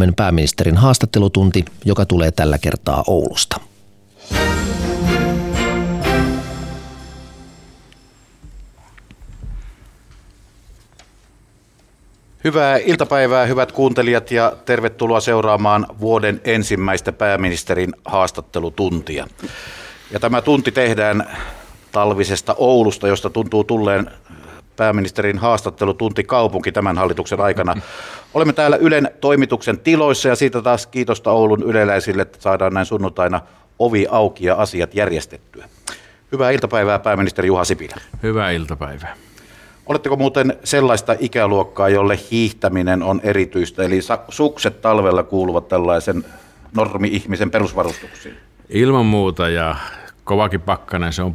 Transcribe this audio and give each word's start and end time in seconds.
Suomen 0.00 0.14
pääministerin 0.14 0.76
haastattelutunti, 0.76 1.64
joka 1.84 2.06
tulee 2.06 2.30
tällä 2.30 2.58
kertaa 2.58 3.04
Oulusta. 3.06 3.60
Hyvää 12.44 12.76
iltapäivää, 12.76 13.46
hyvät 13.46 13.72
kuuntelijat, 13.72 14.30
ja 14.30 14.52
tervetuloa 14.64 15.20
seuraamaan 15.20 15.86
vuoden 16.00 16.40
ensimmäistä 16.44 17.12
pääministerin 17.12 17.92
haastattelutuntia. 18.04 19.26
Ja 20.10 20.20
tämä 20.20 20.42
tunti 20.42 20.72
tehdään 20.72 21.38
talvisesta 21.92 22.54
Oulusta, 22.58 23.08
josta 23.08 23.30
tuntuu 23.30 23.64
tulleen 23.64 24.10
pääministerin 24.80 25.38
haastattelutunti 25.38 26.24
kaupunki 26.24 26.72
tämän 26.72 26.98
hallituksen 26.98 27.40
aikana. 27.40 27.74
Olemme 28.34 28.52
täällä 28.52 28.76
Ylen 28.76 29.10
toimituksen 29.20 29.78
tiloissa 29.78 30.28
ja 30.28 30.36
siitä 30.36 30.62
taas 30.62 30.86
kiitosta 30.86 31.30
Oulun 31.30 31.62
yleläisille, 31.62 32.22
että 32.22 32.40
saadaan 32.40 32.74
näin 32.74 32.86
sunnuntaina 32.86 33.40
ovi 33.78 34.06
auki 34.10 34.46
ja 34.46 34.54
asiat 34.54 34.94
järjestettyä. 34.94 35.64
Hyvää 36.32 36.50
iltapäivää 36.50 36.98
pääministeri 36.98 37.48
Juha 37.48 37.64
Sipilä. 37.64 37.94
Hyvää 38.22 38.50
iltapäivää. 38.50 39.14
Oletteko 39.86 40.16
muuten 40.16 40.56
sellaista 40.64 41.16
ikäluokkaa, 41.18 41.88
jolle 41.88 42.18
hiihtäminen 42.30 43.02
on 43.02 43.20
erityistä, 43.22 43.82
eli 43.82 43.98
sukset 44.28 44.80
talvella 44.80 45.22
kuuluvat 45.22 45.68
tällaisen 45.68 46.24
normi-ihmisen 46.76 47.50
perusvarustuksiin? 47.50 48.36
Ilman 48.68 49.06
muuta 49.06 49.48
ja 49.48 49.76
kovakin 50.24 50.60
pakkanen 50.60 51.12
se 51.12 51.22
on 51.22 51.34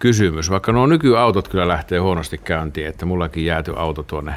pukeutumiskysymys. 0.00 0.50
Vaikka 0.50 0.72
nuo 0.72 0.86
nykyautot 0.86 1.48
kyllä 1.48 1.68
lähtee 1.68 1.98
huonosti 1.98 2.38
käyntiin, 2.38 2.86
että 2.86 3.06
mullakin 3.06 3.44
jääty 3.44 3.72
auto 3.76 4.02
tuonne 4.02 4.34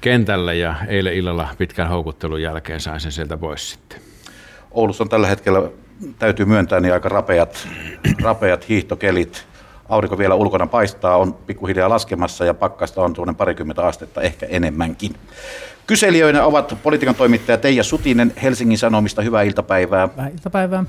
kentälle 0.00 0.56
ja 0.56 0.74
eilen 0.88 1.14
illalla 1.14 1.48
pitkän 1.58 1.88
houkuttelun 1.88 2.42
jälkeen 2.42 2.80
sain 2.80 3.00
sen 3.00 3.12
sieltä 3.12 3.36
pois 3.36 3.70
sitten. 3.70 3.98
Oulussa 4.70 5.04
on 5.04 5.08
tällä 5.08 5.26
hetkellä, 5.26 5.70
täytyy 6.18 6.46
myöntää, 6.46 6.80
niin 6.80 6.94
aika 6.94 7.08
rapeat, 7.08 7.68
rapeat 8.22 8.68
hiihtokelit 8.68 9.46
aurinko 9.88 10.18
vielä 10.18 10.34
ulkona 10.34 10.66
paistaa, 10.66 11.16
on 11.16 11.34
pikkuhiljaa 11.34 11.88
laskemassa 11.88 12.44
ja 12.44 12.54
pakkasta 12.54 13.02
on 13.02 13.12
tuonne 13.12 13.34
parikymmentä 13.34 13.86
astetta, 13.86 14.22
ehkä 14.22 14.46
enemmänkin. 14.46 15.14
Kyselijöinä 15.86 16.44
ovat 16.44 16.76
politiikan 16.82 17.14
toimittaja 17.14 17.58
Teija 17.58 17.84
Sutinen 17.84 18.32
Helsingin 18.42 18.78
Sanomista. 18.78 19.22
Hyvää 19.22 19.42
iltapäivää. 19.42 20.08
Hyvää 20.12 20.28
iltapäivää. 20.28 20.84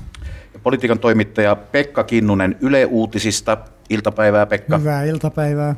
Politiikan 0.62 0.98
toimittaja 0.98 1.56
Pekka 1.56 2.04
Kinnunen 2.04 2.56
Yle 2.60 2.84
Uutisista. 2.84 3.58
Iltapäivää 3.90 4.46
Pekka. 4.46 4.78
Hyvää 4.78 5.04
iltapäivää. 5.04 5.74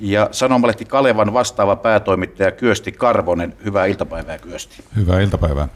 Ja 0.00 0.28
Sanomalehti 0.32 0.84
Kalevan 0.84 1.32
vastaava 1.32 1.76
päätoimittaja 1.76 2.50
Kyösti 2.50 2.92
Karvonen. 2.92 3.56
Hyvää 3.64 3.86
iltapäivää 3.86 4.38
Kyösti. 4.38 4.84
Hyvää 4.96 5.20
iltapäivää. 5.20 5.68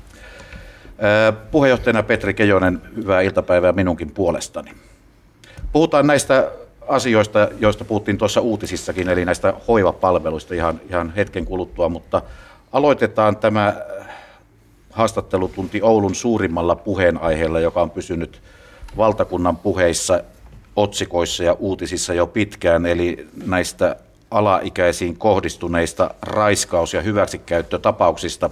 Puheenjohtajana 1.50 2.02
Petri 2.02 2.34
Kejonen, 2.34 2.82
hyvää 2.96 3.20
iltapäivää 3.20 3.72
minunkin 3.72 4.10
puolestani. 4.10 4.70
Puhutaan 5.72 6.06
näistä 6.06 6.50
asioista, 6.88 7.48
joista 7.58 7.84
puhuttiin 7.84 8.18
tuossa 8.18 8.40
uutisissakin, 8.40 9.08
eli 9.08 9.24
näistä 9.24 9.54
hoivapalveluista 9.68 10.54
ihan, 10.54 10.80
ihan 10.88 11.12
hetken 11.16 11.44
kuluttua, 11.44 11.88
mutta 11.88 12.22
aloitetaan 12.72 13.36
tämä 13.36 13.68
äh, 13.68 14.06
haastattelutunti 14.90 15.82
Oulun 15.82 16.14
suurimmalla 16.14 16.76
puheenaiheella, 16.76 17.60
joka 17.60 17.82
on 17.82 17.90
pysynyt 17.90 18.42
valtakunnan 18.96 19.56
puheissa, 19.56 20.20
otsikoissa 20.76 21.44
ja 21.44 21.52
uutisissa 21.52 22.14
jo 22.14 22.26
pitkään, 22.26 22.86
eli 22.86 23.28
näistä 23.46 23.96
alaikäisiin 24.30 25.16
kohdistuneista 25.16 26.14
raiskaus- 26.22 26.94
ja 26.94 27.02
hyväksikäyttötapauksista. 27.02 28.50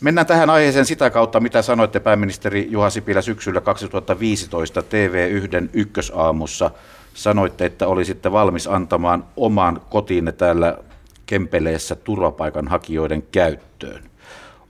Mennään 0.00 0.26
tähän 0.26 0.50
aiheeseen 0.50 0.86
sitä 0.86 1.10
kautta, 1.10 1.40
mitä 1.40 1.62
sanoitte 1.62 2.00
pääministeri 2.00 2.68
Juha 2.70 2.90
Sipilä 2.90 3.22
syksyllä 3.22 3.60
2015 3.60 4.80
TV1 4.80 5.68
ykkösaamussa– 5.72 6.70
sanoitte, 7.14 7.66
että 7.66 7.86
olisitte 7.86 8.32
valmis 8.32 8.66
antamaan 8.66 9.24
oman 9.36 9.80
kotiinne 9.90 10.32
täällä 10.32 10.78
Kempeleessä 11.26 11.94
turvapaikanhakijoiden 11.94 13.22
käyttöön. 13.22 14.02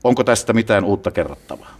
Onko 0.04 0.24
tästä 0.24 0.52
mitään 0.52 0.84
uutta 0.84 1.10
kerrottavaa? 1.10 1.79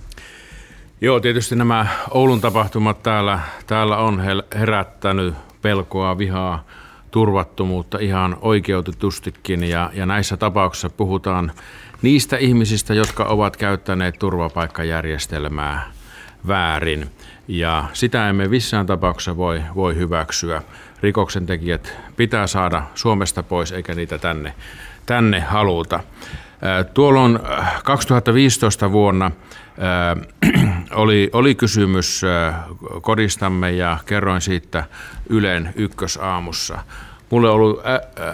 Joo, 1.03 1.21
tietysti 1.21 1.56
nämä 1.56 1.87
Oulun 2.11 2.41
tapahtumat 2.41 3.03
täällä, 3.03 3.38
täällä 3.66 3.97
on 3.97 4.22
herättänyt 4.55 5.34
pelkoa, 5.62 6.19
vihaa, 6.19 6.65
turvattomuutta 7.11 7.99
ihan 7.99 8.37
oikeutetustikin. 8.41 9.65
Ja, 9.65 9.91
ja 9.94 10.06
näissä 10.06 10.37
tapauksissa 10.37 10.91
puhutaan 10.91 11.53
niistä 12.03 12.37
ihmisistä, 12.37 12.94
jotka 12.94 13.25
ovat 13.25 13.56
käyttäneet 13.56 14.19
turvapaikkajärjestelmää 14.19 15.93
väärin. 16.49 17.11
Ja 17.49 17.84
sitä 17.93 18.28
emme 18.28 18.49
missään 18.49 18.87
tapauksessa 18.87 19.37
voi, 19.37 19.62
voi 19.75 19.97
hyväksyä. 19.97 20.62
Rikoksentekijät 21.03 21.97
pitää 22.17 22.47
saada 22.47 22.82
Suomesta 22.94 23.43
pois, 23.43 23.72
eikä 23.72 23.94
niitä 23.94 24.19
tänne, 24.19 24.55
tänne 25.06 25.41
haluta. 25.41 26.00
Tuolloin 26.94 27.38
2015 27.84 28.93
vuonna 28.93 29.31
oli, 30.91 31.30
oli 31.32 31.54
kysymys 31.54 32.22
kodistamme 33.02 33.72
ja 33.72 33.98
kerroin 34.06 34.41
siitä 34.41 34.84
Ylen 35.28 35.72
ykkösaamussa. 35.76 36.78
Mulle 37.30 37.48
on 37.48 37.54
ollut 37.54 37.80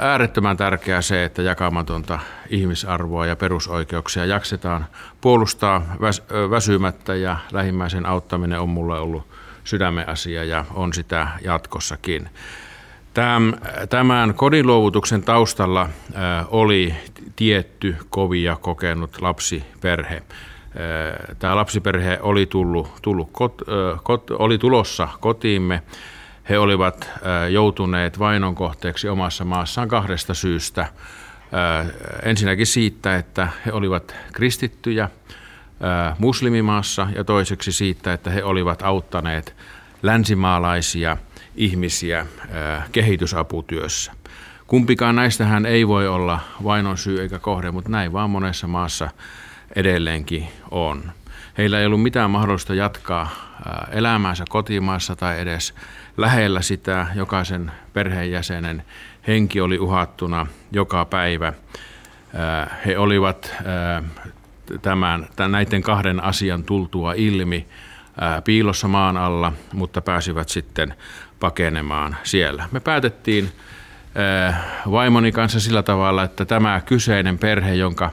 äärettömän 0.01 0.57
tärkeää 0.57 1.03
se, 1.03 1.25
että 1.25 1.43
jakamatonta 1.43 2.19
ihmisarvoa 2.51 3.27
ja 3.27 3.37
perusoikeuksia 3.37 4.25
jaksetaan 4.25 4.87
puolustaa 5.21 5.83
väsymättä 6.51 7.15
ja 7.15 7.37
lähimmäisen 7.53 8.07
auttaminen 8.07 8.61
on 8.61 8.69
mulle 8.69 8.99
ollut 8.99 9.27
sydämen 9.65 10.09
asia 10.09 10.45
ja 10.45 10.65
on 10.75 10.93
sitä 10.93 11.29
jatkossakin. 11.41 12.29
Tämän 13.89 14.35
kodinluovutuksen 14.35 15.23
taustalla 15.23 15.89
oli 16.49 16.95
tietty 17.37 17.97
kovia 18.11 18.57
kokenut 18.61 19.21
lapsiperhe. 19.21 20.23
Tämä 21.39 21.57
lapsiperhe 21.57 22.19
oli, 22.23 22.47
tullut, 22.47 22.89
tullut 23.03 23.29
kot, 23.33 23.63
kot, 24.03 24.31
oli 24.31 24.59
tulossa 24.59 25.09
kotiimme 25.21 25.83
he 26.49 26.59
olivat 26.59 27.11
joutuneet 27.51 28.19
vainon 28.19 28.55
kohteeksi 28.55 29.09
omassa 29.09 29.45
maassaan 29.45 29.89
kahdesta 29.89 30.35
syystä. 30.35 30.87
Ensinnäkin 32.23 32.67
siitä, 32.67 33.17
että 33.17 33.49
he 33.67 33.73
olivat 33.73 34.15
kristittyjä 34.33 35.09
muslimimaassa 36.19 37.07
ja 37.15 37.25
toiseksi 37.25 37.73
siitä, 37.73 38.13
että 38.13 38.31
he 38.31 38.45
olivat 38.45 38.83
auttaneet 38.83 39.57
länsimaalaisia 40.03 41.17
ihmisiä 41.57 42.27
kehitysaputyössä. 42.93 44.13
Kumpikaan 44.67 45.17
näistähän 45.17 45.67
ei 45.67 45.89
voi 45.89 46.09
olla 46.09 46.41
vainon 46.65 46.99
syy 46.99 47.21
eikä 47.21 47.39
kohde, 47.39 47.71
mutta 47.71 47.91
näin 47.91 48.13
vaan 48.13 48.31
monessa 48.31 48.67
maassa 48.67 49.11
edelleenkin 49.77 50.49
on. 50.71 51.13
Heillä 51.59 51.81
ei 51.81 51.87
ollut 51.87 52.03
mitään 52.03 52.31
mahdollista 52.31 52.75
jatkaa 52.75 53.31
elämäänsä 53.91 54.45
kotimaassa 54.49 55.17
tai 55.17 55.41
edes 55.41 55.75
lähellä 56.17 56.63
sitä. 56.63 57.07
Jokaisen 57.15 57.73
perheenjäsenen 57.93 58.85
henki 59.27 59.61
oli 59.61 59.79
uhattuna 59.79 60.47
joka 60.73 61.05
päivä. 61.05 61.53
He 62.87 62.99
olivat 62.99 63.55
tämän, 64.83 65.27
tämän, 65.37 65.53
näiden 65.53 65.83
kahden 65.83 66.25
asian 66.25 66.65
tultua 66.65 67.13
ilmi 67.13 67.67
piilossa 68.45 68.89
maan 68.89 69.17
alla, 69.17 69.53
mutta 69.73 70.01
pääsivät 70.01 70.49
sitten 70.49 70.95
pakenemaan 71.41 72.17
siellä. 72.23 72.69
Me 72.73 72.81
päätettiin 72.81 73.53
vaimoni 74.91 75.33
kanssa 75.33 75.61
sillä 75.61 75.83
tavalla, 75.83 76.23
että 76.23 76.45
tämä 76.45 76.81
kyseinen 76.87 77.39
perhe, 77.39 77.75
jonka 77.75 78.11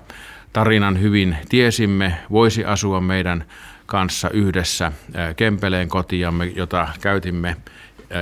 tarinan 0.53 1.02
hyvin 1.02 1.38
tiesimme, 1.50 2.18
voisi 2.31 2.66
asua 2.66 3.02
meidän 3.02 3.46
kanssa 3.85 4.29
yhdessä 4.29 4.91
Kempeleen 5.35 5.90
kotiamme, 5.90 6.46
jota 6.46 6.88
käytimme 7.02 7.55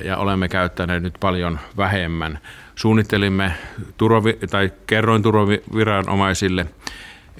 ja 0.03 0.17
olemme 0.17 0.49
käyttäneet 0.49 1.03
nyt 1.03 1.13
paljon 1.19 1.59
vähemmän. 1.77 2.39
Suunnittelimme 2.75 3.53
turvavi- 3.97 4.47
tai 4.49 4.71
kerroin 4.87 5.23
turvaviranomaisille, 5.23 6.65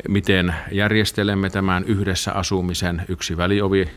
miten 0.08 0.56
järjestelemme 0.72 1.50
tämän 1.50 1.84
yhdessä 1.84 2.32
asumisen. 2.32 3.02
Yksi 3.08 3.38
väliovi 3.38 3.90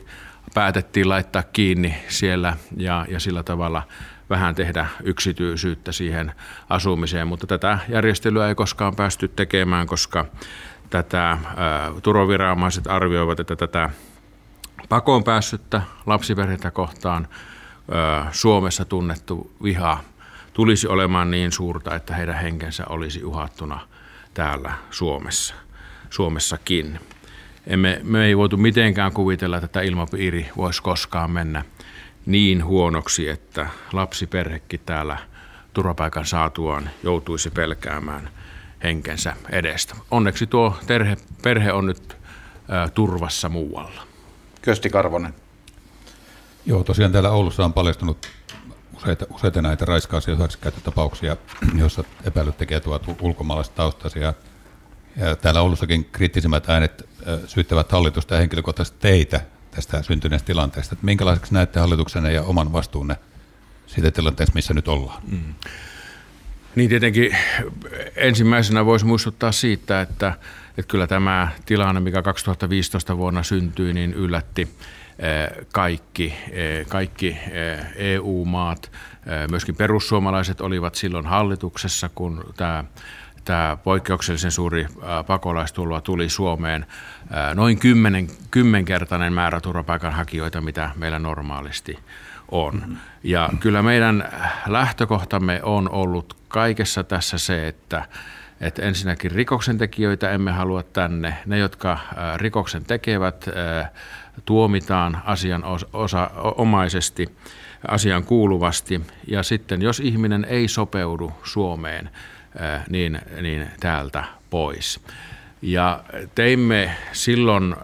päätettiin 0.54 1.08
laittaa 1.08 1.42
kiinni 1.42 1.94
siellä 2.08 2.56
ja, 2.76 3.06
ja 3.08 3.20
sillä 3.20 3.42
tavalla 3.42 3.82
vähän 4.30 4.54
tehdä 4.54 4.86
yksityisyyttä 5.02 5.92
siihen 5.92 6.32
asumiseen, 6.68 7.26
mutta 7.26 7.46
tätä 7.46 7.78
järjestelyä 7.88 8.48
ei 8.48 8.54
koskaan 8.54 8.96
päästy 8.96 9.28
tekemään, 9.28 9.86
koska 9.86 10.26
tätä 10.90 11.30
ä, 11.30 11.38
turvaviranomaiset 12.02 12.86
arvioivat, 12.86 13.40
että 13.40 13.56
tätä 13.56 13.90
pakoon 14.88 15.24
päässyttä 15.24 15.82
lapsiperheitä 16.06 16.70
kohtaan 16.70 17.28
Suomessa 18.32 18.84
tunnettu 18.84 19.52
viha 19.62 19.98
tulisi 20.52 20.88
olemaan 20.88 21.30
niin 21.30 21.52
suurta, 21.52 21.94
että 21.94 22.14
heidän 22.14 22.34
henkensä 22.34 22.84
olisi 22.88 23.24
uhattuna 23.24 23.80
täällä 24.34 24.72
Suomessa, 24.90 25.54
Suomessakin. 26.10 27.00
emme, 27.66 28.00
me 28.02 28.24
ei 28.24 28.36
voitu 28.36 28.56
mitenkään 28.56 29.12
kuvitella, 29.12 29.56
että 29.56 29.68
tämä 29.68 29.82
ilmapiiri 29.82 30.50
voisi 30.56 30.82
koskaan 30.82 31.30
mennä 31.30 31.64
niin 32.26 32.64
huonoksi, 32.64 33.28
että 33.28 33.66
lapsiperhekin 33.92 34.80
täällä 34.86 35.18
turvapaikan 35.72 36.26
saatuaan 36.26 36.90
joutuisi 37.02 37.50
pelkäämään 37.50 38.28
henkensä 38.84 39.36
edestä. 39.50 39.94
Onneksi 40.10 40.46
tuo 40.46 40.76
terhe, 40.86 41.16
perhe 41.42 41.72
on 41.72 41.86
nyt 41.86 42.16
ä, 42.70 42.88
turvassa 42.88 43.48
muualla. 43.48 44.06
Kösti 44.62 44.90
Karvonen. 44.90 45.34
Joo, 46.66 46.84
tosiaan 46.84 47.12
täällä 47.12 47.30
Oulussa 47.30 47.64
on 47.64 47.72
paljastunut 47.72 48.26
useita, 48.96 49.26
useita 49.30 49.62
näitä 49.62 49.84
raiskaus- 49.84 50.28
ja 50.28 50.34
hyväksikäyttötapauksia, 50.34 51.36
joissa 51.74 52.04
epäilyt 52.24 52.56
tekijät 52.56 52.86
ovat 52.86 53.02
ulkomaalaistaustaisia. 53.20 54.34
Ja 55.16 55.36
täällä 55.36 55.60
Oulussakin 55.60 56.04
kriittisimmät 56.04 56.70
äänet 56.70 57.08
syyttävät 57.46 57.92
hallitusta 57.92 58.34
ja 58.34 58.40
henkilökohtaisesti 58.40 58.98
teitä 59.00 59.40
tästä 59.70 60.02
syntyneestä 60.02 60.46
tilanteesta. 60.46 60.94
Että 60.94 61.06
minkälaiseksi 61.06 61.54
näette 61.54 61.80
hallituksenne 61.80 62.32
ja 62.32 62.42
oman 62.42 62.72
vastuunne 62.72 63.16
siitä 63.86 64.10
tilanteesta, 64.10 64.54
missä 64.54 64.74
nyt 64.74 64.88
ollaan? 64.88 65.22
Mm. 65.30 65.54
Niin 66.76 66.90
tietenkin 66.90 67.36
ensimmäisenä 68.16 68.84
voisi 68.84 69.06
muistuttaa 69.06 69.52
siitä, 69.52 70.00
että, 70.00 70.34
että 70.78 70.88
kyllä 70.88 71.06
tämä 71.06 71.48
tilanne, 71.66 72.00
mikä 72.00 72.22
2015 72.22 73.16
vuonna 73.16 73.42
syntyi, 73.42 73.92
niin 73.92 74.14
yllätti 74.14 74.68
kaikki, 75.72 76.34
kaikki 76.88 77.38
EU-maat, 77.96 78.90
myöskin 79.50 79.76
perussuomalaiset 79.76 80.60
olivat 80.60 80.94
silloin 80.94 81.26
hallituksessa, 81.26 82.10
kun 82.14 82.44
tämä 82.56 82.84
tämä 83.44 83.76
poikkeuksellisen 83.84 84.50
suuri 84.50 84.86
pakolaistulo 85.26 86.00
tuli 86.00 86.28
Suomeen. 86.28 86.86
Noin 87.54 87.78
kymmenen, 87.78 88.28
kymmenkertainen 88.50 89.32
määrä 89.32 89.60
turvapaikanhakijoita, 89.60 90.60
mitä 90.60 90.90
meillä 90.96 91.18
normaalisti 91.18 91.98
on. 92.48 92.98
Ja 93.22 93.50
kyllä 93.60 93.82
meidän 93.82 94.32
lähtökohtamme 94.66 95.60
on 95.62 95.90
ollut 95.90 96.36
kaikessa 96.48 97.04
tässä 97.04 97.38
se, 97.38 97.68
että, 97.68 98.04
että 98.60 98.82
ensinnäkin 98.82 99.30
rikoksentekijöitä 99.30 100.30
emme 100.30 100.52
halua 100.52 100.82
tänne. 100.82 101.34
Ne, 101.46 101.58
jotka 101.58 101.98
rikoksen 102.36 102.84
tekevät, 102.84 103.46
tuomitaan 104.44 105.22
asian 105.24 105.64
osa, 105.92 106.30
omaisesti, 106.36 107.36
asian 107.88 108.24
kuuluvasti. 108.24 109.00
Ja 109.26 109.42
sitten 109.42 109.82
jos 109.82 110.00
ihminen 110.00 110.46
ei 110.48 110.68
sopeudu 110.68 111.32
Suomeen, 111.42 112.10
niin, 112.88 113.18
niin 113.40 113.70
täältä 113.80 114.24
pois. 114.50 115.00
Ja 115.62 116.04
teimme 116.34 116.96
silloin 117.12 117.76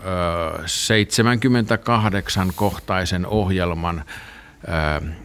78 0.66 2.52
kohtaisen 2.56 3.26
ohjelman 3.26 4.04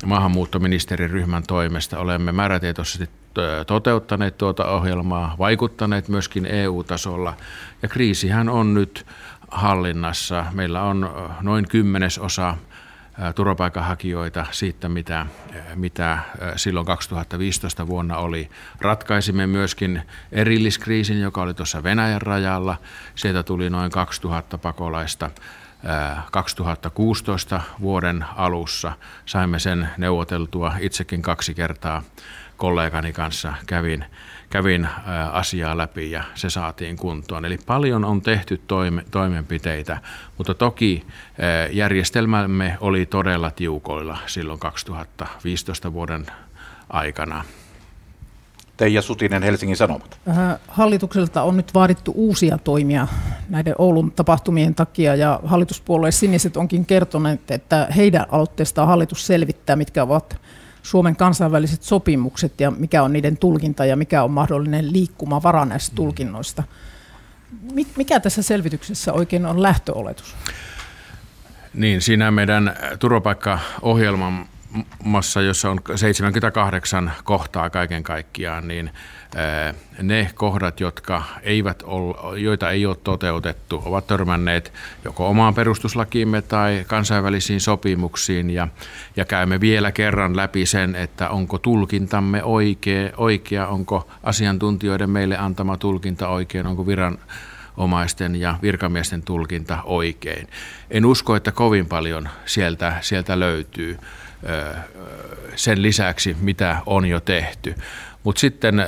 maahanmuuttoministeriryhmän 0.05 1.43
toimesta. 1.43 1.99
Olemme 1.99 2.31
määrätietoisesti 2.31 3.09
toteuttaneet 3.67 4.37
tuota 4.37 4.65
ohjelmaa, 4.65 5.35
vaikuttaneet 5.39 6.07
myöskin 6.07 6.45
EU-tasolla. 6.45 7.33
Ja 7.81 7.89
kriisihän 7.89 8.49
on 8.49 8.73
nyt 8.73 9.05
hallinnassa. 9.51 10.45
Meillä 10.51 10.81
on 10.81 11.09
noin 11.41 11.67
kymmenesosa 11.67 12.57
turvapaikanhakijoita 13.35 14.45
siitä, 14.51 14.89
mitä, 14.89 15.25
mitä 15.75 16.19
silloin 16.55 16.85
2015 16.85 17.87
vuonna 17.87 18.17
oli. 18.17 18.49
Ratkaisimme 18.81 19.47
myöskin 19.47 20.01
erilliskriisin, 20.31 21.21
joka 21.21 21.41
oli 21.41 21.53
tuossa 21.53 21.83
Venäjän 21.83 22.21
rajalla. 22.21 22.77
Sieltä 23.15 23.43
tuli 23.43 23.69
noin 23.69 23.91
2000 23.91 24.57
pakolaista. 24.57 25.31
2016 26.31 27.61
vuoden 27.81 28.25
alussa 28.35 28.91
saimme 29.25 29.59
sen 29.59 29.89
neuvoteltua 29.97 30.73
itsekin 30.79 31.21
kaksi 31.21 31.53
kertaa 31.53 32.03
kollegani 32.57 33.13
kanssa 33.13 33.53
kävin 33.67 34.05
kävin 34.49 34.87
asiaa 35.31 35.77
läpi 35.77 36.11
ja 36.11 36.23
se 36.35 36.49
saatiin 36.49 36.97
kuntoon. 36.97 37.45
Eli 37.45 37.57
paljon 37.65 38.05
on 38.05 38.21
tehty 38.21 38.61
toime, 38.67 39.05
toimenpiteitä, 39.11 39.97
mutta 40.37 40.53
toki 40.53 41.05
järjestelmämme 41.71 42.77
oli 42.81 43.05
todella 43.05 43.51
tiukoilla 43.51 44.17
silloin 44.25 44.59
2015 44.59 45.93
vuoden 45.93 46.25
aikana. 46.89 47.43
Teija 48.77 49.01
Sutinen, 49.01 49.43
Helsingin 49.43 49.77
Sanomat. 49.77 50.19
Hallitukselta 50.67 51.43
on 51.43 51.57
nyt 51.57 51.73
vaadittu 51.73 52.11
uusia 52.15 52.57
toimia 52.57 53.07
näiden 53.49 53.75
Oulun 53.77 54.11
tapahtumien 54.11 54.75
takia 54.75 55.15
ja 55.15 55.39
hallituspuolueen 55.45 56.13
siniset 56.13 56.57
onkin 56.57 56.85
kertoneet, 56.85 57.51
että 57.51 57.87
heidän 57.95 58.25
aloitteestaan 58.31 58.87
hallitus 58.87 59.27
selvittää, 59.27 59.75
mitkä 59.75 60.03
ovat 60.03 60.37
Suomen 60.83 61.15
kansainväliset 61.15 61.83
sopimukset 61.83 62.59
ja 62.59 62.71
mikä 62.71 63.03
on 63.03 63.13
niiden 63.13 63.37
tulkinta 63.37 63.85
ja 63.85 63.95
mikä 63.95 64.23
on 64.23 64.31
mahdollinen 64.31 64.93
liikkumavara 64.93 65.65
näistä 65.65 65.93
mm. 65.93 65.95
tulkinnoista. 65.95 66.63
Mikä 67.95 68.19
tässä 68.19 68.41
selvityksessä 68.41 69.13
oikein 69.13 69.45
on 69.45 69.61
lähtöoletus? 69.61 70.35
Niin, 71.73 72.01
siinä 72.01 72.31
meidän 72.31 72.75
turvapaikkaohjelman 72.99 74.45
massa, 75.03 75.41
jossa 75.41 75.69
on 75.69 75.79
78 75.95 77.11
kohtaa 77.23 77.69
kaiken 77.69 78.03
kaikkiaan, 78.03 78.67
niin 78.67 78.89
ne 80.01 80.31
kohdat, 80.35 80.79
jotka 80.79 81.23
eivät 81.41 81.83
ole, 81.85 82.39
joita 82.39 82.71
ei 82.71 82.85
ole 82.85 82.95
toteutettu, 83.03 83.81
ovat 83.85 84.07
törmänneet 84.07 84.73
joko 85.05 85.29
omaan 85.29 85.53
perustuslakiimme 85.53 86.41
tai 86.41 86.85
kansainvälisiin 86.87 87.61
sopimuksiin 87.61 88.49
ja, 88.49 88.67
ja 89.15 89.25
käymme 89.25 89.61
vielä 89.61 89.91
kerran 89.91 90.35
läpi 90.35 90.65
sen, 90.65 90.95
että 90.95 91.29
onko 91.29 91.57
tulkintamme 91.57 92.43
oikea, 92.43 93.09
oikea 93.17 93.67
onko 93.67 94.07
asiantuntijoiden 94.23 95.09
meille 95.09 95.37
antama 95.37 95.77
tulkinta 95.77 96.27
oikein, 96.27 96.67
onko 96.67 96.87
viran 96.87 97.17
omaisten 97.77 98.35
ja 98.35 98.55
virkamiesten 98.61 99.21
tulkinta 99.21 99.83
oikein. 99.83 100.47
En 100.91 101.05
usko, 101.05 101.35
että 101.35 101.51
kovin 101.51 101.85
paljon 101.85 102.29
sieltä, 102.45 102.97
sieltä 103.01 103.39
löytyy 103.39 103.97
sen 105.55 105.81
lisäksi, 105.81 106.37
mitä 106.41 106.77
on 106.85 107.05
jo 107.05 107.19
tehty. 107.19 107.75
Mutta 108.23 108.39
sitten 108.39 108.83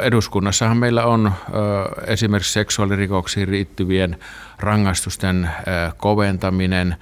eduskunnassahan 0.00 0.76
meillä 0.76 1.04
on 1.04 1.32
esimerkiksi 2.06 2.52
seksuaalirikoksiin 2.52 3.50
liittyvien 3.50 4.16
rangaistusten 4.58 5.50
koventaminen, 5.96 6.96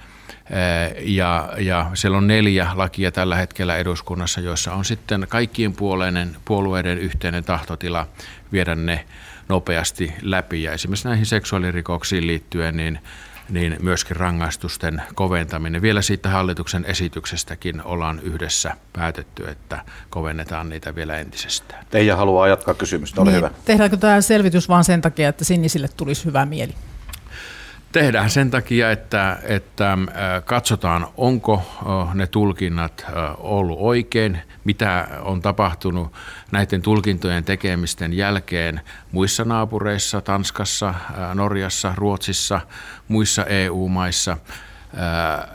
ja, 0.99 1.53
ja 1.57 1.91
siellä 1.93 2.17
on 2.17 2.27
neljä 2.27 2.67
lakia 2.73 3.11
tällä 3.11 3.35
hetkellä 3.35 3.77
eduskunnassa, 3.77 4.41
joissa 4.41 4.73
on 4.73 4.85
sitten 4.85 5.25
kaikkien 5.29 5.73
puolueiden, 5.73 6.35
puolueiden 6.45 6.97
yhteinen 6.97 7.43
tahtotila 7.43 8.07
viedä 8.51 8.75
ne 8.75 9.05
nopeasti 9.49 10.13
läpi. 10.21 10.63
Ja 10.63 10.71
esimerkiksi 10.71 11.07
näihin 11.07 11.25
seksuaalirikoksiin 11.25 12.27
liittyen, 12.27 12.77
niin 12.77 12.99
niin 13.49 13.77
myöskin 13.79 14.15
rangaistusten 14.15 15.01
koventaminen. 15.15 15.81
Vielä 15.81 16.01
siitä 16.01 16.29
hallituksen 16.29 16.85
esityksestäkin 16.85 17.81
ollaan 17.83 18.19
yhdessä 18.19 18.73
päätetty, 18.93 19.49
että 19.49 19.81
kovennetaan 20.09 20.69
niitä 20.69 20.95
vielä 20.95 21.17
entisestään. 21.17 21.85
Teija 21.89 22.15
haluaa 22.15 22.47
jatkaa 22.47 22.73
kysymystä, 22.73 23.21
ole 23.21 23.29
niin, 23.29 23.37
hyvä. 23.37 23.51
Tehdäänkö 23.65 23.97
tämä 23.97 24.21
selvitys 24.21 24.69
vain 24.69 24.83
sen 24.83 25.01
takia, 25.01 25.29
että 25.29 25.43
sinisille 25.45 25.87
tulisi 25.97 26.25
hyvä 26.25 26.45
mieli? 26.45 26.75
Tehdään 27.91 28.29
sen 28.29 28.51
takia, 28.51 28.91
että, 28.91 29.39
että 29.43 29.97
katsotaan, 30.45 31.07
onko 31.17 31.63
ne 32.13 32.27
tulkinnat 32.27 33.05
ollut 33.37 33.77
oikein, 33.81 34.41
mitä 34.63 35.07
on 35.21 35.41
tapahtunut 35.41 36.13
näiden 36.51 36.81
tulkintojen 36.81 37.43
tekemisten 37.43 38.13
jälkeen 38.13 38.81
muissa 39.11 39.45
naapureissa, 39.45 40.21
Tanskassa, 40.21 40.93
Norjassa, 41.33 41.93
Ruotsissa, 41.95 42.61
muissa 43.07 43.45
EU-maissa. 43.45 44.37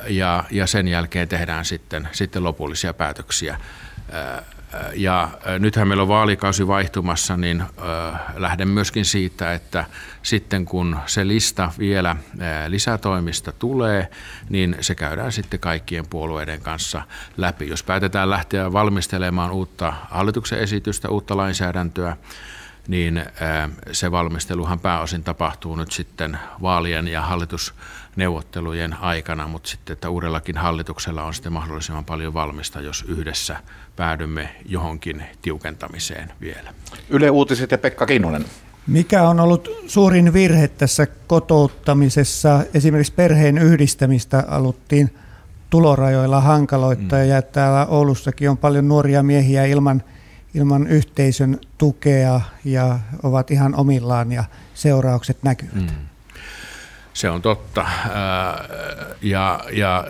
Ja, 0.09 0.45
ja 0.51 0.67
sen 0.67 0.89
jälkeen 0.89 1.29
tehdään 1.29 1.65
sitten, 1.65 2.09
sitten 2.13 2.45
lopullisia 2.45 2.95
päätöksiä 2.95 3.57
ja 4.95 5.29
nythän 5.59 5.89
meillä 5.89 6.03
on 6.03 6.09
vaalikausi 6.09 6.67
vaihtumassa, 6.67 7.37
niin 7.37 7.63
lähden 8.37 8.69
myöskin 8.69 9.05
siitä, 9.05 9.55
että 9.55 9.85
sitten 10.23 10.65
kun 10.65 10.97
se 11.07 11.29
lista 11.29 11.73
vielä 11.79 12.17
lisätoimista 12.69 13.53
tulee, 13.53 14.11
niin 14.49 14.77
se 14.81 14.95
käydään 14.95 15.33
sitten 15.33 15.61
kaikkien 15.61 16.07
puolueiden 16.07 16.61
kanssa 16.61 17.03
läpi. 17.37 17.69
Jos 17.69 17.83
päätetään 17.83 18.31
lähteä 18.31 18.73
valmistelemaan 18.73 19.51
uutta 19.51 19.93
hallituksen 20.11 20.59
esitystä, 20.59 21.09
uutta 21.09 21.37
lainsäädäntöä, 21.37 22.17
niin 22.89 23.25
se 23.93 24.11
valmisteluhan 24.11 24.81
pääosin 24.81 25.25
tapahtuu 25.25 25.77
nyt 25.77 25.93
sitten 25.93 26.39
vaalien 26.63 27.09
ja 27.09 27.23
hallitusneuvottelujen 28.15 28.95
aikana, 29.01 29.49
mutta 29.49 29.69
sitten, 29.69 29.93
että 29.93 30.11
uudellakin 30.11 30.57
hallituksella 30.57 31.23
on 31.23 31.35
sitten 31.35 31.53
mahdollisimman 31.53 32.05
paljon 32.05 32.35
valmista, 32.35 32.81
jos 32.81 33.05
yhdessä 33.09 33.57
päädymme 33.97 34.49
johonkin 34.67 35.23
tiukentamiseen 35.43 36.33
vielä. 36.41 36.75
Yle 37.11 37.31
Uutiset 37.31 37.71
ja 37.71 37.79
Pekka 37.79 38.07
Kinnunen. 38.07 38.45
Mikä 38.87 39.29
on 39.29 39.41
ollut 39.41 39.69
suurin 39.87 40.33
virhe 40.33 40.69
tässä 40.69 41.07
kotouttamisessa? 41.27 42.65
Esimerkiksi 42.75 43.13
perheen 43.13 43.59
yhdistämistä 43.59 44.45
aluttiin 44.49 45.15
tulorajoilla 45.71 46.41
hankaloittaa 46.41 47.19
mm. 47.19 47.29
ja 47.29 47.43
täällä 47.43 47.87
Oulussakin 47.87 48.51
on 48.51 48.59
paljon 48.59 48.89
nuoria 48.89 49.23
miehiä 49.23 49.65
ilman, 49.65 50.03
ilman 50.55 50.87
yhteisön 50.87 51.59
tukea 51.79 52.41
ja 52.65 52.99
ovat 53.23 53.51
ihan 53.51 53.75
omillaan 53.75 54.33
ja 54.33 54.45
seuraukset 54.75 55.43
näkyvät. 55.43 55.75
Mm. 55.75 56.14
Se 57.15 57.31
on 57.31 57.43
totta. 57.43 57.87
Ja, 59.23 59.61
ja 59.73 60.05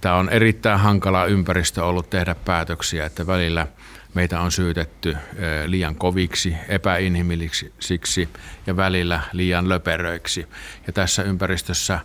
tämä 0.00 0.14
on 0.14 0.28
erittäin 0.28 0.80
hankala 0.80 1.24
ympäristö 1.24 1.84
ollut 1.84 2.10
tehdä 2.10 2.34
päätöksiä, 2.34 3.06
että 3.06 3.26
välillä 3.26 3.66
meitä 4.14 4.40
on 4.40 4.52
syytetty 4.52 5.16
liian 5.66 5.94
koviksi, 5.94 6.56
epäinhimillisiksi 6.68 8.28
ja 8.66 8.76
välillä 8.76 9.20
liian 9.32 9.68
löperöiksi. 9.68 10.46
Ja 10.86 10.92
tässä 10.92 11.22
ympäristössä 11.22 11.98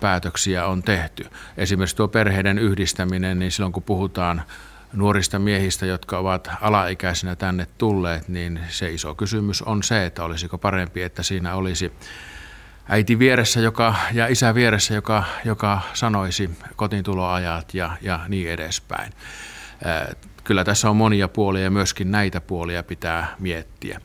päätöksiä 0.00 0.66
on 0.66 0.82
tehty. 0.82 1.26
Esimerkiksi 1.56 1.96
tuo 1.96 2.08
perheiden 2.08 2.58
yhdistäminen, 2.58 3.38
niin 3.38 3.52
silloin 3.52 3.72
kun 3.72 3.82
puhutaan 3.82 4.42
nuorista 4.92 5.38
miehistä, 5.38 5.86
jotka 5.86 6.18
ovat 6.18 6.50
alaikäisenä 6.60 7.36
tänne 7.36 7.66
tulleet, 7.78 8.28
niin 8.28 8.60
se 8.68 8.90
iso 8.90 9.14
kysymys 9.14 9.62
on 9.62 9.82
se, 9.82 10.06
että 10.06 10.24
olisiko 10.24 10.58
parempi, 10.58 11.02
että 11.02 11.22
siinä 11.22 11.54
olisi 11.54 11.92
äiti 12.88 13.18
vieressä 13.18 13.60
joka, 13.60 13.94
ja 14.12 14.26
isä 14.26 14.54
vieressä, 14.54 14.94
joka, 14.94 15.24
joka 15.44 15.80
sanoisi 15.94 16.50
kotiintuloajat 16.76 17.74
ja, 17.74 17.96
ja 18.00 18.20
niin 18.28 18.50
edespäin. 18.50 19.12
Kyllä 20.44 20.64
tässä 20.64 20.90
on 20.90 20.96
monia 20.96 21.28
puolia 21.28 21.62
ja 21.62 21.70
myöskin 21.70 22.10
näitä 22.10 22.40
puolia 22.40 22.82
pitää 22.82 23.34
miettiä. 23.38 24.00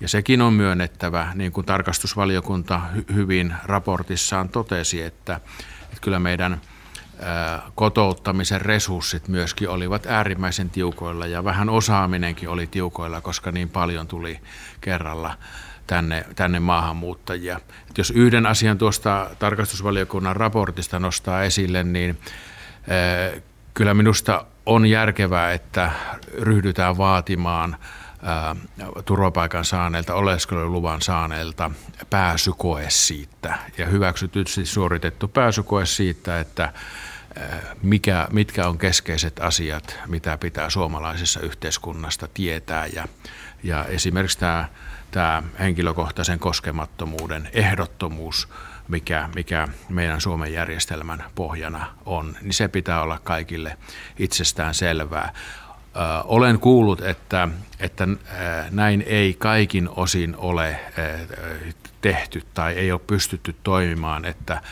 Ja 0.00 0.08
sekin 0.08 0.42
on 0.42 0.52
myönnettävä, 0.52 1.32
niin 1.34 1.52
kuin 1.52 1.66
tarkastusvaliokunta 1.66 2.80
hyvin 3.14 3.54
raportissaan 3.64 4.48
totesi, 4.48 5.02
että, 5.02 5.40
että 5.82 6.00
kyllä 6.00 6.18
meidän 6.18 6.60
kotouttamisen 7.74 8.60
resurssit 8.60 9.28
myöskin 9.28 9.68
olivat 9.68 10.06
äärimmäisen 10.06 10.70
tiukoilla 10.70 11.26
ja 11.26 11.44
vähän 11.44 11.68
osaaminenkin 11.68 12.48
oli 12.48 12.66
tiukoilla, 12.66 13.20
koska 13.20 13.52
niin 13.52 13.68
paljon 13.68 14.06
tuli 14.06 14.40
kerralla 14.80 15.36
tänne, 15.92 16.24
tänne 16.36 16.60
maahanmuuttajia. 16.60 17.60
Et 17.90 17.98
jos 17.98 18.10
yhden 18.10 18.46
asian 18.46 18.78
tuosta 18.78 19.30
tarkastusvaliokunnan 19.38 20.36
raportista 20.36 20.98
nostaa 20.98 21.42
esille, 21.42 21.84
niin 21.84 22.18
kyllä 23.74 23.94
minusta 23.94 24.46
on 24.66 24.86
järkevää, 24.86 25.52
että 25.52 25.90
ryhdytään 26.38 26.98
vaatimaan 26.98 27.76
turvapaikan 29.04 29.64
saaneilta, 29.64 30.14
oleskeluluvan 30.14 31.02
saaneilta 31.02 31.70
pääsykoe 32.10 32.84
siitä 32.88 33.58
ja 33.78 33.86
hyväksytysti 33.86 34.66
suoritettu 34.66 35.28
pääsykoe 35.28 35.86
siitä, 35.86 36.40
että 36.40 36.72
mikä, 37.82 38.28
mitkä 38.30 38.68
on 38.68 38.78
keskeiset 38.78 39.40
asiat, 39.40 39.98
mitä 40.06 40.38
pitää 40.38 40.70
suomalaisessa 40.70 41.40
yhteiskunnasta 41.40 42.28
tietää 42.34 42.86
ja, 42.86 43.08
ja 43.62 43.84
esimerkiksi 43.84 44.38
tämä 44.38 44.68
tämä 45.12 45.42
henkilökohtaisen 45.58 46.38
koskemattomuuden 46.38 47.48
ehdottomuus, 47.52 48.48
mikä, 48.88 49.28
mikä 49.34 49.68
meidän 49.88 50.20
Suomen 50.20 50.52
järjestelmän 50.52 51.24
pohjana 51.34 51.86
on, 52.06 52.36
niin 52.42 52.52
se 52.52 52.68
pitää 52.68 53.02
olla 53.02 53.18
kaikille 53.24 53.78
itsestään 54.18 54.74
selvää. 54.74 55.32
Olen 56.24 56.58
kuullut, 56.58 57.00
että, 57.00 57.48
että 57.80 58.08
näin 58.70 59.04
ei 59.06 59.34
kaikin 59.38 59.88
osin 59.96 60.36
ole 60.36 60.80
tehty 62.00 62.42
tai 62.54 62.72
ei 62.72 62.92
ole 62.92 63.00
pystytty 63.06 63.56
toimimaan, 63.62 64.24
että 64.24 64.62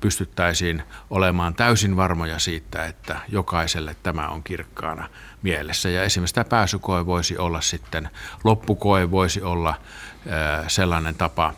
pystyttäisiin 0.00 0.82
olemaan 1.10 1.54
täysin 1.54 1.96
varmoja 1.96 2.38
siitä, 2.38 2.84
että 2.84 3.16
jokaiselle 3.28 3.96
tämä 4.02 4.28
on 4.28 4.42
kirkkaana 4.42 5.08
mielessä. 5.42 5.88
Ja 5.88 6.02
esimerkiksi 6.02 6.34
tämä 6.34 6.44
pääsykoe 6.44 7.06
voisi 7.06 7.38
olla 7.38 7.60
sitten, 7.60 8.10
loppukoe 8.44 9.10
voisi 9.10 9.42
olla 9.42 9.74
sellainen 10.68 11.14
tapa, 11.14 11.54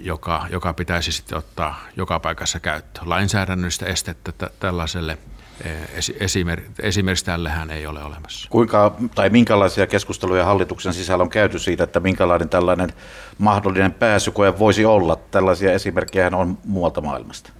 joka, 0.00 0.46
joka 0.50 0.74
pitäisi 0.74 1.12
sitten 1.12 1.38
ottaa 1.38 1.80
joka 1.96 2.20
paikassa 2.20 2.60
käyttöön. 2.60 3.08
Lainsäädännöllistä 3.08 3.86
estettä 3.86 4.50
tällaiselle 4.60 5.18
esimerkiksi 6.78 7.24
tällähän 7.24 7.70
ei 7.70 7.86
ole 7.86 8.02
olemassa. 8.02 8.48
Kuinka 8.50 8.96
tai 9.14 9.30
minkälaisia 9.30 9.86
keskusteluja 9.86 10.44
hallituksen 10.44 10.94
sisällä 10.94 11.22
on 11.22 11.30
käyty 11.30 11.58
siitä, 11.58 11.84
että 11.84 12.00
minkälainen 12.00 12.48
tällainen 12.48 12.92
mahdollinen 13.38 13.92
pääsykoe 13.92 14.58
voisi 14.58 14.84
olla? 14.84 15.16
Tällaisia 15.16 15.72
esimerkkejä 15.72 16.30
on 16.34 16.58
muualta 16.64 17.00
maailmasta. 17.00 17.52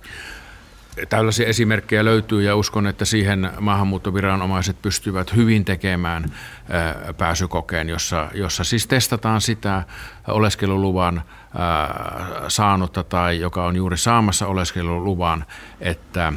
Tällaisia 1.08 1.46
esimerkkejä 1.46 2.04
löytyy 2.04 2.42
ja 2.42 2.56
uskon, 2.56 2.86
että 2.86 3.04
siihen 3.04 3.50
maahanmuuttoviranomaiset 3.60 4.82
pystyvät 4.82 5.36
hyvin 5.36 5.64
tekemään 5.64 6.24
pääsykokeen, 7.18 7.88
jossa, 7.88 8.30
jossa 8.34 8.64
siis 8.64 8.86
testataan 8.86 9.40
sitä 9.40 9.82
oleskeluluvan 10.28 11.22
saanutta 12.48 13.04
tai 13.04 13.40
joka 13.40 13.64
on 13.64 13.76
juuri 13.76 13.96
saamassa 13.96 14.46
oleskeluluvan, 14.46 15.44
että 15.80 16.32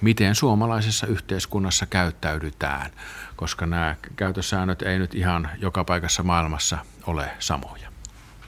miten 0.00 0.34
suomalaisessa 0.34 1.06
yhteiskunnassa 1.06 1.86
käyttäydytään, 1.86 2.90
koska 3.36 3.66
nämä 3.66 3.96
käytössäännöt 4.16 4.82
ei 4.82 4.98
nyt 4.98 5.14
ihan 5.14 5.48
joka 5.58 5.84
paikassa 5.84 6.22
maailmassa 6.22 6.78
ole 7.06 7.30
samoja. 7.38 7.91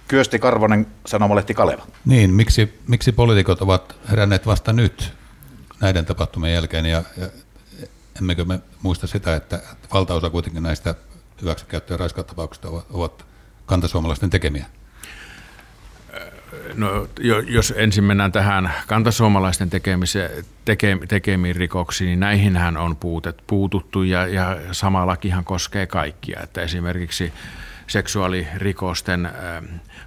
Kyösti 0.08 0.38
Karvonen, 0.38 0.86
Sanomalehti 1.06 1.54
Kaleva. 1.54 1.86
Niin, 2.04 2.30
miksi, 2.30 2.80
miksi 2.88 3.12
poliitikot 3.12 3.62
ovat 3.62 3.96
heränneet 4.10 4.46
vasta 4.46 4.72
nyt 4.72 5.12
näiden 5.80 6.04
tapahtumien 6.04 6.54
jälkeen 6.54 6.86
ja, 6.86 7.02
ja 7.16 7.26
emmekö 8.18 8.44
me 8.44 8.60
muista 8.82 9.06
sitä, 9.06 9.36
että 9.36 9.60
valtaosa 9.94 10.30
kuitenkin 10.30 10.62
näistä 10.62 10.94
hyväksikäyttö- 11.42 11.94
ja 11.94 11.98
raiskautapauksista 11.98 12.68
ovat, 12.68 12.86
ovat 12.90 13.26
kantasuomalaisten 13.66 14.30
tekemiä? 14.30 14.66
No, 16.74 17.08
jos 17.46 17.74
ensin 17.76 18.04
mennään 18.04 18.32
tähän 18.32 18.72
kantasuomalaisten 18.86 19.70
teke, 20.64 20.98
tekemiin 21.08 21.56
rikoksiin, 21.56 22.06
niin 22.06 22.20
näihinhän 22.20 22.76
on 22.76 22.96
puutet, 22.96 23.42
puututtu 23.46 24.02
ja, 24.02 24.26
ja 24.26 24.56
sama 24.72 25.06
lakihan 25.06 25.44
koskee 25.44 25.86
kaikkia. 25.86 26.40
Että 26.42 26.62
esimerkiksi 26.62 27.32
seksuaalirikosten 27.86 29.26
ä, 29.26 29.30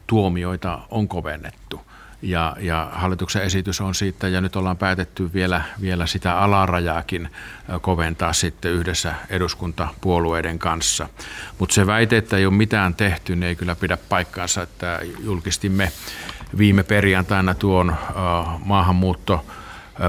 tuomioita 0.07 0.79
on 0.91 1.07
kovennettu. 1.07 1.81
Ja, 2.21 2.55
ja 2.59 2.89
hallituksen 2.91 3.41
esitys 3.43 3.81
on 3.81 3.95
siitä, 3.95 4.27
ja 4.27 4.41
nyt 4.41 4.55
ollaan 4.55 4.77
päätetty 4.77 5.33
vielä, 5.33 5.61
vielä 5.81 6.07
sitä 6.07 6.39
alarajaakin 6.39 7.29
koventaa 7.81 8.33
sitten 8.33 8.71
yhdessä 8.71 9.15
eduskuntapuolueiden 9.29 10.59
kanssa. 10.59 11.09
Mutta 11.59 11.75
se 11.75 11.87
väite, 11.87 12.17
että 12.17 12.37
ei 12.37 12.45
ole 12.45 12.53
mitään 12.53 12.95
tehty, 12.95 13.35
niin 13.35 13.43
ei 13.43 13.55
kyllä 13.55 13.75
pidä 13.75 13.97
paikkaansa, 14.09 14.61
että 14.61 14.99
julkistimme 15.19 15.91
viime 16.57 16.83
perjantaina 16.83 17.53
tuon 17.53 17.95
maahanmuutto 18.65 19.45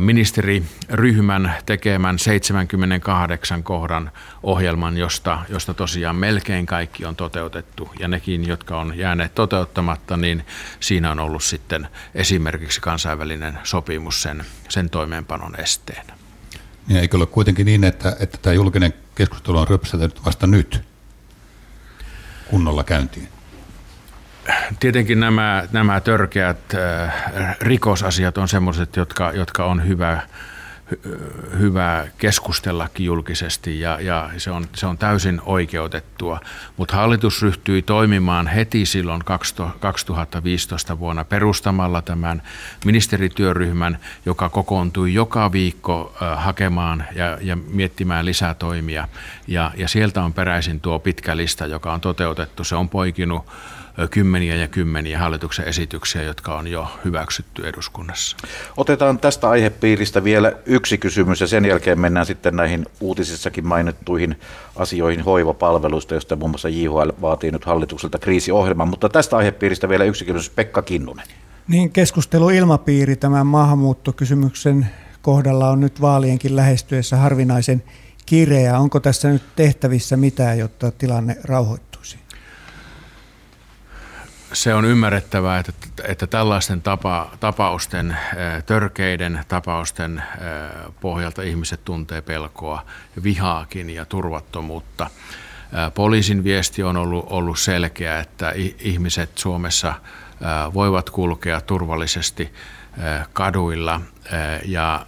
ministeriryhmän 0.00 1.54
tekemän 1.66 2.18
78 2.18 3.62
kohdan 3.62 4.10
ohjelman, 4.42 4.96
josta, 4.96 5.38
josta 5.48 5.74
tosiaan 5.74 6.16
melkein 6.16 6.66
kaikki 6.66 7.04
on 7.04 7.16
toteutettu. 7.16 7.90
Ja 7.98 8.08
nekin, 8.08 8.48
jotka 8.48 8.80
on 8.80 8.98
jääneet 8.98 9.34
toteuttamatta, 9.34 10.16
niin 10.16 10.44
siinä 10.80 11.10
on 11.10 11.20
ollut 11.20 11.42
sitten 11.42 11.88
esimerkiksi 12.14 12.80
kansainvälinen 12.80 13.58
sopimus 13.64 14.22
sen, 14.22 14.44
sen 14.68 14.90
toimeenpanon 14.90 15.60
esteenä. 15.60 16.18
Ja 16.88 17.00
eikö 17.00 17.16
ole 17.16 17.26
kuitenkin 17.26 17.66
niin, 17.66 17.84
että, 17.84 18.16
että 18.20 18.38
tämä 18.42 18.54
julkinen 18.54 18.94
keskustelu 19.14 19.58
on 19.58 19.68
rypsätelty 19.68 20.20
vasta 20.24 20.46
nyt 20.46 20.82
kunnolla 22.50 22.84
käyntiin? 22.84 23.37
Tietenkin 24.80 25.20
nämä, 25.20 25.64
nämä 25.72 26.00
törkeät 26.00 26.74
äh, 26.74 27.14
rikosasiat 27.60 28.38
on 28.38 28.48
sellaiset, 28.48 28.96
jotka, 28.96 29.32
jotka 29.32 29.64
on 29.64 29.88
hyvä, 29.88 30.22
hyvä 31.58 32.06
keskustellakin 32.18 33.06
julkisesti 33.06 33.80
ja, 33.80 34.00
ja 34.00 34.30
se, 34.36 34.50
on, 34.50 34.64
se 34.74 34.86
on 34.86 34.98
täysin 34.98 35.40
oikeutettua. 35.44 36.40
Mutta 36.76 36.96
hallitus 36.96 37.42
ryhtyi 37.42 37.82
toimimaan 37.82 38.46
heti 38.46 38.86
silloin 38.86 39.22
2015 39.80 40.98
vuonna 40.98 41.24
perustamalla 41.24 42.02
tämän 42.02 42.42
ministerityöryhmän, 42.84 43.98
joka 44.26 44.48
kokoontui 44.48 45.14
joka 45.14 45.52
viikko 45.52 46.16
äh, 46.22 46.44
hakemaan 46.44 47.04
ja, 47.14 47.38
ja 47.40 47.56
miettimään 47.56 48.26
lisää 48.26 48.54
toimia. 48.54 49.08
Ja, 49.46 49.70
ja 49.76 49.88
sieltä 49.88 50.22
on 50.22 50.32
peräisin 50.32 50.80
tuo 50.80 50.98
pitkä 50.98 51.36
lista, 51.36 51.66
joka 51.66 51.92
on 51.92 52.00
toteutettu. 52.00 52.64
Se 52.64 52.76
on 52.76 52.88
poikinut 52.88 53.46
kymmeniä 54.06 54.56
ja 54.56 54.68
kymmeniä 54.68 55.18
hallituksen 55.18 55.68
esityksiä, 55.68 56.22
jotka 56.22 56.58
on 56.58 56.68
jo 56.68 56.88
hyväksytty 57.04 57.68
eduskunnassa. 57.68 58.36
Otetaan 58.76 59.18
tästä 59.18 59.48
aihepiiristä 59.48 60.24
vielä 60.24 60.52
yksi 60.66 60.98
kysymys 60.98 61.40
ja 61.40 61.46
sen 61.46 61.64
jälkeen 61.64 62.00
mennään 62.00 62.26
sitten 62.26 62.56
näihin 62.56 62.86
uutisissakin 63.00 63.66
mainittuihin 63.66 64.40
asioihin 64.76 65.24
hoivapalveluista, 65.24 66.14
josta 66.14 66.36
muun 66.36 66.50
muassa 66.50 66.68
JHL 66.68 67.10
vaatii 67.20 67.50
nyt 67.50 67.64
hallitukselta 67.64 68.18
kriisiohjelman. 68.18 68.88
Mutta 68.88 69.08
tästä 69.08 69.36
aihepiiristä 69.36 69.88
vielä 69.88 70.04
yksi 70.04 70.24
kysymys, 70.24 70.50
Pekka 70.50 70.82
Kinnunen. 70.82 71.26
Niin, 71.68 71.92
keskusteluilmapiiri 71.92 73.16
tämän 73.16 73.46
maahanmuuttokysymyksen 73.46 74.86
kohdalla 75.22 75.70
on 75.70 75.80
nyt 75.80 76.00
vaalienkin 76.00 76.56
lähestyessä 76.56 77.16
harvinaisen 77.16 77.82
kireä. 78.26 78.78
Onko 78.78 79.00
tässä 79.00 79.28
nyt 79.28 79.42
tehtävissä 79.56 80.16
mitään, 80.16 80.58
jotta 80.58 80.90
tilanne 80.90 81.36
rauhoittuisi? 81.44 81.87
Se 84.52 84.74
on 84.74 84.84
ymmärrettävää, 84.84 85.58
että, 85.58 85.72
että 86.04 86.26
tällaisten 86.26 86.82
tapa, 86.82 87.30
tapausten, 87.40 88.16
törkeiden 88.66 89.44
tapausten 89.48 90.22
pohjalta 91.00 91.42
ihmiset 91.42 91.84
tuntee 91.84 92.20
pelkoa, 92.20 92.84
vihaakin 93.22 93.90
ja 93.90 94.04
turvattomuutta. 94.04 95.10
Poliisin 95.94 96.44
viesti 96.44 96.82
on 96.82 96.96
ollut, 96.96 97.26
ollut 97.30 97.58
selkeä, 97.58 98.20
että 98.20 98.52
ihmiset 98.78 99.38
Suomessa 99.38 99.94
voivat 100.74 101.10
kulkea 101.10 101.60
turvallisesti 101.60 102.52
kaduilla 103.32 104.00
ja 104.64 105.06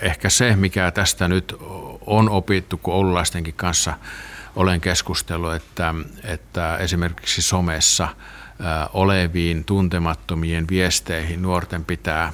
ehkä 0.00 0.28
se, 0.28 0.56
mikä 0.56 0.90
tästä 0.90 1.28
nyt 1.28 1.56
on 2.06 2.30
opittu, 2.30 2.78
kun 2.78 2.94
oululaistenkin 2.94 3.54
kanssa 3.54 3.94
olen 4.56 4.80
keskustellut, 4.80 5.54
että, 5.54 5.94
että 6.24 6.76
esimerkiksi 6.76 7.42
somessa 7.42 8.08
oleviin 8.92 9.64
tuntemattomien 9.64 10.68
viesteihin 10.68 11.42
nuorten 11.42 11.84
pitää, 11.84 12.32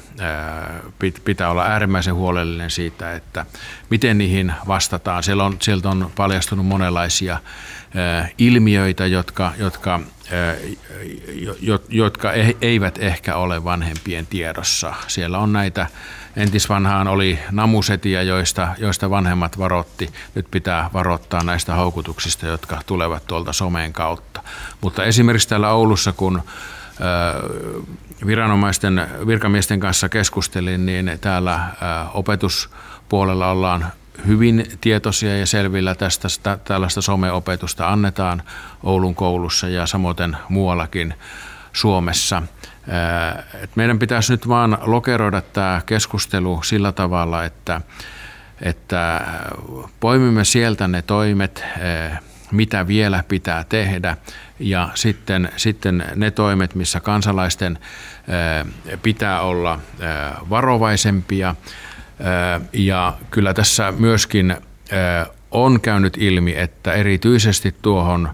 pitää 1.25 1.51
olla 1.51 1.65
äärimmäisen 1.65 2.15
huolellinen 2.15 2.71
siitä, 2.71 3.13
että 3.13 3.47
miten 3.91 4.19
niihin 4.19 4.53
vastataan. 4.67 5.23
Siellä 5.23 5.45
on, 5.45 5.57
sieltä 5.61 5.91
on 5.91 6.11
paljastunut 6.17 6.67
monenlaisia 6.67 7.39
ilmiöitä, 8.39 9.07
jotka, 9.07 9.53
jotka 9.59 10.01
jotka 11.89 12.33
eivät 12.61 12.99
ehkä 12.99 13.37
ole 13.37 13.65
vanhempien 13.65 14.27
tiedossa. 14.27 14.95
Siellä 15.07 15.39
on 15.39 15.53
näitä, 15.53 15.87
entisvanhaan 16.37 17.09
oli 17.09 17.39
namusetia, 17.51 18.23
joista, 18.23 18.69
joista 18.79 19.11
vanhemmat 19.11 19.59
varotti. 19.59 20.11
Nyt 20.35 20.47
pitää 20.51 20.91
varoittaa 20.93 21.45
näistä 21.45 21.75
houkutuksista, 21.75 22.47
jotka 22.47 22.81
tulevat 22.87 23.27
tuolta 23.27 23.53
someen 23.53 23.93
kautta. 23.93 24.43
Mutta 24.81 25.05
esimerkiksi 25.05 25.49
täällä 25.49 25.73
Oulussa, 25.73 26.13
kun 26.13 26.43
viranomaisten, 28.27 29.07
virkamiesten 29.27 29.81
kanssa 29.81 30.09
keskustelin, 30.09 30.87
niin 30.87 31.19
täällä 31.21 31.61
opetuspuolella 32.15 33.51
ollaan 33.51 33.93
hyvin 34.27 34.67
tietoisia 34.81 35.39
ja 35.39 35.47
selvillä 35.47 35.95
tästä, 35.95 36.59
tällaista 36.65 37.03
someopetusta 37.03 37.89
annetaan 37.89 38.43
Oulun 38.83 39.15
koulussa 39.15 39.69
ja 39.69 39.87
samoin 39.87 40.37
muuallakin 40.49 41.15
Suomessa. 41.73 42.43
Et 43.63 43.77
meidän 43.77 43.99
pitäisi 43.99 44.33
nyt 44.33 44.49
vaan 44.49 44.79
lokeroida 44.81 45.41
tämä 45.41 45.81
keskustelu 45.87 46.63
sillä 46.63 46.93
tavalla, 46.93 47.45
että, 47.45 47.81
että 48.61 49.21
poimimme 50.01 50.45
sieltä 50.45 50.89
ne 50.89 51.03
toimet, 51.03 51.65
mitä 52.53 52.87
vielä 52.87 53.25
pitää 53.29 53.65
tehdä 53.65 54.17
ja 54.59 54.89
sitten, 54.95 55.53
sitten 55.57 56.05
ne 56.15 56.31
toimet, 56.31 56.75
missä 56.75 57.01
kansalaisten 57.01 57.79
pitää 59.03 59.41
olla 59.41 59.81
varovaisempia– 60.51 61.55
ja 62.73 63.19
kyllä 63.31 63.55
tässä 63.55 63.93
myöskin 63.99 64.57
on 65.51 65.81
käynyt 65.81 66.17
ilmi, 66.17 66.57
että 66.57 66.93
erityisesti 66.93 67.75
tuohon 67.83 68.29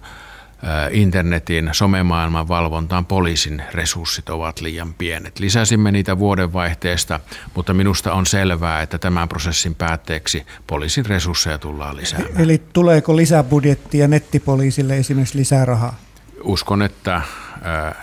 internetin 0.90 1.68
somemaailman 1.72 2.48
valvontaan 2.48 3.06
poliisin 3.06 3.62
resurssit 3.72 4.28
ovat 4.28 4.60
liian 4.60 4.94
pienet. 4.94 5.38
Lisäsimme 5.38 5.92
niitä 5.92 6.18
vuodenvaihteesta, 6.18 7.20
mutta 7.54 7.74
minusta 7.74 8.12
on 8.12 8.26
selvää, 8.26 8.82
että 8.82 8.98
tämän 8.98 9.28
prosessin 9.28 9.74
päätteeksi 9.74 10.46
poliisin 10.66 11.06
resursseja 11.06 11.58
tullaan 11.58 11.96
lisäämään. 11.96 12.40
Eli 12.40 12.62
tuleeko 12.72 13.16
lisäbudjettia 13.16 14.08
nettipoliisille 14.08 14.96
esimerkiksi 14.96 15.38
lisää 15.38 15.64
rahaa? 15.64 15.96
Uskon, 16.42 16.82
että 16.82 17.22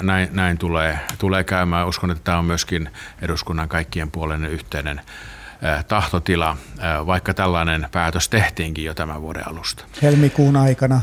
näin, 0.01 0.29
näin 0.31 0.57
tulee, 0.57 0.99
tulee 1.17 1.43
käymään. 1.43 1.87
Uskon, 1.87 2.11
että 2.11 2.23
tämä 2.23 2.37
on 2.37 2.45
myöskin 2.45 2.89
eduskunnan 3.21 3.69
kaikkien 3.69 4.11
puolen 4.11 4.45
yhteinen 4.45 5.01
tahtotila, 5.87 6.57
vaikka 7.05 7.33
tällainen 7.33 7.87
päätös 7.91 8.29
tehtiinkin 8.29 8.85
jo 8.85 8.93
tämän 8.93 9.21
vuoden 9.21 9.47
alusta. 9.47 9.85
Helmikuun 10.01 10.55
aikana? 10.55 11.01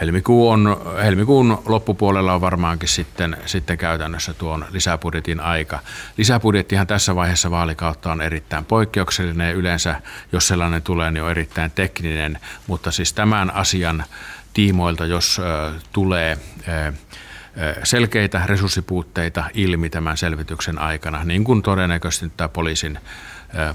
Helmikuu 0.00 0.48
on, 0.48 0.76
helmikuun 1.04 1.62
loppupuolella 1.66 2.34
on 2.34 2.40
varmaankin 2.40 2.88
sitten, 2.88 3.36
sitten 3.46 3.78
käytännössä 3.78 4.34
tuon 4.34 4.64
lisäbudjetin 4.70 5.40
aika. 5.40 5.78
Lisäbudjettihan 6.16 6.86
tässä 6.86 7.14
vaiheessa 7.14 7.50
vaalikautta 7.50 8.12
on 8.12 8.22
erittäin 8.22 8.64
poikkeuksellinen 8.64 9.48
ja 9.48 9.54
yleensä, 9.54 10.00
jos 10.32 10.48
sellainen 10.48 10.82
tulee, 10.82 11.10
niin 11.10 11.24
on 11.24 11.30
erittäin 11.30 11.70
tekninen, 11.70 12.38
mutta 12.66 12.90
siis 12.90 13.12
tämän 13.12 13.54
asian 13.54 14.04
tiimoilta, 14.54 15.06
jos 15.06 15.40
äh, 15.40 15.82
tulee 15.92 16.38
äh, 16.68 16.94
selkeitä 17.84 18.42
resurssipuutteita 18.46 19.44
ilmi 19.54 19.90
tämän 19.90 20.16
selvityksen 20.16 20.78
aikana, 20.78 21.24
niin 21.24 21.44
kuin 21.44 21.62
todennäköisesti 21.62 22.32
tämä 22.36 22.48
poliisin 22.48 22.98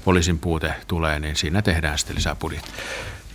poliisin 0.04 0.38
puute 0.38 0.72
tulee, 0.86 1.18
niin 1.18 1.36
siinä 1.36 1.62
tehdään 1.62 1.98
sitten 1.98 2.16
lisää 2.16 2.34
budjettia. 2.34 2.72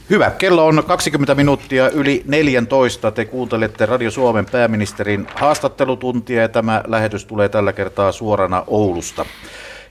Hyvä. 0.10 0.32
Kello 0.32 0.67
on 0.67 0.84
20 0.88 1.36
minuuttia 1.36 1.89
yli 1.89 2.23
14. 2.27 3.12
Te 3.12 3.25
kuuntelette 3.25 3.86
Radio 3.86 4.12
Suomen 4.12 4.45
pääministerin 4.45 5.27
haastattelutuntia 5.36 6.41
ja 6.41 6.49
tämä 6.49 6.84
lähetys 6.88 7.25
tulee 7.25 7.49
tällä 7.49 7.73
kertaa 7.73 8.12
suorana 8.12 8.63
Oulusta. 8.67 9.25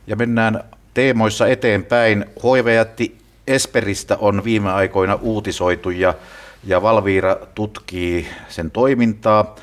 Ja 0.06 0.16
mennään 0.16 0.64
teemoissa 0.94 1.46
eteenpäin. 1.46 2.24
Hoivejätti 2.42 3.18
Esperistä 3.46 4.16
on 4.20 4.44
viime 4.44 4.72
aikoina 4.72 5.14
uutisoitu 5.14 5.90
ja, 5.90 6.14
ja 6.64 6.82
Valviira 6.82 7.36
tutkii 7.54 8.28
sen 8.48 8.70
toimintaa. 8.70 9.56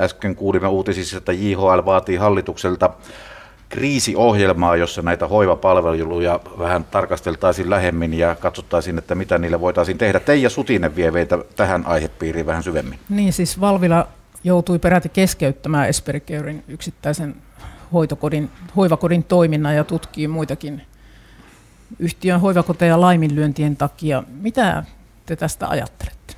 Äsken 0.00 0.36
kuulimme 0.36 0.68
uutisissa, 0.68 1.16
että 1.16 1.32
JHL 1.32 1.84
vaatii 1.84 2.16
hallitukselta 2.16 2.90
kriisiohjelmaa, 3.68 4.76
jossa 4.76 5.02
näitä 5.02 5.28
hoivapalveluja 5.28 6.40
vähän 6.58 6.84
tarkasteltaisiin 6.84 7.70
lähemmin 7.70 8.14
ja 8.14 8.34
katsottaisiin, 8.34 8.98
että 8.98 9.14
mitä 9.14 9.38
niille 9.38 9.60
voitaisiin 9.60 9.98
tehdä. 9.98 10.20
Teija 10.20 10.50
Sutinen 10.50 10.96
vie 10.96 11.12
veitä 11.12 11.38
tähän 11.56 11.86
aihepiiriin 11.86 12.46
vähän 12.46 12.62
syvemmin. 12.62 12.98
Niin 13.08 13.32
siis 13.32 13.60
Valvila 13.60 14.08
joutui 14.44 14.78
peräti 14.78 15.08
keskeyttämään 15.08 15.88
Esperikeurin 15.88 16.64
yksittäisen 16.68 17.36
hoitokodin, 17.92 18.50
hoivakodin 18.76 19.24
toiminnan 19.24 19.76
ja 19.76 19.84
tutkii 19.84 20.28
muitakin 20.28 20.82
yhtiön 21.98 22.40
hoivakoteja 22.40 23.00
laiminlyöntien 23.00 23.76
takia. 23.76 24.22
Mitä 24.40 24.84
te 25.26 25.36
tästä 25.36 25.68
ajattelette? 25.68 26.34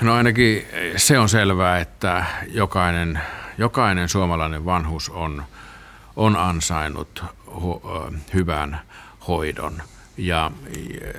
No 0.00 0.14
ainakin 0.14 0.66
se 0.96 1.18
on 1.18 1.28
selvää, 1.28 1.78
että 1.78 2.24
jokainen, 2.50 3.20
jokainen 3.58 4.08
suomalainen 4.08 4.64
vanhus 4.64 5.10
on– 5.10 5.42
on 6.16 6.36
ansainnut 6.36 7.24
hyvän 8.34 8.80
hoidon. 9.28 9.82
Ja 10.16 10.50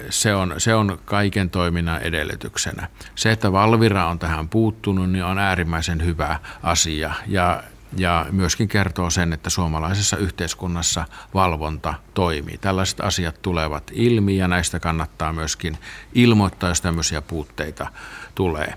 se 0.10 0.36
on, 0.36 0.54
se 0.58 0.76
on 0.76 1.00
kaiken 1.06 1.50
toiminnan 1.50 2.02
edellytyksenä. 2.02 2.88
Se, 3.16 3.32
että 3.32 3.52
Valvira 3.52 4.08
on 4.08 4.20
tähän 4.20 4.50
puuttunut, 4.50 5.10
niin 5.10 5.24
on 5.24 5.40
äärimmäisen 5.40 6.06
hyvä 6.06 6.40
asia. 6.64 7.14
Ja, 7.28 7.64
ja 7.98 8.26
myöskin 8.32 8.68
kertoo 8.68 9.10
sen, 9.10 9.34
että 9.34 9.50
suomalaisessa 9.50 10.18
yhteiskunnassa 10.18 11.06
valvonta 11.34 11.94
toimii. 12.14 12.58
Tällaiset 12.58 13.00
asiat 13.00 13.42
tulevat 13.42 13.92
ilmi 13.94 14.38
ja 14.38 14.48
näistä 14.48 14.80
kannattaa 14.80 15.34
myöskin 15.34 15.78
ilmoittaa, 16.14 16.70
jos 16.70 16.82
tämmöisiä 16.82 17.22
puutteita 17.22 17.88
tulee. 18.36 18.74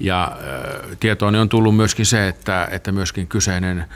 Ja 0.00 0.24
äh, 0.24 0.96
tietoon 1.00 1.34
on 1.34 1.48
tullut 1.48 1.76
myöskin 1.76 2.06
se, 2.06 2.28
että, 2.28 2.68
että 2.70 2.92
myöskin 2.92 3.26
kyseinen 3.26 3.86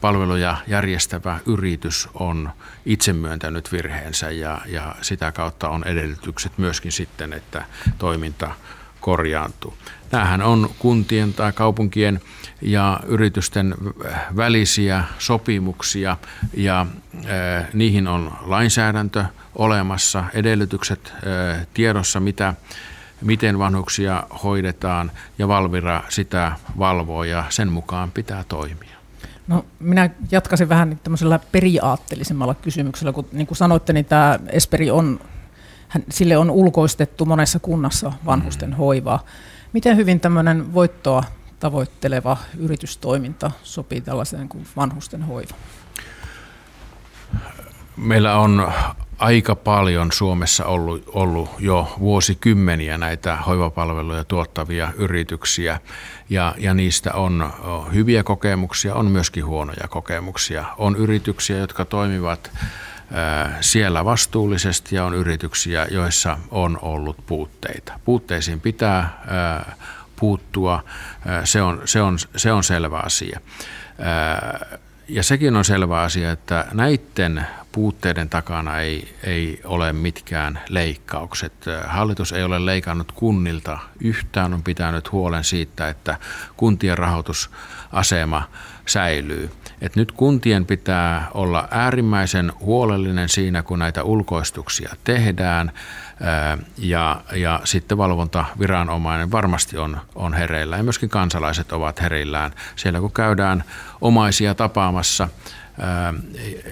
palveluja 0.00 0.56
järjestävä 0.66 1.38
yritys 1.46 2.08
on 2.14 2.50
itse 2.86 3.12
myöntänyt 3.12 3.72
virheensä 3.72 4.30
ja, 4.30 4.60
ja 4.66 4.94
sitä 5.02 5.32
kautta 5.32 5.68
on 5.68 5.84
edellytykset 5.84 6.52
myöskin 6.58 6.92
sitten, 6.92 7.32
että 7.32 7.64
toiminta 7.98 8.50
korjaantuu. 9.00 9.76
Tämähän 10.10 10.42
on 10.42 10.70
kuntien 10.78 11.34
tai 11.34 11.52
kaupunkien 11.52 12.20
ja 12.62 13.00
yritysten 13.06 13.74
välisiä 14.36 15.04
sopimuksia 15.18 16.16
ja 16.54 16.86
niihin 17.72 18.08
on 18.08 18.32
lainsäädäntö 18.40 19.24
olemassa, 19.54 20.24
edellytykset 20.34 21.12
tiedossa, 21.74 22.20
mitä 22.20 22.54
miten 23.22 23.58
vanhuksia 23.58 24.22
hoidetaan 24.44 25.10
ja 25.38 25.48
Valvira 25.48 26.02
sitä 26.08 26.52
valvoo 26.78 27.24
ja 27.24 27.44
sen 27.48 27.72
mukaan 27.72 28.10
pitää 28.10 28.44
toimia. 28.48 28.96
No, 29.48 29.64
minä 29.80 30.10
jatkaisin 30.30 30.68
vähän 30.68 31.00
tämmöisellä 31.02 31.40
periaatteellisemmalla 31.52 32.54
kysymyksellä, 32.54 33.12
kun 33.12 33.28
niin 33.32 33.46
kuin 33.46 33.58
sanoitte, 33.58 33.92
niin 33.92 34.04
tämä 34.04 34.38
Esperi 34.48 34.90
on, 34.90 35.20
hän, 35.88 36.04
sille 36.10 36.36
on 36.36 36.50
ulkoistettu 36.50 37.26
monessa 37.26 37.58
kunnassa 37.58 38.12
vanhusten 38.26 38.70
mm. 38.70 38.76
hoivaa. 38.76 39.24
Miten 39.72 39.96
hyvin 39.96 40.20
tämmöinen 40.20 40.74
voittoa 40.74 41.24
tavoitteleva 41.60 42.36
yritystoiminta 42.58 43.50
sopii 43.62 44.00
tällaiseen 44.00 44.48
kuin 44.48 44.66
vanhusten 44.76 45.22
hoiva? 45.22 45.54
Meillä 47.96 48.36
on 48.36 48.72
aika 49.20 49.54
paljon 49.54 50.12
Suomessa 50.12 50.64
ollut, 50.64 51.02
ollut 51.06 51.50
jo 51.58 51.96
vuosikymmeniä 51.98 52.98
näitä 52.98 53.36
hoivapalveluja 53.36 54.24
tuottavia 54.24 54.92
yrityksiä 54.96 55.80
ja, 56.30 56.54
ja 56.58 56.74
niistä 56.74 57.12
on 57.12 57.52
hyviä 57.94 58.22
kokemuksia, 58.22 58.94
on 58.94 59.10
myöskin 59.10 59.46
huonoja 59.46 59.88
kokemuksia. 59.88 60.64
On 60.78 60.96
yrityksiä, 60.96 61.58
jotka 61.58 61.84
toimivat 61.84 62.50
siellä 63.60 64.04
vastuullisesti 64.04 64.96
ja 64.96 65.04
on 65.04 65.14
yrityksiä, 65.14 65.86
joissa 65.90 66.38
on 66.50 66.78
ollut 66.82 67.16
puutteita. 67.26 67.92
Puutteisiin 68.04 68.60
pitää 68.60 69.22
puuttua, 70.16 70.84
se 71.44 71.62
on, 71.62 71.82
se 71.84 72.02
on, 72.02 72.18
se 72.36 72.52
on 72.52 72.64
selvä 72.64 72.98
asia. 72.98 73.40
Ja 75.12 75.22
sekin 75.22 75.56
on 75.56 75.64
selvä 75.64 76.00
asia, 76.00 76.30
että 76.32 76.64
näiden 76.72 77.46
puutteiden 77.72 78.28
takana 78.28 78.78
ei, 78.78 79.14
ei 79.24 79.60
ole 79.64 79.92
mitkään 79.92 80.60
leikkaukset. 80.68 81.52
Hallitus 81.86 82.32
ei 82.32 82.44
ole 82.44 82.66
leikannut 82.66 83.12
kunnilta 83.12 83.78
yhtään, 84.00 84.54
on 84.54 84.62
pitänyt 84.62 85.12
huolen 85.12 85.44
siitä, 85.44 85.88
että 85.88 86.18
kuntien 86.56 86.98
rahoitusasema 86.98 88.42
säilyy. 88.86 89.50
Et 89.80 89.96
nyt 89.96 90.12
kuntien 90.12 90.66
pitää 90.66 91.28
olla 91.34 91.68
äärimmäisen 91.70 92.52
huolellinen 92.60 93.28
siinä, 93.28 93.62
kun 93.62 93.78
näitä 93.78 94.02
ulkoistuksia 94.02 94.96
tehdään 95.04 95.72
ja, 96.78 97.20
ja 97.32 97.60
sitten 97.64 97.98
valvontaviranomainen 97.98 99.30
varmasti 99.30 99.78
on, 99.78 100.00
on 100.14 100.34
hereillä 100.34 100.76
ja 100.76 100.82
myöskin 100.82 101.08
kansalaiset 101.08 101.72
ovat 101.72 102.00
hereillään. 102.00 102.52
Siellä 102.76 103.00
kun 103.00 103.12
käydään 103.12 103.64
omaisia 104.00 104.54
tapaamassa, 104.54 105.28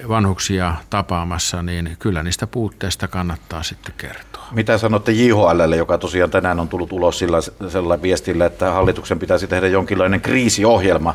vanhuksia 0.08 0.74
tapaamassa, 0.90 1.62
niin 1.62 1.96
kyllä 1.98 2.22
niistä 2.22 2.46
puutteista 2.46 3.08
kannattaa 3.08 3.62
sitten 3.62 3.94
kertoa. 3.96 4.46
Mitä 4.52 4.78
sanotte 4.78 5.12
JHLlle, 5.12 5.76
joka 5.76 5.98
tosiaan 5.98 6.30
tänään 6.30 6.60
on 6.60 6.68
tullut 6.68 6.92
ulos 6.92 7.18
sillä, 7.18 7.38
sillä 7.68 8.02
viestillä, 8.02 8.46
että 8.46 8.72
hallituksen 8.72 9.18
pitäisi 9.18 9.46
tehdä 9.46 9.68
jonkinlainen 9.68 10.20
kriisiohjelma, 10.20 11.14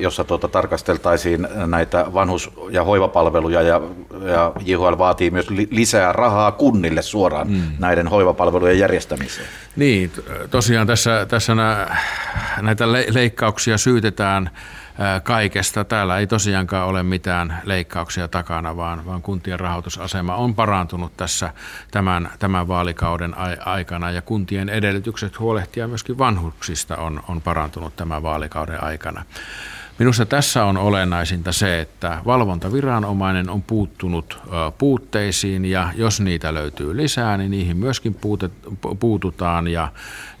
jossa 0.00 0.24
tuota, 0.24 0.48
tarkasteltaisiin 0.48 1.48
näitä 1.66 2.06
vanhus- 2.14 2.50
ja 2.70 2.84
hoivapalveluja 2.84 3.62
ja, 3.62 3.80
ja 4.24 4.52
JHL 4.64 4.98
vaatii 4.98 5.30
myös 5.30 5.46
lisää 5.70 6.12
rahaa 6.12 6.52
kunnille 6.52 7.02
suoraan 7.02 7.50
mm. 7.50 7.62
näiden 7.78 8.08
hoivapalvelujen 8.08 8.78
järjestämiseen. 8.78 9.48
Niin, 9.76 10.12
tosiaan 10.50 10.86
tässä, 10.86 11.26
tässä 11.26 11.52
näitä 12.62 12.92
leikkauksia 12.92 13.78
syytetään 13.78 14.50
kaikesta. 15.22 15.84
Täällä 15.84 16.18
ei 16.18 16.26
tosiaankaan 16.26 16.88
ole 16.88 17.02
mitään 17.02 17.60
leikkauksia 17.64 18.28
takana, 18.28 18.76
vaan, 18.76 19.06
vaan 19.06 19.22
kuntien 19.22 19.60
rahoitusasema 19.60 20.34
on 20.34 20.54
parantunut 20.54 21.16
tässä 21.16 21.52
tämän, 21.90 22.30
tämän 22.38 22.68
vaalikauden 22.68 23.34
aikana 23.64 24.10
ja 24.10 24.22
kuntien 24.22 24.68
edellytykset 24.68 25.38
huolehtia 25.38 25.88
myöskin 25.88 26.18
vanhuksista 26.18 26.96
on, 26.96 27.22
on 27.28 27.40
parantunut 27.40 27.96
tämän 27.96 28.22
vaalikauden 28.22 28.84
aikana. 28.84 29.24
Minusta 30.00 30.26
tässä 30.26 30.64
on 30.64 30.76
olennaisinta 30.76 31.52
se, 31.52 31.80
että 31.80 32.22
valvontaviranomainen 32.26 33.50
on 33.50 33.62
puuttunut 33.62 34.38
puutteisiin 34.78 35.64
ja 35.64 35.88
jos 35.96 36.20
niitä 36.20 36.54
löytyy 36.54 36.96
lisää, 36.96 37.36
niin 37.36 37.50
niihin 37.50 37.76
myöskin 37.76 38.16
puututaan 39.00 39.68
ja, 39.68 39.88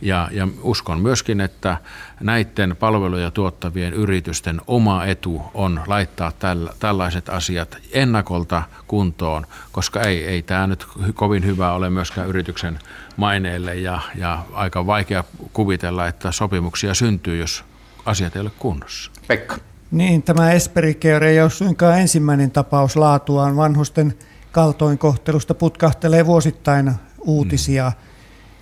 ja, 0.00 0.28
ja 0.32 0.48
uskon 0.62 1.00
myöskin, 1.00 1.40
että 1.40 1.76
näiden 2.20 2.76
palveluja 2.76 3.30
tuottavien 3.30 3.92
yritysten 3.92 4.60
oma 4.66 5.04
etu 5.04 5.42
on 5.54 5.80
laittaa 5.86 6.32
tällaiset 6.78 7.28
asiat 7.28 7.78
ennakolta 7.92 8.62
kuntoon, 8.86 9.46
koska 9.72 10.00
ei, 10.00 10.24
ei 10.26 10.42
tämä 10.42 10.66
nyt 10.66 10.86
kovin 11.14 11.46
hyvä 11.46 11.72
ole 11.72 11.90
myöskään 11.90 12.28
yrityksen 12.28 12.78
maineelle 13.16 13.74
ja, 13.74 14.00
ja 14.14 14.44
aika 14.52 14.86
vaikea 14.86 15.24
kuvitella, 15.52 16.06
että 16.06 16.32
sopimuksia 16.32 16.94
syntyy, 16.94 17.36
jos 17.36 17.64
asiat 18.06 18.36
ei 18.36 18.42
ole 18.42 18.50
kunnossa. 18.58 19.19
Pekka. 19.30 19.56
Niin, 19.90 20.22
tämä 20.22 20.52
Esperikeure 20.52 21.30
ei 21.30 21.42
ole 21.42 21.50
suinkaan 21.50 22.00
ensimmäinen 22.00 22.50
tapaus 22.50 22.96
laatuaan. 22.96 23.56
Vanhusten 23.56 24.14
kaltoinkohtelusta 24.52 25.54
putkahtelee 25.54 26.26
vuosittain 26.26 26.92
uutisia 27.20 27.92
mm. 27.96 27.96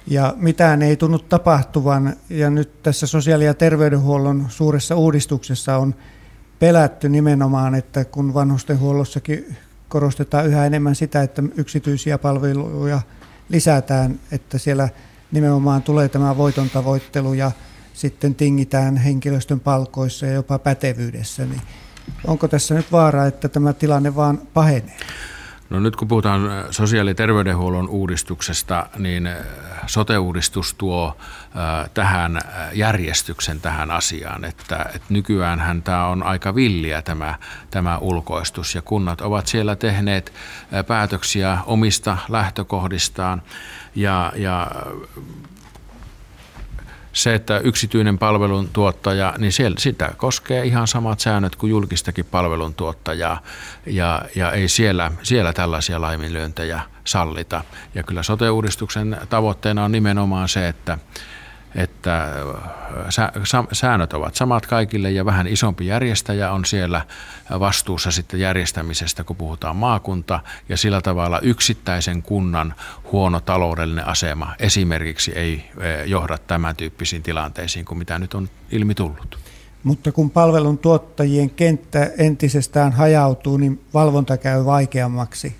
ja 0.06 0.34
mitään 0.36 0.82
ei 0.82 0.96
tunnu 0.96 1.18
tapahtuvan. 1.18 2.16
Ja 2.30 2.50
nyt 2.50 2.82
tässä 2.82 3.06
sosiaali- 3.06 3.44
ja 3.44 3.54
terveydenhuollon 3.54 4.46
suuressa 4.48 4.96
uudistuksessa 4.96 5.76
on 5.76 5.94
pelätty 6.58 7.08
nimenomaan, 7.08 7.74
että 7.74 8.04
kun 8.04 8.34
vanhustenhuollossakin 8.34 9.56
korostetaan 9.88 10.46
yhä 10.46 10.66
enemmän 10.66 10.94
sitä, 10.94 11.22
että 11.22 11.42
yksityisiä 11.56 12.18
palveluja 12.18 13.00
lisätään, 13.48 14.20
että 14.32 14.58
siellä 14.58 14.88
nimenomaan 15.32 15.82
tulee 15.82 16.08
tämä 16.08 16.36
voiton 16.36 16.70
tavoittelu 16.70 17.34
ja 17.34 17.50
sitten 17.98 18.34
tingitään 18.34 18.96
henkilöstön 18.96 19.60
palkoissa 19.60 20.26
ja 20.26 20.32
jopa 20.32 20.58
pätevyydessä, 20.58 21.46
niin 21.46 21.62
onko 22.26 22.48
tässä 22.48 22.74
nyt 22.74 22.92
vaara, 22.92 23.26
että 23.26 23.48
tämä 23.48 23.72
tilanne 23.72 24.16
vaan 24.16 24.38
pahenee? 24.54 24.96
No 25.70 25.80
nyt 25.80 25.96
kun 25.96 26.08
puhutaan 26.08 26.50
äh, 26.50 26.64
sosiaali- 26.70 27.10
ja 27.10 27.14
terveydenhuollon 27.14 27.88
uudistuksesta, 27.88 28.86
niin 28.98 29.26
äh, 29.26 29.36
sote-uudistus 29.86 30.74
tuo 30.74 31.16
äh, 31.16 31.90
tähän 31.94 32.40
järjestyksen 32.72 33.60
tähän 33.60 33.90
asiaan, 33.90 34.44
että, 34.44 34.86
että 34.94 35.06
nykyäänhän 35.08 35.82
tämä 35.82 36.06
on 36.06 36.22
aika 36.22 36.54
villiä 36.54 37.02
tämä, 37.02 37.34
tämä 37.70 37.98
ulkoistus 37.98 38.74
ja 38.74 38.82
kunnat 38.82 39.20
ovat 39.20 39.46
siellä 39.46 39.76
tehneet 39.76 40.32
päätöksiä 40.86 41.58
omista 41.66 42.18
lähtökohdistaan 42.28 43.42
ja, 43.94 44.32
ja 44.36 44.70
se, 47.18 47.34
että 47.34 47.58
yksityinen 47.58 48.18
palveluntuottaja, 48.18 49.34
niin 49.38 49.52
siellä, 49.52 49.76
sitä 49.78 50.14
koskee 50.16 50.64
ihan 50.64 50.86
samat 50.86 51.20
säännöt 51.20 51.56
kuin 51.56 51.70
julkistakin 51.70 52.24
palveluntuottajaa 52.24 53.42
ja, 53.86 54.22
ja 54.34 54.52
ei 54.52 54.68
siellä, 54.68 55.12
siellä 55.22 55.52
tällaisia 55.52 56.00
laiminlyöntejä 56.00 56.80
sallita. 57.04 57.64
Ja 57.94 58.02
kyllä 58.02 58.22
sote-uudistuksen 58.22 59.16
tavoitteena 59.28 59.84
on 59.84 59.92
nimenomaan 59.92 60.48
se, 60.48 60.68
että 60.68 60.98
että 61.74 62.28
säännöt 63.72 64.12
ovat 64.12 64.34
samat 64.34 64.66
kaikille 64.66 65.10
ja 65.10 65.24
vähän 65.24 65.46
isompi 65.46 65.86
järjestäjä 65.86 66.52
on 66.52 66.64
siellä 66.64 67.04
vastuussa 67.60 68.10
sitten 68.10 68.40
järjestämisestä, 68.40 69.24
kun 69.24 69.36
puhutaan 69.36 69.76
maakunta 69.76 70.40
ja 70.68 70.76
sillä 70.76 71.00
tavalla 71.00 71.40
yksittäisen 71.40 72.22
kunnan 72.22 72.74
huono 73.12 73.40
taloudellinen 73.40 74.06
asema 74.06 74.54
esimerkiksi 74.58 75.32
ei 75.32 75.70
johda 76.06 76.38
tämän 76.38 76.76
tyyppisiin 76.76 77.22
tilanteisiin 77.22 77.84
kuin 77.84 77.98
mitä 77.98 78.18
nyt 78.18 78.34
on 78.34 78.48
ilmi 78.70 78.94
tullut. 78.94 79.38
Mutta 79.82 80.12
kun 80.12 80.30
palvelun 80.30 80.78
tuottajien 80.78 81.50
kenttä 81.50 82.10
entisestään 82.18 82.92
hajautuu, 82.92 83.56
niin 83.56 83.80
valvonta 83.94 84.36
käy 84.36 84.64
vaikeammaksi. 84.64 85.56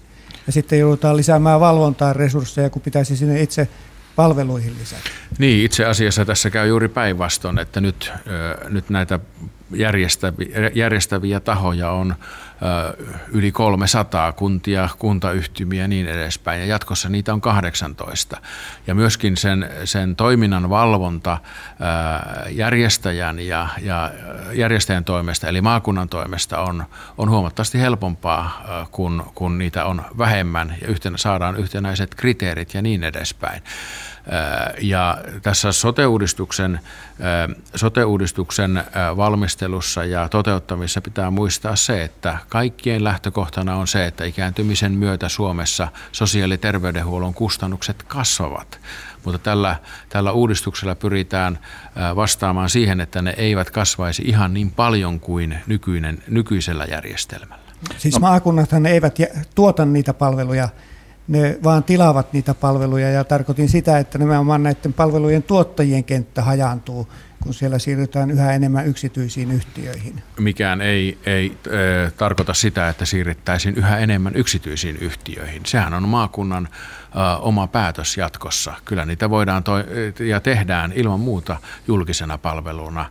Ja 0.46 0.52
sitten 0.52 0.78
joudutaan 0.78 1.16
lisäämään 1.16 1.60
valvontaan 1.60 2.16
resursseja, 2.16 2.70
kun 2.70 2.82
pitäisi 2.82 3.16
sinne 3.16 3.42
itse 3.42 3.68
palveluihin 4.18 4.74
lisätä. 4.80 5.10
Niin, 5.38 5.64
itse 5.64 5.84
asiassa 5.84 6.24
tässä 6.24 6.50
käy 6.50 6.68
juuri 6.68 6.88
päinvastoin, 6.88 7.58
että 7.58 7.80
nyt, 7.80 8.12
nyt 8.68 8.90
näitä 8.90 9.20
järjestäviä, 9.74 10.70
järjestäviä 10.74 11.40
tahoja 11.40 11.90
on 11.90 12.14
yli 13.28 13.52
300 13.52 14.32
kuntia, 14.32 14.88
kuntayhtymiä 14.98 15.82
ja 15.82 15.88
niin 15.88 16.08
edespäin, 16.08 16.60
ja 16.60 16.66
jatkossa 16.66 17.08
niitä 17.08 17.32
on 17.32 17.40
18. 17.40 18.36
Ja 18.86 18.94
myöskin 18.94 19.36
sen, 19.36 19.70
sen 19.84 20.16
toiminnan 20.16 20.70
valvonta 20.70 21.38
järjestäjän 22.50 23.38
ja, 23.38 23.68
ja 23.82 24.10
järjestäjän 24.52 25.04
toimesta, 25.04 25.48
eli 25.48 25.60
maakunnan 25.60 26.08
toimesta, 26.08 26.58
on, 26.60 26.84
on 27.18 27.30
huomattavasti 27.30 27.80
helpompaa, 27.80 28.62
kun, 28.90 29.32
kun 29.34 29.58
niitä 29.58 29.84
on 29.84 30.02
vähemmän 30.18 30.76
ja 30.80 30.88
yhtenä, 30.88 31.16
saadaan 31.16 31.56
yhtenäiset 31.56 32.14
kriteerit 32.14 32.74
ja 32.74 32.82
niin 32.82 33.04
edespäin. 33.04 33.62
Ja 34.80 35.18
tässä 35.42 35.72
sote-uudistuksen, 35.72 36.80
sote-uudistuksen 37.74 38.84
valmist 39.16 39.48
valmistelussa 39.58 40.04
ja 40.04 40.28
toteuttamisessa 40.28 41.00
pitää 41.00 41.30
muistaa 41.30 41.76
se, 41.76 42.04
että 42.04 42.38
kaikkien 42.48 43.04
lähtökohtana 43.04 43.76
on 43.76 43.86
se, 43.86 44.06
että 44.06 44.24
ikääntymisen 44.24 44.92
myötä 44.92 45.28
Suomessa 45.28 45.88
sosiaali- 46.12 46.54
ja 46.54 46.58
terveydenhuollon 46.58 47.34
kustannukset 47.34 48.02
kasvavat. 48.02 48.80
Mutta 49.24 49.38
tällä, 49.38 49.76
tällä 50.08 50.32
uudistuksella 50.32 50.94
pyritään 50.94 51.58
vastaamaan 52.16 52.70
siihen, 52.70 53.00
että 53.00 53.22
ne 53.22 53.34
eivät 53.36 53.70
kasvaisi 53.70 54.22
ihan 54.22 54.54
niin 54.54 54.70
paljon 54.70 55.20
kuin 55.20 55.58
nykyinen, 55.66 56.22
nykyisellä 56.28 56.84
järjestelmällä. 56.84 57.64
Siis 57.98 58.14
no. 58.14 58.20
maakunnathan 58.20 58.86
eivät 58.86 59.18
tuota 59.54 59.84
niitä 59.84 60.14
palveluja, 60.14 60.68
ne 61.28 61.58
vaan 61.64 61.84
tilaavat 61.84 62.32
niitä 62.32 62.54
palveluja 62.54 63.10
ja 63.10 63.24
tarkoitin 63.24 63.68
sitä, 63.68 63.98
että 63.98 64.18
nimenomaan 64.18 64.62
näiden 64.62 64.92
palvelujen 64.92 65.42
tuottajien 65.42 66.04
kenttä 66.04 66.42
hajaantuu 66.42 67.08
kun 67.42 67.54
siellä 67.54 67.78
siirrytään 67.78 68.30
yhä 68.30 68.52
enemmän 68.52 68.86
yksityisiin 68.86 69.50
yhtiöihin. 69.50 70.22
Mikään 70.38 70.80
ei, 70.80 71.18
ei 71.26 71.56
äh, 71.66 72.12
tarkoita 72.12 72.54
sitä, 72.54 72.88
että 72.88 73.04
siirryttäisiin 73.04 73.74
yhä 73.74 73.98
enemmän 73.98 74.36
yksityisiin 74.36 74.96
yhtiöihin. 74.96 75.62
Sehän 75.66 75.94
on 75.94 76.08
maakunnan 76.08 76.68
oma 77.40 77.66
päätös 77.66 78.16
jatkossa. 78.16 78.74
Kyllä 78.84 79.04
niitä 79.04 79.30
voidaan 79.30 79.64
toi, 79.64 79.84
ja 80.20 80.40
tehdään 80.40 80.92
ilman 80.94 81.20
muuta 81.20 81.56
julkisena 81.88 82.38
palveluna 82.38 83.06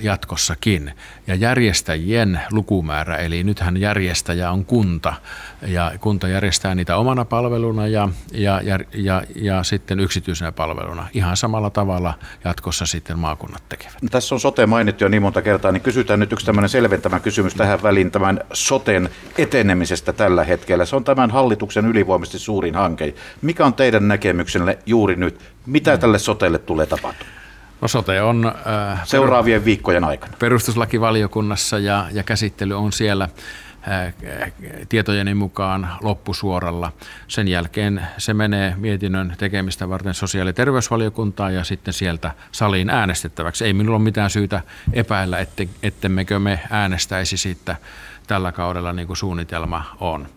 jatkossakin. 0.00 0.92
Ja 1.26 1.34
järjestäjien 1.34 2.40
lukumäärä, 2.50 3.16
eli 3.16 3.44
nythän 3.44 3.76
järjestäjä 3.76 4.50
on 4.50 4.64
kunta, 4.64 5.14
ja 5.66 5.92
kunta 6.00 6.28
järjestää 6.28 6.74
niitä 6.74 6.96
omana 6.96 7.24
palveluna 7.24 7.86
ja, 7.86 8.08
ja, 8.32 8.60
ja, 8.62 8.78
ja, 8.94 9.22
ja 9.34 9.62
sitten 9.62 10.00
yksityisenä 10.00 10.52
palveluna. 10.52 11.08
Ihan 11.14 11.36
samalla 11.36 11.70
tavalla 11.70 12.14
jatkossa 12.44 12.86
sitten 12.86 13.18
maakunnat 13.18 13.62
tekevät. 13.68 14.02
No, 14.02 14.08
tässä 14.10 14.34
on 14.34 14.40
sote 14.40 14.66
mainittu 14.66 15.04
jo 15.04 15.08
niin 15.08 15.22
monta 15.22 15.42
kertaa, 15.42 15.72
niin 15.72 15.82
kysytään 15.82 16.20
nyt 16.20 16.32
yksi 16.32 16.46
tämmöinen 16.46 16.68
selventävä 16.68 17.20
kysymys 17.20 17.54
tähän 17.54 17.82
väliin 17.82 18.10
tämän 18.10 18.40
soten 18.52 19.10
etenemisestä 19.38 20.12
tällä 20.12 20.44
hetkellä. 20.44 20.84
Se 20.84 20.96
on 20.96 21.04
tämän 21.04 21.30
hallituksen 21.30 21.86
ylivoimaisesti 21.86 22.38
suurin 22.38 22.74
hanke. 22.74 23.14
Mikä 23.42 23.66
on 23.66 23.74
teidän 23.74 24.08
näkemyksenne 24.08 24.78
juuri 24.86 25.16
nyt? 25.16 25.40
Mitä 25.66 25.94
mm. 25.94 26.00
tälle 26.00 26.18
sotelle 26.18 26.58
tulee 26.58 26.86
tapahtumaan? 26.86 27.38
No 27.80 27.88
sote 27.88 28.22
on... 28.22 28.46
Äh, 28.46 29.00
Seuraavien 29.04 29.64
viikkojen 29.64 30.04
aikana. 30.04 30.32
Perustuslakivaliokunnassa 30.38 31.78
ja, 31.78 32.06
ja 32.12 32.22
käsittely 32.22 32.78
on 32.78 32.92
siellä 32.92 33.28
tietojeni 34.88 35.34
mukaan 35.34 35.88
loppusuoralla. 36.02 36.92
Sen 37.28 37.48
jälkeen 37.48 38.06
se 38.18 38.34
menee 38.34 38.74
mietinnön 38.76 39.34
tekemistä 39.38 39.88
varten 39.88 40.14
sosiaali- 40.14 40.50
ja 40.50 40.54
terveysvaliokuntaan 40.54 41.54
ja 41.54 41.64
sitten 41.64 41.94
sieltä 41.94 42.30
saliin 42.52 42.90
äänestettäväksi. 42.90 43.64
Ei 43.64 43.72
minulla 43.72 43.96
ole 43.96 44.04
mitään 44.04 44.30
syytä 44.30 44.60
epäillä, 44.92 45.38
ette, 45.38 45.68
ettemmekö 45.82 46.38
me 46.38 46.60
äänestäisi 46.70 47.36
siitä 47.36 47.76
tällä 48.26 48.52
kaudella 48.52 48.92
niin 48.92 49.06
kuin 49.06 49.16
suunnitelma 49.16 49.84
on 50.00 50.28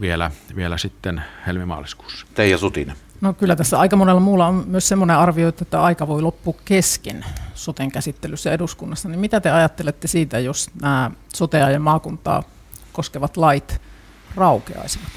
vielä, 0.00 0.30
vielä 0.56 0.78
sitten 0.78 1.22
helmimaaliskuussa. 1.46 2.26
Teija 2.34 2.58
Sutinen. 2.58 2.96
No 3.20 3.32
kyllä 3.32 3.56
tässä 3.56 3.78
aika 3.78 3.96
monella 3.96 4.20
muulla 4.20 4.46
on 4.46 4.64
myös 4.66 4.88
semmoinen 4.88 5.16
arvio, 5.16 5.48
että 5.48 5.82
aika 5.82 6.08
voi 6.08 6.22
loppua 6.22 6.54
kesken 6.64 7.24
soten 7.54 7.92
käsittelyssä 7.92 8.52
eduskunnassa. 8.52 9.08
Niin 9.08 9.20
mitä 9.20 9.40
te 9.40 9.50
ajattelette 9.50 10.08
siitä, 10.08 10.38
jos 10.38 10.70
nämä 10.82 11.10
sotea 11.34 11.70
ja 11.70 11.80
maakuntaa 11.80 12.42
koskevat 12.92 13.36
lait 13.36 13.80
raukeaisivat? 14.36 15.08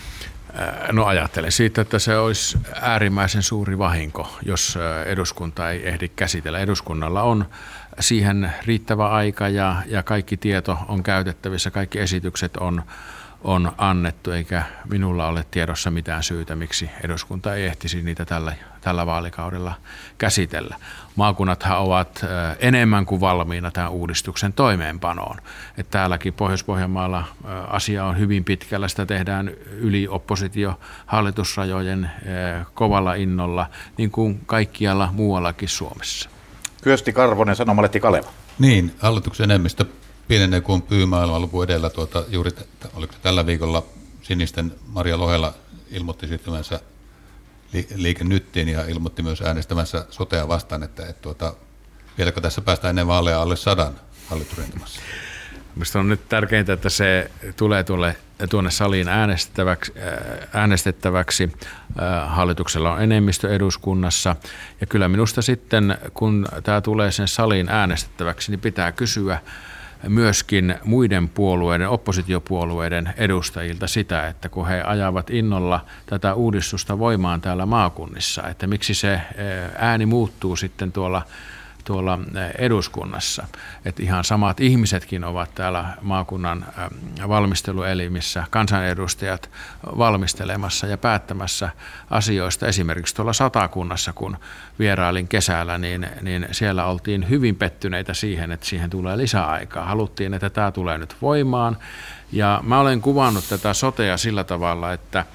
No 0.92 1.06
ajattelen 1.06 1.52
siitä, 1.52 1.82
että 1.82 2.00
se 2.00 2.18
olisi 2.18 2.58
äärimmäisen 2.82 3.44
suuri 3.44 3.78
vahinko, 3.78 4.38
jos 4.46 4.78
eduskunta 5.06 5.70
ei 5.70 5.88
ehdi 5.88 6.08
käsitellä. 6.08 6.60
Eduskunnalla 6.60 7.24
on 7.24 7.46
siihen 8.00 8.54
riittävä 8.66 9.10
aika 9.10 9.50
ja, 9.50 9.76
ja 9.86 10.04
kaikki 10.04 10.38
tieto 10.38 10.78
on 10.88 11.04
käytettävissä, 11.04 11.72
kaikki 11.72 12.00
esitykset 12.00 12.58
on, 12.58 12.84
on 13.44 13.72
annettu, 13.78 14.32
eikä 14.32 14.64
minulla 14.90 15.28
ole 15.28 15.46
tiedossa 15.52 15.92
mitään 15.92 16.24
syytä, 16.24 16.56
miksi 16.56 16.90
eduskunta 17.04 17.56
ei 17.56 17.66
ehtisi 17.66 18.04
niitä 18.04 18.26
tällä, 18.26 18.54
tällä 18.82 19.06
vaalikaudella 19.06 19.74
käsitellä. 20.18 20.76
Maakunnathan 21.16 21.80
ovat 21.80 22.26
enemmän 22.60 23.06
kuin 23.06 23.22
valmiina 23.22 23.72
tämän 23.72 23.92
uudistuksen 23.92 24.54
toimeenpanoon. 24.54 25.38
Että 25.78 25.92
täälläkin 25.92 26.34
Pohjois-Pohjanmaalla 26.34 27.24
asia 27.68 28.06
on 28.06 28.20
hyvin 28.20 28.44
pitkällä, 28.44 28.88
sitä 28.88 29.06
tehdään 29.06 29.52
yli 29.66 30.08
oppositio-hallitusrajojen 30.08 32.10
kovalla 32.74 33.14
innolla, 33.14 33.70
niin 33.98 34.12
kuin 34.12 34.42
kaikkialla 34.46 35.10
muuallakin 35.14 35.70
Suomessa. 35.70 36.30
Kyösti 36.84 37.14
Karvonen, 37.14 37.56
Sanomalehti 37.56 38.00
Kaleva. 38.00 38.30
Niin, 38.60 38.96
hallituksen 39.00 39.52
enemmistö 39.52 39.86
pienenee 40.30 40.62
kuin 40.62 40.82
pyymaailman 40.82 41.42
luku 41.42 41.62
edellä. 41.62 41.90
Tuota, 41.90 42.24
juuri 42.28 42.52
t- 42.52 42.66
oliko 42.94 43.14
tällä 43.22 43.46
viikolla 43.46 43.84
sinisten 44.22 44.76
Maria 44.88 45.20
Lohela 45.20 45.54
ilmoitti 45.92 46.28
siirtymänsä 46.28 46.80
li- 47.74 47.88
liike 47.96 48.24
nyttiin 48.24 48.68
ja 48.70 48.86
ilmoitti 48.86 49.24
myös 49.24 49.42
äänestämässä 49.42 50.06
sotea 50.10 50.48
vastaan, 50.48 50.84
että 50.84 51.06
et, 51.06 51.22
tuota, 51.22 51.54
vieläkö 52.18 52.42
tässä 52.42 52.62
päästään 52.62 52.90
ennen 52.90 53.08
vaaleja 53.08 53.42
alle 53.42 53.56
sadan 53.56 53.94
hallitusrintamassa? 54.28 55.02
Minusta 55.76 56.00
on 56.00 56.10
nyt 56.10 56.30
tärkeintä, 56.30 56.74
että 56.74 56.90
se 56.90 57.32
tulee 57.56 57.84
tuolle, 57.84 58.16
tuonne 58.50 58.72
saliin 58.72 59.08
äänestettäväksi. 59.08 59.94
Äh, 59.98 60.50
äänestettäväksi. 60.54 61.52
Äh, 62.02 62.30
hallituksella 62.30 62.94
on 62.94 63.02
enemmistö 63.02 63.56
eduskunnassa. 63.56 64.36
Ja 64.82 64.88
kyllä 64.88 65.08
minusta 65.08 65.42
sitten, 65.42 65.98
kun 66.14 66.48
tämä 66.64 66.82
tulee 66.82 67.12
sen 67.12 67.28
saliin 67.28 67.70
äänestettäväksi, 67.70 68.52
niin 68.52 68.60
pitää 68.60 68.92
kysyä, 68.92 69.40
myöskin 70.08 70.76
muiden 70.84 71.30
puolueiden, 71.30 71.90
oppositiopuolueiden 71.90 73.14
edustajilta 73.18 73.88
sitä, 73.88 74.28
että 74.28 74.50
kun 74.50 74.68
he 74.68 74.82
ajavat 74.82 75.30
innolla 75.30 75.86
tätä 76.06 76.34
uudistusta 76.34 77.00
voimaan 77.00 77.42
täällä 77.42 77.66
maakunnissa, 77.66 78.48
että 78.48 78.68
miksi 78.68 78.94
se 78.94 79.22
ääni 79.78 80.06
muuttuu 80.06 80.56
sitten 80.56 80.92
tuolla 80.92 81.22
tuolla 81.90 82.20
eduskunnassa. 82.58 83.48
Että 83.86 84.04
ihan 84.04 84.24
samat 84.24 84.60
ihmisetkin 84.60 85.24
ovat 85.24 85.56
täällä 85.56 85.86
maakunnan 86.02 86.66
valmisteluelimissä, 87.28 88.44
kansanedustajat 88.50 89.50
valmistelemassa 89.98 90.88
ja 90.88 90.98
päättämässä 90.98 91.70
asioista. 92.10 92.68
Esimerkiksi 92.68 93.16
tuolla 93.16 93.34
satakunnassa, 93.34 94.14
kun 94.14 94.38
vierailin 94.80 95.28
kesällä, 95.28 95.78
niin, 95.78 96.08
niin 96.22 96.48
siellä 96.52 96.86
oltiin 96.86 97.30
hyvin 97.30 97.56
pettyneitä 97.56 98.14
siihen, 98.14 98.52
että 98.52 98.66
siihen 98.66 98.90
tulee 98.90 99.18
lisäaikaa. 99.18 99.86
Haluttiin, 99.86 100.34
että 100.34 100.50
tämä 100.50 100.72
tulee 100.72 100.98
nyt 100.98 101.16
voimaan. 101.22 101.78
Ja 102.32 102.60
mä 102.64 102.80
olen 102.80 103.02
kuvannut 103.02 103.50
tätä 103.50 103.74
sotea 103.74 104.18
sillä 104.18 104.44
tavalla, 104.44 104.94
että 104.94 105.26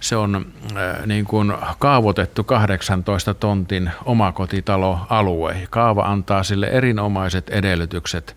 se 0.00 0.16
on 0.16 0.46
äh, 0.76 1.06
niin 1.06 1.24
kuin 1.24 1.52
kaavoitettu 1.78 2.44
18 2.44 3.34
tontin 3.34 3.90
omakotitaloalue. 4.04 5.66
Kaava 5.70 6.02
antaa 6.02 6.42
sille 6.42 6.66
erinomaiset 6.66 7.50
edellytykset, 7.50 8.36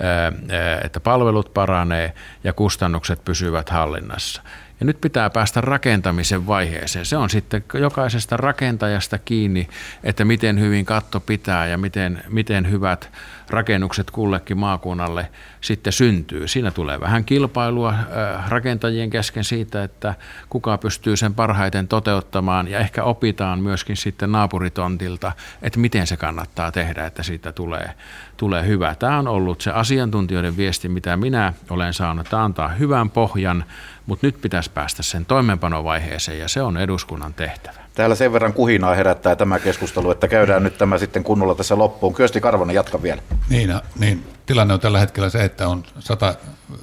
äh, 0.00 0.26
äh, 0.26 0.84
että 0.84 1.00
palvelut 1.00 1.54
paranee 1.54 2.12
ja 2.44 2.52
kustannukset 2.52 3.24
pysyvät 3.24 3.70
hallinnassa. 3.70 4.42
Ja 4.80 4.86
nyt 4.86 5.00
pitää 5.00 5.30
päästä 5.30 5.60
rakentamisen 5.60 6.46
vaiheeseen. 6.46 7.04
Se 7.04 7.16
on 7.16 7.30
sitten 7.30 7.64
jokaisesta 7.74 8.36
rakentajasta 8.36 9.18
kiinni, 9.18 9.68
että 10.02 10.24
miten 10.24 10.60
hyvin 10.60 10.84
katto 10.84 11.20
pitää 11.20 11.66
ja 11.66 11.78
miten, 11.78 12.22
miten 12.28 12.70
hyvät 12.70 13.10
rakennukset 13.50 14.10
kullekin 14.10 14.58
maakunnalle 14.58 15.30
sitten 15.60 15.92
syntyy. 15.92 16.48
Siinä 16.48 16.70
tulee 16.70 17.00
vähän 17.00 17.24
kilpailua 17.24 17.90
äh, 17.90 18.48
rakentajien 18.48 19.10
kesken 19.10 19.44
siitä, 19.44 19.84
että 19.84 20.14
kuka 20.48 20.78
pystyy 20.78 21.16
sen 21.16 21.34
parhaiten 21.34 21.88
toteuttamaan 21.88 22.68
ja 22.68 22.78
ehkä 22.78 23.04
opitaan 23.04 23.60
myöskin 23.60 23.96
sitten 23.96 24.32
naapuritontilta, 24.32 25.32
että 25.62 25.78
miten 25.78 26.06
se 26.06 26.16
kannattaa 26.16 26.72
tehdä, 26.72 27.06
että 27.06 27.22
siitä 27.22 27.52
tulee, 27.52 27.90
tulee 28.36 28.66
hyvä. 28.66 28.94
Tämä 28.94 29.18
on 29.18 29.28
ollut 29.28 29.60
se 29.60 29.70
asiantuntijoiden 29.70 30.56
viesti, 30.56 30.88
mitä 30.88 31.16
minä 31.16 31.52
olen 31.70 31.94
saanut. 31.94 32.28
Tämä 32.30 32.44
antaa 32.44 32.68
hyvän 32.68 33.10
pohjan, 33.10 33.64
mutta 34.06 34.26
nyt 34.26 34.40
pitäisi 34.40 34.70
päästä 34.70 35.02
sen 35.02 35.26
toimeenpanovaiheeseen 35.26 36.38
ja 36.38 36.48
se 36.48 36.62
on 36.62 36.76
eduskunnan 36.76 37.34
tehtävä. 37.34 37.84
Täällä 37.94 38.14
sen 38.14 38.32
verran 38.32 38.52
kuhinaa 38.52 38.94
herättää 38.94 39.36
tämä 39.36 39.58
keskustelu, 39.58 40.10
että 40.10 40.28
käydään 40.28 40.62
nyt 40.62 40.78
tämä 40.78 40.98
sitten 40.98 41.24
kunnolla 41.24 41.54
tässä 41.54 41.78
loppuun. 41.78 42.14
Kyösti 42.14 42.40
Karvonen, 42.40 42.74
jatka 42.74 43.02
vielä. 43.02 43.22
Niin, 43.48 43.74
niin, 43.98 44.26
tilanne 44.46 44.74
on 44.74 44.80
tällä 44.80 44.98
hetkellä 44.98 45.30
se, 45.30 45.44
että 45.44 45.68
on 45.68 45.84
100 45.98 46.34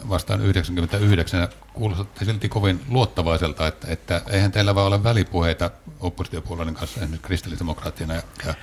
vastaan 0.09 0.41
99 0.41 1.47
kuulostatte 1.73 2.25
silti 2.25 2.49
kovin 2.49 2.81
luottavaiselta, 2.89 3.67
että, 3.67 3.87
että 3.89 4.21
eihän 4.29 4.51
teillä 4.51 4.75
vaan 4.75 4.87
ole 4.87 5.03
välipuheita 5.03 5.71
oppositiopuolueiden 5.99 6.75
kanssa, 6.75 6.99
esimerkiksi 6.99 7.27
kristillisdemokraattien 7.27 8.09
ja, 8.09 8.21
ja 8.45 8.53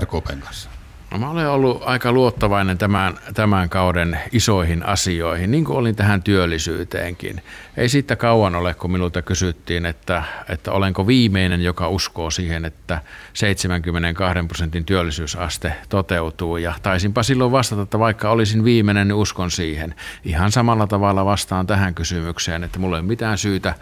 RKPn 0.00 0.40
kanssa. 0.40 0.70
No, 1.10 1.18
mä 1.18 1.30
olen 1.30 1.48
ollut 1.48 1.82
aika 1.84 2.12
luottavainen 2.12 2.78
tämän, 2.78 3.14
tämän 3.34 3.68
kauden 3.68 4.18
isoihin 4.32 4.86
asioihin, 4.86 5.50
niin 5.50 5.64
kuin 5.64 5.76
olin 5.76 5.96
tähän 5.96 6.22
työllisyyteenkin. 6.22 7.42
Ei 7.76 7.88
siitä 7.88 8.16
kauan 8.16 8.54
ole, 8.54 8.74
kun 8.74 8.92
minulta 8.92 9.22
kysyttiin, 9.22 9.86
että, 9.86 10.22
että 10.48 10.72
olenko 10.72 11.06
viimeinen, 11.06 11.62
joka 11.62 11.88
uskoo 11.88 12.30
siihen, 12.30 12.64
että 12.64 13.00
72 13.32 14.46
prosentin 14.48 14.84
työllisyysaste 14.84 15.72
toteutuu. 15.88 16.56
Ja 16.56 16.74
taisinpa 16.82 17.22
silloin 17.22 17.52
vastata, 17.52 17.82
että 17.82 17.98
vaikka 17.98 18.30
olisin 18.30 18.64
viimeinen, 18.64 19.08
niin 19.08 19.16
uskon 19.16 19.50
siihen. 19.50 19.94
Ihan 20.24 20.52
samalla 20.52 20.86
tavalla 20.86 21.24
vastaan 21.24 21.66
tähän 21.66 21.94
kysymykseen, 21.94 22.64
että 22.64 22.78
mulla 22.78 22.96
ei 22.96 23.00
ole 23.00 23.06
mitään 23.06 23.38
syytä 23.38 23.74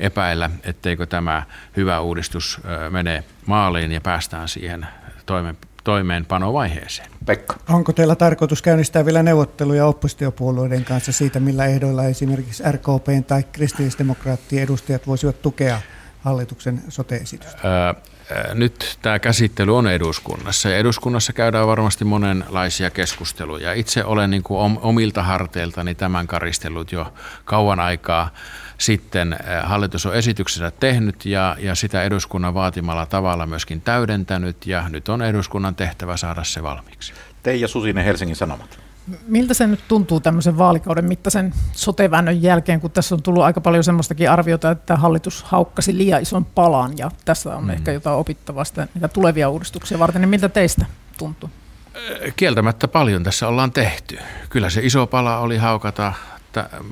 epäillä, 0.00 0.50
etteikö 0.62 1.06
tämä 1.06 1.42
hyvä 1.76 2.00
uudistus 2.00 2.60
mene 2.90 3.24
maaliin 3.46 3.92
ja 3.92 4.00
päästään 4.00 4.48
siihen 4.48 4.86
toimen, 5.26 5.56
toimeenpanovaiheeseen. 5.88 7.10
Pekka. 7.26 7.56
Onko 7.68 7.92
teillä 7.92 8.16
tarkoitus 8.16 8.62
käynnistää 8.62 9.04
vielä 9.04 9.22
neuvotteluja 9.22 9.86
oppositiopuolueiden 9.86 10.84
kanssa 10.84 11.12
siitä, 11.12 11.40
millä 11.40 11.66
ehdoilla 11.66 12.04
esimerkiksi 12.04 12.62
RKP 12.72 13.26
tai 13.26 13.42
kristillisdemokraattien 13.52 14.62
edustajat 14.62 15.06
voisivat 15.06 15.42
tukea 15.42 15.80
hallituksen 16.20 16.82
sote-esitystä? 16.88 17.60
Öö, 17.64 18.54
nyt 18.54 18.98
tämä 19.02 19.18
käsittely 19.18 19.76
on 19.76 19.86
eduskunnassa 19.86 20.68
ja 20.68 20.76
eduskunnassa 20.76 21.32
käydään 21.32 21.66
varmasti 21.66 22.04
monenlaisia 22.04 22.90
keskusteluja. 22.90 23.72
Itse 23.72 24.04
olen 24.04 24.30
niin 24.30 24.42
kuin 24.42 24.78
omilta 24.82 25.22
harteiltani 25.22 25.94
tämän 25.94 26.26
karistellut 26.26 26.92
jo 26.92 27.12
kauan 27.44 27.80
aikaa 27.80 28.30
sitten 28.78 29.32
eh, 29.32 29.38
hallitus 29.62 30.06
on 30.06 30.14
esityksensä 30.14 30.70
tehnyt 30.70 31.26
ja, 31.26 31.56
ja 31.60 31.74
sitä 31.74 32.02
eduskunnan 32.02 32.54
vaatimalla 32.54 33.06
tavalla 33.06 33.46
myöskin 33.46 33.80
täydentänyt 33.80 34.66
ja 34.66 34.88
nyt 34.88 35.08
on 35.08 35.22
eduskunnan 35.22 35.74
tehtävä 35.74 36.16
saada 36.16 36.44
se 36.44 36.62
valmiiksi. 36.62 37.12
Teija 37.42 37.68
Susinen, 37.68 38.04
Helsingin 38.04 38.36
Sanomat. 38.36 38.78
Miltä 39.26 39.54
se 39.54 39.66
nyt 39.66 39.80
tuntuu 39.88 40.20
tämmöisen 40.20 40.58
vaalikauden 40.58 41.04
mittaisen 41.04 41.54
soteväännön 41.72 42.42
jälkeen, 42.42 42.80
kun 42.80 42.90
tässä 42.90 43.14
on 43.14 43.22
tullut 43.22 43.42
aika 43.42 43.60
paljon 43.60 43.84
semmoistakin 43.84 44.30
arviota, 44.30 44.70
että 44.70 44.96
hallitus 44.96 45.42
haukkasi 45.42 45.98
liian 45.98 46.22
ison 46.22 46.44
palan 46.44 46.98
ja 46.98 47.10
tässä 47.24 47.56
on 47.56 47.64
mm. 47.64 47.70
ehkä 47.70 47.92
jotain 47.92 48.16
opittavaa 48.16 48.64
sitä, 48.64 48.88
niitä 48.94 49.08
tulevia 49.08 49.48
uudistuksia 49.48 49.98
varten, 49.98 50.22
niin 50.22 50.28
miltä 50.28 50.48
teistä 50.48 50.86
tuntuu? 51.18 51.50
Eh, 51.94 52.34
kieltämättä 52.36 52.88
paljon 52.88 53.22
tässä 53.22 53.48
ollaan 53.48 53.72
tehty. 53.72 54.18
Kyllä 54.50 54.70
se 54.70 54.80
iso 54.84 55.06
pala 55.06 55.38
oli 55.38 55.56
haukata 55.56 56.12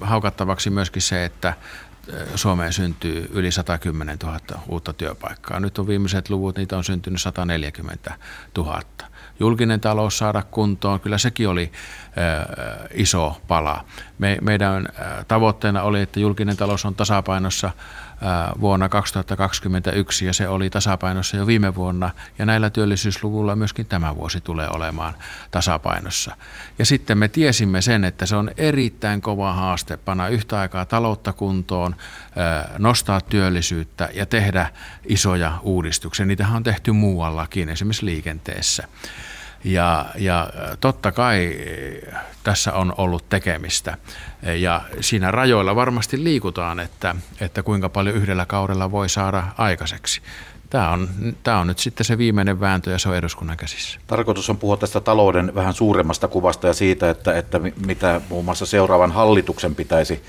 haukattavaksi 0.00 0.70
myöskin 0.70 1.02
se, 1.02 1.24
että 1.24 1.54
Suomeen 2.34 2.72
syntyy 2.72 3.30
yli 3.32 3.50
110 3.50 4.18
000 4.22 4.38
uutta 4.68 4.92
työpaikkaa. 4.92 5.60
Nyt 5.60 5.78
on 5.78 5.86
viimeiset 5.86 6.30
luvut, 6.30 6.56
niitä 6.56 6.76
on 6.76 6.84
syntynyt 6.84 7.20
140 7.20 8.14
000. 8.56 8.82
Julkinen 9.40 9.80
talous 9.80 10.18
saada 10.18 10.42
kuntoon, 10.42 11.00
kyllä 11.00 11.18
sekin 11.18 11.48
oli 11.48 11.72
iso 12.94 13.40
pala. 13.48 13.84
Me, 14.18 14.38
meidän 14.40 14.88
tavoitteena 15.28 15.82
oli, 15.82 16.00
että 16.00 16.20
julkinen 16.20 16.56
talous 16.56 16.84
on 16.84 16.94
tasapainossa 16.94 17.70
vuonna 18.60 18.88
2021 18.88 20.26
ja 20.26 20.32
se 20.32 20.48
oli 20.48 20.70
tasapainossa 20.70 21.36
jo 21.36 21.46
viime 21.46 21.74
vuonna 21.74 22.10
ja 22.38 22.46
näillä 22.46 22.70
työllisyysluvuilla 22.70 23.56
myöskin 23.56 23.86
tämä 23.86 24.16
vuosi 24.16 24.40
tulee 24.40 24.68
olemaan 24.70 25.14
tasapainossa. 25.50 26.36
Ja 26.78 26.86
sitten 26.86 27.18
me 27.18 27.28
tiesimme 27.28 27.82
sen, 27.82 28.04
että 28.04 28.26
se 28.26 28.36
on 28.36 28.50
erittäin 28.56 29.20
kova 29.20 29.52
haaste 29.52 29.96
panna 29.96 30.28
yhtä 30.28 30.60
aikaa 30.60 30.84
taloutta 30.84 31.32
kuntoon, 31.32 31.96
nostaa 32.78 33.20
työllisyyttä 33.20 34.08
ja 34.14 34.26
tehdä 34.26 34.70
isoja 35.04 35.58
uudistuksia. 35.62 36.26
Niitähän 36.26 36.56
on 36.56 36.62
tehty 36.62 36.92
muuallakin, 36.92 37.68
esimerkiksi 37.68 38.06
liikenteessä. 38.06 38.88
Ja, 39.66 40.06
ja 40.18 40.50
totta 40.80 41.12
kai 41.12 41.56
tässä 42.42 42.72
on 42.72 42.94
ollut 42.96 43.28
tekemistä. 43.28 43.96
Ja 44.42 44.80
siinä 45.00 45.30
rajoilla 45.30 45.76
varmasti 45.76 46.24
liikutaan, 46.24 46.80
että, 46.80 47.14
että 47.40 47.62
kuinka 47.62 47.88
paljon 47.88 48.16
yhdellä 48.16 48.46
kaudella 48.46 48.90
voi 48.90 49.08
saada 49.08 49.42
aikaiseksi. 49.58 50.20
Tämä 50.70 50.90
on, 50.90 51.08
tämä 51.42 51.58
on 51.58 51.66
nyt 51.66 51.78
sitten 51.78 52.04
se 52.04 52.18
viimeinen 52.18 52.60
vääntö 52.60 52.90
ja 52.90 52.98
se 52.98 53.08
on 53.08 53.16
eduskunnan 53.16 53.56
käsissä. 53.56 54.00
Tarkoitus 54.06 54.50
on 54.50 54.56
puhua 54.56 54.76
tästä 54.76 55.00
talouden 55.00 55.54
vähän 55.54 55.74
suuremmasta 55.74 56.28
kuvasta 56.28 56.66
ja 56.66 56.74
siitä, 56.74 57.10
että, 57.10 57.38
että 57.38 57.60
mitä 57.86 58.20
muun 58.28 58.44
muassa 58.44 58.66
seuraavan 58.66 59.12
hallituksen 59.12 59.74
pitäisi, 59.74 60.22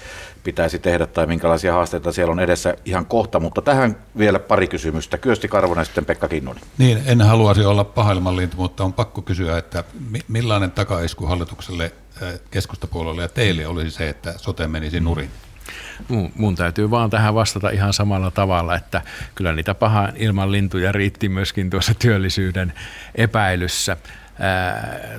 pitäisi 0.47 0.79
tehdä 0.79 1.07
tai 1.07 1.27
minkälaisia 1.27 1.73
haasteita 1.73 2.11
siellä 2.11 2.31
on 2.31 2.39
edessä 2.39 2.75
ihan 2.85 3.05
kohta. 3.05 3.39
Mutta 3.39 3.61
tähän 3.61 3.97
vielä 4.17 4.39
pari 4.39 4.67
kysymystä. 4.67 5.17
Kyösti 5.17 5.47
Karvonen 5.47 5.85
sitten 5.85 6.05
Pekka 6.05 6.27
Kinnunen. 6.27 6.63
Niin, 6.77 7.01
en 7.05 7.21
haluaisi 7.21 7.65
olla 7.65 7.83
pahailmanlintu, 7.83 8.57
mutta 8.57 8.83
on 8.83 8.93
pakko 8.93 9.21
kysyä, 9.21 9.57
että 9.57 9.83
millainen 10.27 10.71
takaisku 10.71 11.25
hallitukselle, 11.25 11.91
keskustapuolelle 12.51 13.21
ja 13.21 13.27
teille 13.27 13.67
olisi 13.67 13.91
se, 13.91 14.09
että 14.09 14.33
sote 14.37 14.67
menisi 14.67 14.99
nurin? 14.99 15.29
mun 16.35 16.55
täytyy 16.55 16.91
vaan 16.91 17.09
tähän 17.09 17.35
vastata 17.35 17.69
ihan 17.69 17.93
samalla 17.93 18.31
tavalla, 18.31 18.75
että 18.75 19.01
kyllä 19.35 19.53
niitä 19.53 19.73
pahan 19.73 20.13
ilman 20.15 20.51
lintuja 20.51 20.91
riitti 20.91 21.29
myöskin 21.29 21.69
tuossa 21.69 21.93
työllisyyden 21.93 22.73
epäilyssä. 23.15 23.97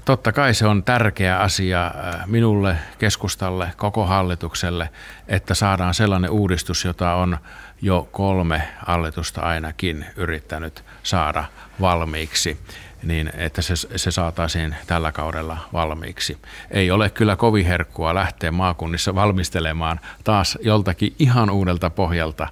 Totta 0.04 0.32
kai 0.32 0.54
se 0.54 0.66
on 0.66 0.84
tärkeä 0.84 1.38
asia 1.38 1.90
minulle, 2.26 2.76
keskustalle, 2.98 3.72
koko 3.76 4.06
hallitukselle, 4.06 4.90
että 5.28 5.54
saadaan 5.54 5.94
sellainen 5.94 6.30
uudistus, 6.30 6.84
jota 6.84 7.14
on 7.14 7.38
jo 7.82 8.08
kolme 8.12 8.62
hallitusta 8.78 9.40
ainakin 9.40 10.06
yrittänyt 10.16 10.84
saada 11.02 11.44
valmiiksi 11.80 12.60
niin 13.02 13.30
että 13.34 13.62
se, 13.62 13.74
se 13.96 14.10
saataisiin 14.10 14.76
tällä 14.86 15.12
kaudella 15.12 15.58
valmiiksi. 15.72 16.38
Ei 16.70 16.90
ole 16.90 17.10
kyllä 17.10 17.36
kovin 17.36 17.66
herkkua 17.66 18.14
lähteä 18.14 18.52
maakunnissa 18.52 19.14
valmistelemaan 19.14 20.00
taas 20.24 20.58
joltakin 20.60 21.14
ihan 21.18 21.50
uudelta 21.50 21.90
pohjalta 21.90 22.48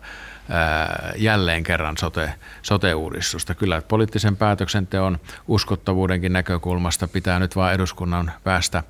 jälleen 1.16 1.62
kerran 1.62 1.96
sote, 1.96 2.32
sote-uudistusta. 2.62 3.54
Kyllä 3.54 3.82
poliittisen 3.88 4.36
päätöksenteon 4.36 5.18
uskottavuudenkin 5.48 6.32
näkökulmasta 6.32 7.08
pitää 7.08 7.38
nyt 7.38 7.56
vain 7.56 7.74
eduskunnan 7.74 8.32
päästä 8.44 8.82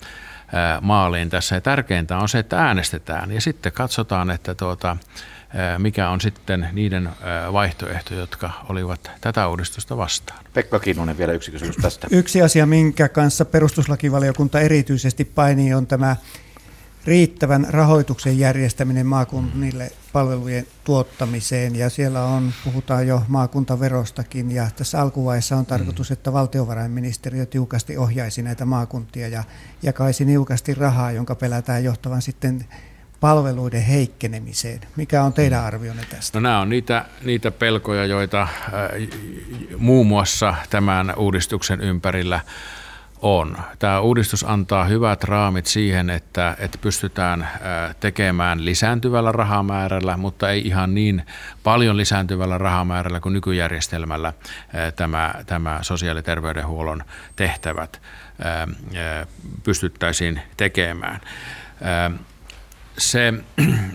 ää, 0.53 0.81
maaliin 0.81 1.31
tässä. 1.31 1.55
Ja 1.55 1.61
tärkeintä 1.61 2.19
on 2.19 2.29
se, 2.29 2.39
että 2.39 2.59
äänestetään 2.59 3.33
ja 3.33 3.41
sitten 3.41 3.73
katsotaan, 3.73 4.31
että 4.31 4.55
tuota, 4.55 4.97
mikä 5.79 6.11
on 6.11 6.21
sitten 6.21 6.69
niiden 6.73 7.09
vaihtoehto, 7.53 8.15
jotka 8.15 8.51
olivat 8.69 9.11
tätä 9.21 9.49
uudistusta 9.49 9.97
vastaan. 9.97 10.45
Pekka 10.55 10.79
Kinnunen, 10.79 11.19
vielä 11.19 11.33
yksi 11.33 11.51
kysymys 11.51 11.77
tästä. 11.77 12.07
Yksi 12.11 12.43
asia, 12.43 12.67
minkä 12.67 13.09
kanssa 13.09 13.45
perustuslakivaliokunta 13.45 14.61
erityisesti 14.61 15.25
painii, 15.25 15.75
on 15.75 15.87
tämä 15.87 16.17
riittävän 17.07 17.67
rahoituksen 17.71 18.39
järjestäminen 18.39 19.07
maakunnille 19.07 19.93
palvelujen 20.13 20.67
tuottamiseen. 20.85 21.77
Ja 21.77 21.91
siellä 21.91 22.25
on, 22.25 22.53
puhutaan 22.65 23.07
jo 23.07 23.23
maakuntaverostakin 23.29 24.53
ja 24.53 24.69
tässä 24.77 25.01
alkuvaiheessa 25.01 25.57
on 25.57 25.67
tarkoitus, 25.67 26.11
että 26.11 26.33
valtiovarainministeriö 26.33 27.47
tiukasti 27.47 27.97
ohjaisi 27.97 28.43
näitä 28.43 28.65
maakuntia 28.65 29.29
ja 29.29 29.45
jakaisi 29.83 30.25
niukasti 30.25 30.75
rahaa, 30.75 31.13
jonka 31.13 31.35
pelätään 31.35 31.85
johtavan 31.85 32.23
sitten 32.23 32.65
palveluiden 33.21 33.83
heikkenemiseen. 33.83 34.81
Mikä 34.97 35.23
on 35.23 35.33
teidän 35.33 35.65
arvionne 35.65 36.03
tästä? 36.11 36.39
No 36.39 36.43
nämä 36.43 36.61
on 36.61 36.69
niitä, 36.69 37.05
niitä 37.25 37.51
pelkoja, 37.51 38.07
joita 38.07 38.43
äh, 38.43 38.51
muun 39.79 40.07
muassa 40.07 40.55
tämän 40.71 41.15
uudistuksen 41.17 41.81
ympärillä 41.81 42.41
on. 43.23 43.57
Tämä 43.79 44.01
uudistus 44.01 44.45
antaa 44.45 44.85
hyvät 44.85 45.25
raamit 45.25 45.67
siihen, 45.67 46.11
että, 46.11 46.57
että 46.59 46.79
pystytään 46.79 47.49
tekemään 48.01 48.65
lisääntyvällä 48.65 49.33
rahamäärällä, 49.33 50.17
mutta 50.17 50.51
ei 50.51 50.67
ihan 50.67 50.95
niin 50.95 51.27
paljon 51.63 51.97
lisääntyvällä 51.97 52.59
rahamäärällä 52.59 53.21
kuin 53.21 53.33
nykyjärjestelmällä 53.33 54.33
tämä, 54.97 55.35
tämä 55.47 55.79
sosiaali- 55.83 56.19
ja 56.19 56.23
terveydenhuollon 56.23 57.05
tehtävät 57.37 58.03
pystyttäisiin 59.65 60.41
tekemään 60.57 61.21
se, 62.99 63.35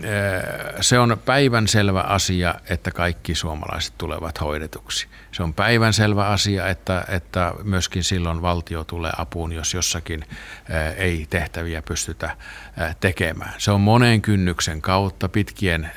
se 0.80 0.98
on 0.98 1.16
päivänselvä 1.24 2.00
asia, 2.00 2.54
että 2.68 2.90
kaikki 2.90 3.34
suomalaiset 3.34 3.94
tulevat 3.98 4.40
hoidetuksi. 4.40 5.08
Se 5.32 5.42
on 5.42 5.54
päivänselvä 5.54 6.26
asia, 6.26 6.68
että, 6.68 7.04
että 7.08 7.52
myöskin 7.62 8.04
silloin 8.04 8.42
valtio 8.42 8.84
tulee 8.84 9.12
apuun, 9.16 9.52
jos 9.52 9.74
jossakin 9.74 10.24
ei 10.96 11.26
tehtäviä 11.30 11.82
pystytä 11.82 12.36
tekemään. 13.00 13.54
Se 13.58 13.70
on 13.70 13.80
monen 13.80 14.22
kynnyksen 14.22 14.82
kautta 14.82 15.28
pitkien, 15.28 15.90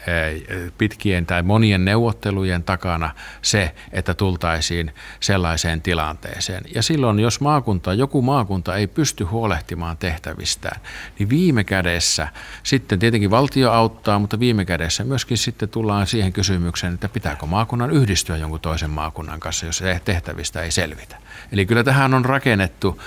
pitkien 0.78 1.26
tai 1.26 1.44
monien 1.44 1.86
neuvottelujen 1.86 2.64
takana 2.64 3.10
se, 3.42 3.76
että 3.92 4.14
tultaisiin 4.14 4.94
sellaiseen 5.20 5.82
tilanteeseen. 5.82 6.64
Ja 6.76 6.84
silloin, 6.84 7.20
jos 7.20 7.42
maakunta, 7.42 7.94
joku 7.94 8.22
maakunta 8.22 8.76
ei 8.76 8.88
pysty 8.88 9.24
huolehtimaan 9.24 9.98
tehtävistään, 9.98 10.82
niin 11.20 11.30
viime 11.30 11.64
kädessä 11.64 12.28
sitten 12.64 13.00
tietenkin 13.00 13.32
valtio 13.32 13.72
auttaa, 13.72 14.20
mutta 14.20 14.40
viime 14.40 14.66
kädessä 14.66 15.04
myöskin 15.04 15.38
sitten 15.38 15.70
tullaan 15.70 16.08
siihen 16.08 16.34
kysymykseen, 16.34 16.94
että 16.94 17.10
pitääkö 17.10 17.46
maakunnan 17.46 17.92
yhdistyä 17.92 18.38
jonkun 18.38 18.60
toisen 18.60 18.90
maakunnan 18.90 19.25
kanssa, 19.40 19.66
jos 19.66 19.84
tehtävistä 20.06 20.62
ei 20.62 20.72
selvitä. 20.72 21.16
Eli 21.52 21.66
kyllä 21.66 21.84
tähän 21.84 22.14
on 22.14 22.26
rakennettu 22.26 23.02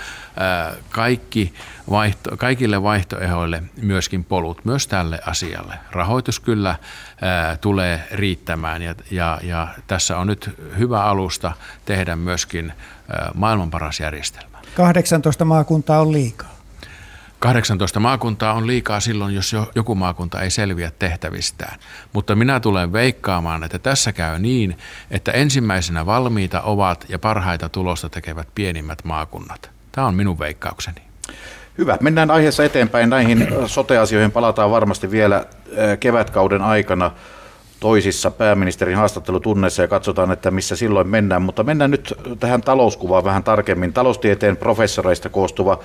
kaikki 0.91 1.55
vaihto, 1.91 2.37
kaikille 2.37 2.83
vaihtoehdoille 2.83 3.63
myöskin 3.83 4.25
polut, 4.25 4.65
myös 4.65 4.87
tälle 4.87 5.21
asialle. 5.27 5.75
Rahoitus 5.93 6.41
kyllä 6.41 6.77
tulee 7.61 8.09
riittämään 8.13 8.83
ja, 8.83 8.95
ja, 9.11 9.41
ja 9.43 9.69
tässä 9.87 10.19
on 10.19 10.27
nyt 10.27 10.51
hyvä 10.79 11.05
alusta 11.05 11.53
tehdä 11.85 12.17
myöskin 12.17 12.73
maailman 13.35 13.71
paras 13.71 14.01
järjestelmä. 14.01 14.59
18 14.75 15.45
maakuntaa 15.45 16.01
on 16.01 16.13
liikaa. 16.13 16.48
18 17.39 18.01
maakuntaa 18.01 18.53
on 18.53 18.67
liikaa 18.67 19.01
silloin, 19.01 19.35
jos 19.35 19.57
joku 19.75 19.95
maakunta 19.95 20.41
ei 20.41 20.51
selviä 20.51 20.93
tehtävistään. 20.99 21.79
Mutta 22.13 22.37
minä 22.37 22.61
tulen 22.61 22.93
veikkaamaan, 22.93 23.65
että 23.65 23.79
tässä 23.79 24.13
käy 24.13 24.39
niin, 24.39 24.79
että 25.11 25.33
ensimmäisenä 25.33 26.07
valmiita 26.07 26.61
ovat 26.61 27.07
ja 27.09 27.19
parhaita 27.19 27.69
tulosta 27.69 28.09
tekevät 28.09 28.49
pienimmät 28.55 29.05
maakunnat. 29.05 29.71
Tämä 29.93 30.07
on 30.07 30.15
minun 30.15 30.39
veikkaukseni. 30.39 31.01
Hyvä. 31.79 31.99
Mennään 32.01 32.31
aiheessa 32.31 32.65
eteenpäin. 32.65 33.11
Näihin 33.11 33.49
soteasioihin 33.67 34.33
palataan 34.33 34.71
varmasti 34.71 35.11
vielä 35.11 35.45
kevätkauden 36.01 36.63
aikana 36.63 37.11
toisissa 37.81 38.31
pääministerin 38.31 38.97
haastattelutunneissa 38.97 39.83
ja 39.83 39.89
katsotaan, 39.89 40.33
että 40.33 40.51
missä 40.51 40.77
silloin 40.77 41.09
mennään. 41.09 41.43
Mutta 41.43 41.65
mennään 41.65 41.91
nyt 41.91 42.15
tähän 42.41 42.61
talouskuvaan 42.61 43.25
vähän 43.25 43.45
tarkemmin. 43.45 43.93
Taloustieteen 43.93 44.57
professoreista 44.57 45.29
koostuva 45.29 45.79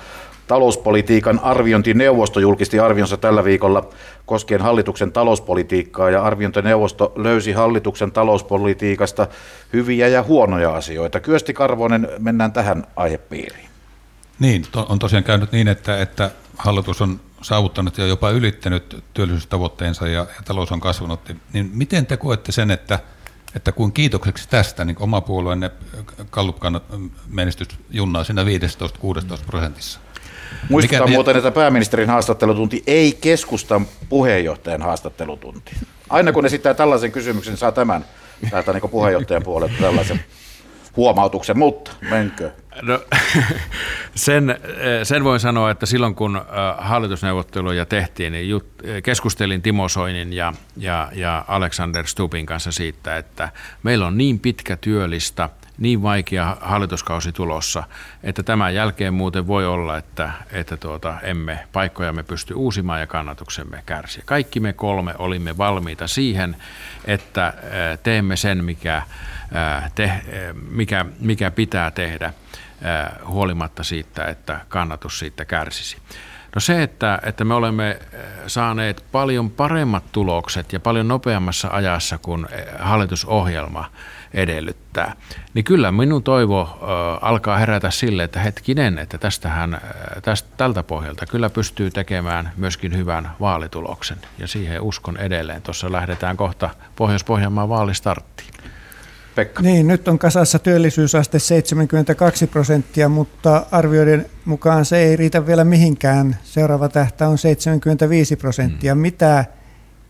talouspolitiikan 0.46 1.40
arviointineuvosto 1.42 2.40
julkisti 2.40 2.80
arvionsa 2.80 3.16
tällä 3.16 3.44
viikolla 3.44 3.88
koskien 4.26 4.60
hallituksen 4.60 5.12
talouspolitiikkaa 5.12 6.10
ja 6.10 6.22
arviointineuvosto 6.22 7.12
löysi 7.16 7.52
hallituksen 7.52 8.12
talouspolitiikasta 8.12 9.26
hyviä 9.72 10.08
ja 10.08 10.22
huonoja 10.22 10.74
asioita. 10.74 11.20
Kyösti 11.20 11.54
Karvonen, 11.54 12.08
mennään 12.18 12.52
tähän 12.52 12.86
aihepiiriin. 12.96 13.68
Niin, 14.38 14.64
on 14.88 14.98
tosiaan 14.98 15.24
käynyt 15.24 15.52
niin, 15.52 15.68
että, 15.68 16.00
että 16.00 16.30
hallitus 16.58 17.02
on 17.02 17.20
saavuttanut 17.44 17.98
ja 17.98 18.06
jopa 18.06 18.30
ylittänyt 18.30 19.04
työllisyystavoitteensa 19.14 20.08
ja, 20.08 20.18
ja 20.18 20.42
talous 20.44 20.72
on 20.72 20.80
kasvanut. 20.80 21.20
Niin 21.52 21.70
miten 21.74 22.06
te 22.06 22.16
koette 22.16 22.52
sen, 22.52 22.70
että, 22.70 22.98
että 23.56 23.72
kun 23.72 23.92
kiitokseksi 23.92 24.48
tästä 24.48 24.84
niin 24.84 24.96
oma 25.00 25.20
puolueenne 25.20 25.70
kallupkan 26.30 26.80
menestys 27.28 27.68
junnaa 27.90 28.24
siinä 28.24 28.44
15-16 28.44 28.46
prosentissa? 29.46 30.00
Muistutan 30.70 31.02
Mikä, 31.02 31.16
muuten, 31.16 31.36
että 31.36 31.50
pääministerin 31.50 32.08
haastattelutunti 32.08 32.82
ei 32.86 33.18
keskustan 33.20 33.86
puheenjohtajan 34.08 34.82
haastattelutunti. 34.82 35.72
Aina 36.10 36.32
kun 36.32 36.46
esittää 36.46 36.74
tällaisen 36.74 37.12
kysymyksen, 37.12 37.52
niin 37.52 37.58
saa 37.58 37.72
tämän 37.72 38.04
täältä 38.50 38.72
niin 38.72 38.90
puheenjohtajan 38.90 39.42
puolelta 39.42 39.74
tällaisen 39.80 40.20
huomautuksen, 40.96 41.58
mutta 41.58 41.90
menkö? 42.10 42.50
No, 42.82 43.00
sen, 44.14 44.58
sen 45.02 45.24
voin 45.24 45.40
sanoa, 45.40 45.70
että 45.70 45.86
silloin 45.86 46.14
kun 46.14 46.36
äh, 46.36 46.44
hallitusneuvotteluja 46.78 47.86
tehtiin, 47.86 48.32
niin 48.32 48.48
jut, 48.48 48.66
keskustelin 49.02 49.62
Timo 49.62 49.88
Soinin 49.88 50.32
ja, 50.32 50.52
ja, 50.76 51.08
ja 51.12 51.44
Alexander 51.48 52.06
Stupin 52.06 52.46
kanssa 52.46 52.72
siitä, 52.72 53.16
että 53.16 53.48
meillä 53.82 54.06
on 54.06 54.18
niin 54.18 54.40
pitkä 54.40 54.76
työllistä– 54.76 55.48
niin 55.78 56.02
vaikea 56.02 56.56
hallituskausi 56.60 57.32
tulossa, 57.32 57.84
että 58.22 58.42
tämän 58.42 58.74
jälkeen 58.74 59.14
muuten 59.14 59.46
voi 59.46 59.66
olla, 59.66 59.96
että, 59.96 60.32
että 60.52 60.76
tuota, 60.76 61.20
emme 61.22 61.58
paikkojamme 61.72 62.22
pysty 62.22 62.54
uusimaan 62.54 63.00
ja 63.00 63.06
kannatuksemme 63.06 63.82
kärsiä. 63.86 64.22
Kaikki 64.26 64.60
me 64.60 64.72
kolme 64.72 65.14
olimme 65.18 65.58
valmiita 65.58 66.06
siihen, 66.06 66.56
että 67.04 67.52
teemme 68.02 68.36
sen, 68.36 68.64
mikä, 68.64 69.02
te, 69.94 70.12
mikä, 70.70 71.06
mikä 71.20 71.50
pitää 71.50 71.90
tehdä 71.90 72.32
huolimatta 73.26 73.84
siitä, 73.84 74.24
että 74.24 74.60
kannatus 74.68 75.18
siitä 75.18 75.44
kärsisi. 75.44 75.96
No 76.54 76.60
se, 76.60 76.82
että, 76.82 77.18
että 77.22 77.44
me 77.44 77.54
olemme 77.54 77.98
saaneet 78.46 79.04
paljon 79.12 79.50
paremmat 79.50 80.04
tulokset 80.12 80.72
ja 80.72 80.80
paljon 80.80 81.08
nopeammassa 81.08 81.68
ajassa 81.72 82.18
kuin 82.18 82.46
hallitusohjelma 82.78 83.90
edellyttää. 84.34 85.16
Niin 85.54 85.64
kyllä 85.64 85.92
minun 85.92 86.22
toivo 86.22 86.78
alkaa 87.20 87.56
herätä 87.58 87.90
sille, 87.90 88.24
että 88.24 88.40
hetkinen, 88.40 88.98
että 88.98 89.18
tästähän, 89.18 89.80
tästä, 90.22 90.48
tältä 90.56 90.82
pohjalta 90.82 91.26
kyllä 91.26 91.50
pystyy 91.50 91.90
tekemään 91.90 92.52
myöskin 92.56 92.96
hyvän 92.96 93.30
vaalituloksen. 93.40 94.18
Ja 94.38 94.46
siihen 94.46 94.80
uskon 94.80 95.16
edelleen. 95.16 95.62
Tuossa 95.62 95.92
lähdetään 95.92 96.36
kohta 96.36 96.70
Pohjois-Pohjanmaan 96.96 97.68
vaalistarttiin. 97.68 98.54
Pekka. 99.34 99.62
Niin, 99.62 99.88
nyt 99.88 100.08
on 100.08 100.18
kasassa 100.18 100.58
työllisyysaste 100.58 101.38
72 101.38 102.46
prosenttia, 102.46 103.08
mutta 103.08 103.66
arvioiden 103.70 104.26
mukaan 104.44 104.84
se 104.84 104.98
ei 104.98 105.16
riitä 105.16 105.46
vielä 105.46 105.64
mihinkään. 105.64 106.36
Seuraava 106.44 106.88
tähtä 106.88 107.28
on 107.28 107.38
75 107.38 108.36
prosenttia. 108.36 108.94
Mm. 108.94 109.00
Mitä 109.00 109.44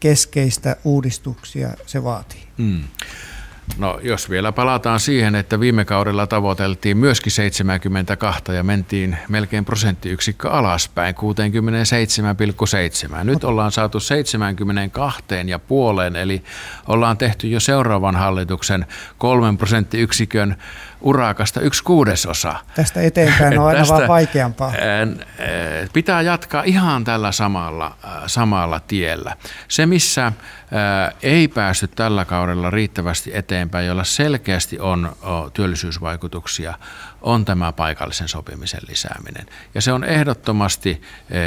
keskeistä 0.00 0.76
uudistuksia 0.84 1.68
se 1.86 2.04
vaatii? 2.04 2.42
Mm. 2.58 2.82
No 3.78 4.00
jos 4.02 4.30
vielä 4.30 4.52
palataan 4.52 5.00
siihen, 5.00 5.34
että 5.34 5.60
viime 5.60 5.84
kaudella 5.84 6.26
tavoiteltiin 6.26 6.96
myöskin 6.96 7.32
72 7.32 8.42
ja 8.52 8.62
mentiin 8.62 9.16
melkein 9.28 9.64
prosenttiyksikkö 9.64 10.50
alaspäin 10.50 11.14
67,7. 13.18 13.24
Nyt 13.24 13.44
ollaan 13.44 13.72
saatu 13.72 14.00
72 14.00 15.24
ja 15.46 15.58
puoleen, 15.58 16.16
eli 16.16 16.42
ollaan 16.86 17.18
tehty 17.18 17.48
jo 17.48 17.60
seuraavan 17.60 18.16
hallituksen 18.16 18.86
kolmen 19.18 19.58
prosenttiyksikön 19.58 20.56
urakasta 21.04 21.60
yksi 21.60 21.84
kuudesosa. 21.84 22.56
Tästä 22.74 23.02
eteenpäin 23.02 23.58
on 23.58 23.66
aina 23.66 23.78
Tästä, 23.78 23.94
vaan 23.94 24.08
vaikeampaa. 24.08 24.72
Pitää 25.92 26.22
jatkaa 26.22 26.62
ihan 26.62 27.04
tällä 27.04 27.32
samalla, 27.32 27.96
samalla 28.26 28.80
tiellä. 28.80 29.36
Se, 29.68 29.86
missä 29.86 30.32
ei 31.22 31.48
päästy 31.48 31.88
tällä 31.88 32.24
kaudella 32.24 32.70
riittävästi 32.70 33.30
eteenpäin, 33.34 33.86
jolla 33.86 34.04
selkeästi 34.04 34.78
on 34.80 35.16
työllisyysvaikutuksia, 35.54 36.74
on 37.22 37.44
tämä 37.44 37.72
paikallisen 37.72 38.28
sopimisen 38.28 38.80
lisääminen. 38.88 39.46
Ja 39.74 39.80
se 39.80 39.92
on 39.92 40.04
ehdottomasti 40.04 41.02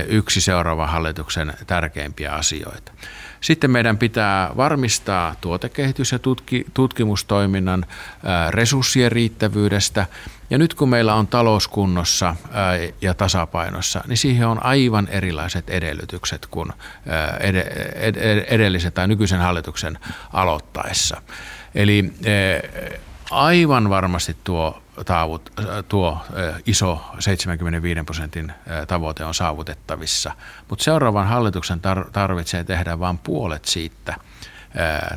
yksi 0.08 0.42
seuraavan 0.42 0.90
hallituksen 0.90 1.54
tärkeimpiä 1.68 2.32
asioita. 2.34 2.92
Sitten 3.42 3.72
meidän 3.72 3.98
pitää 3.98 4.52
varmistaa 4.58 5.36
tuotekehitys- 5.42 6.12
ja 6.12 6.20
tutki, 6.20 6.66
tutkimustoiminnan 6.74 7.86
resurssien 8.50 9.12
riittävyydestä. 9.12 10.06
Ja 10.50 10.58
nyt 10.58 10.74
kun 10.74 10.90
meillä 10.90 11.14
on 11.14 11.28
talouskunnossa 11.28 12.36
ja 13.02 13.14
tasapainossa, 13.14 14.04
niin 14.08 14.18
siihen 14.18 14.48
on 14.48 14.66
aivan 14.66 15.08
erilaiset 15.08 15.70
edellytykset 15.70 16.46
kuin 16.46 16.74
edellisen 18.48 18.92
tai 18.92 19.08
nykyisen 19.08 19.40
hallituksen 19.40 20.00
aloittaessa. 20.34 21.22
Eli 21.76 22.14
aivan 23.32 23.90
varmasti 23.90 24.38
tuo 24.44 24.82
taavut, 25.06 25.52
tuo 25.88 26.18
iso 26.66 27.02
75 27.20 28.04
prosentin 28.04 28.52
tavoite 28.88 29.26
on 29.26 29.34
saavutettavissa, 29.34 30.32
mutta 30.70 30.84
seuraavan 30.84 31.28
hallituksen 31.28 31.80
tarvitsee 32.12 32.64
tehdä 32.64 33.00
vain 33.00 33.18
puolet 33.18 33.66
siitä 33.66 34.16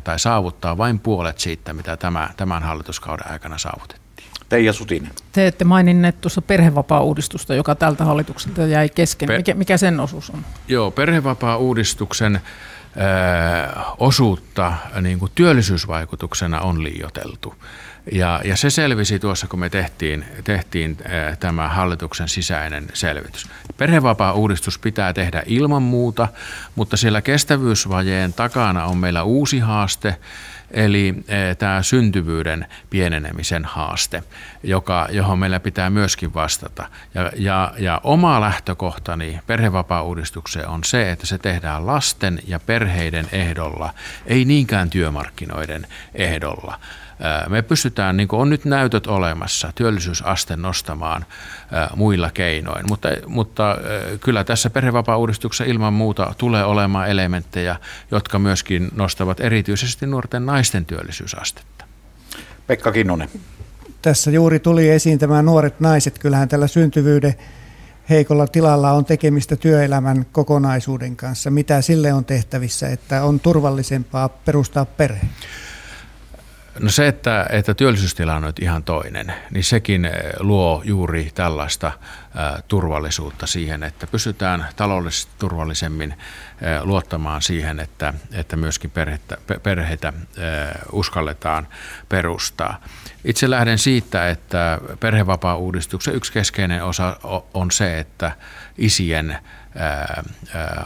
tai 0.03 0.19
saavuttaa 0.19 0.77
vain 0.77 0.99
puolet 0.99 1.39
siitä, 1.39 1.73
mitä 1.73 1.97
tämä, 1.97 2.29
tämän 2.37 2.63
hallituskauden 2.63 3.31
aikana 3.31 3.57
saavutettiin. 3.57 4.01
Teija 4.49 4.73
Sutinen. 4.73 5.11
Te 5.31 5.47
ette 5.47 5.65
maininneet 5.65 6.21
tuossa 6.21 6.41
perhevapaa-uudistusta, 6.41 7.55
joka 7.55 7.75
tältä 7.75 8.05
hallitukselta 8.05 8.61
jäi 8.61 8.89
kesken. 8.89 9.29
mikä, 9.37 9.53
mikä 9.53 9.77
sen 9.77 9.99
osuus 9.99 10.29
on? 10.29 10.45
Joo, 10.67 10.91
perhevapaa-uudistuksen 10.91 12.41
osuutta 13.97 14.73
niin 15.01 15.19
kuin 15.19 15.31
työllisyysvaikutuksena 15.35 16.61
on 16.61 16.83
liioteltu. 16.83 17.55
Ja, 18.11 18.41
ja 18.43 18.57
se 18.57 18.69
selvisi 18.69 19.19
tuossa, 19.19 19.47
kun 19.47 19.59
me 19.59 19.69
tehtiin, 19.69 20.25
tehtiin 20.43 20.97
tämä 21.39 21.67
hallituksen 21.67 22.27
sisäinen 22.27 22.87
selvitys. 22.93 23.47
Perhevapaa-uudistus 23.77 24.79
pitää 24.79 25.13
tehdä 25.13 25.43
ilman 25.45 25.81
muuta, 25.81 26.27
mutta 26.75 26.97
siellä 26.97 27.21
kestävyysvajeen 27.21 28.33
takana 28.33 28.85
on 28.85 28.97
meillä 28.97 29.23
uusi 29.23 29.59
haaste, 29.59 30.15
eli 30.71 31.15
tämä 31.59 31.83
syntyvyyden 31.83 32.67
pienenemisen 32.89 33.65
haaste, 33.65 34.23
joka, 34.63 35.07
johon 35.11 35.39
meillä 35.39 35.59
pitää 35.59 35.89
myöskin 35.89 36.33
vastata. 36.33 36.87
Ja, 37.13 37.31
ja, 37.35 37.73
ja 37.77 38.01
oma 38.03 38.41
lähtökohtani 38.41 39.39
perhevapaa-uudistukseen 39.47 40.67
on 40.67 40.83
se, 40.83 41.11
että 41.11 41.25
se 41.25 41.37
tehdään 41.37 41.87
lasten 41.87 42.39
ja 42.47 42.59
perheiden 42.59 43.27
ehdolla, 43.31 43.93
ei 44.25 44.45
niinkään 44.45 44.89
työmarkkinoiden 44.89 45.87
ehdolla 46.15 46.79
me 47.49 47.61
pystytään, 47.61 48.17
niin 48.17 48.27
kuin 48.27 48.39
on 48.39 48.49
nyt 48.49 48.65
näytöt 48.65 49.07
olemassa, 49.07 49.71
työllisyysaste 49.75 50.55
nostamaan 50.55 51.25
muilla 51.95 52.29
keinoin. 52.33 52.85
Mutta, 52.87 53.09
mutta 53.27 53.77
kyllä 54.19 54.43
tässä 54.43 54.69
perhevapaa-uudistuksessa 54.69 55.63
ilman 55.63 55.93
muuta 55.93 56.33
tulee 56.37 56.63
olemaan 56.63 57.09
elementtejä, 57.09 57.75
jotka 58.11 58.39
myöskin 58.39 58.89
nostavat 58.95 59.39
erityisesti 59.39 60.05
nuorten 60.05 60.45
naisten 60.45 60.85
työllisyysastetta. 60.85 61.85
Pekka 62.67 62.91
Kinnunen. 62.91 63.29
Tässä 64.01 64.31
juuri 64.31 64.59
tuli 64.59 64.89
esiin 64.89 65.19
tämä 65.19 65.41
nuoret 65.41 65.79
naiset. 65.79 66.19
Kyllähän 66.19 66.49
tällä 66.49 66.67
syntyvyyden 66.67 67.35
heikolla 68.09 68.47
tilalla 68.47 68.91
on 68.91 69.05
tekemistä 69.05 69.55
työelämän 69.55 70.25
kokonaisuuden 70.31 71.15
kanssa. 71.15 71.51
Mitä 71.51 71.81
sille 71.81 72.13
on 72.13 72.25
tehtävissä, 72.25 72.89
että 72.89 73.23
on 73.23 73.39
turvallisempaa 73.39 74.29
perustaa 74.29 74.85
perhe? 74.85 75.27
No 76.81 76.89
se, 76.89 77.07
että, 77.07 77.45
että 77.49 77.73
työllisyystilanne 77.73 78.47
on 78.47 78.53
ihan 78.61 78.83
toinen, 78.83 79.33
niin 79.51 79.63
sekin 79.63 80.05
eh, 80.05 80.11
luo 80.39 80.81
juuri 80.85 81.31
tällaista 81.35 81.87
ä, 81.87 82.61
turvallisuutta 82.67 83.47
siihen, 83.47 83.83
että 83.83 84.07
pystytään 84.07 84.65
taloudellisesti 84.75 85.31
turvallisemmin 85.39 86.11
ä, 86.11 86.15
luottamaan 86.85 87.41
siihen, 87.41 87.79
että, 87.79 88.13
että 88.31 88.55
myöskin 88.55 88.91
perhettä, 88.91 89.37
perheitä 89.63 90.13
uskalletaan 90.91 91.67
perustaa. 92.09 92.81
Itse 93.25 93.49
lähden 93.49 93.77
siitä, 93.77 94.29
että 94.29 94.79
perhevapaa-uudistuksen 94.99 96.15
yksi 96.15 96.33
keskeinen 96.33 96.83
osa 96.83 97.17
on 97.53 97.71
se, 97.71 97.99
että 97.99 98.31
isien 98.77 99.37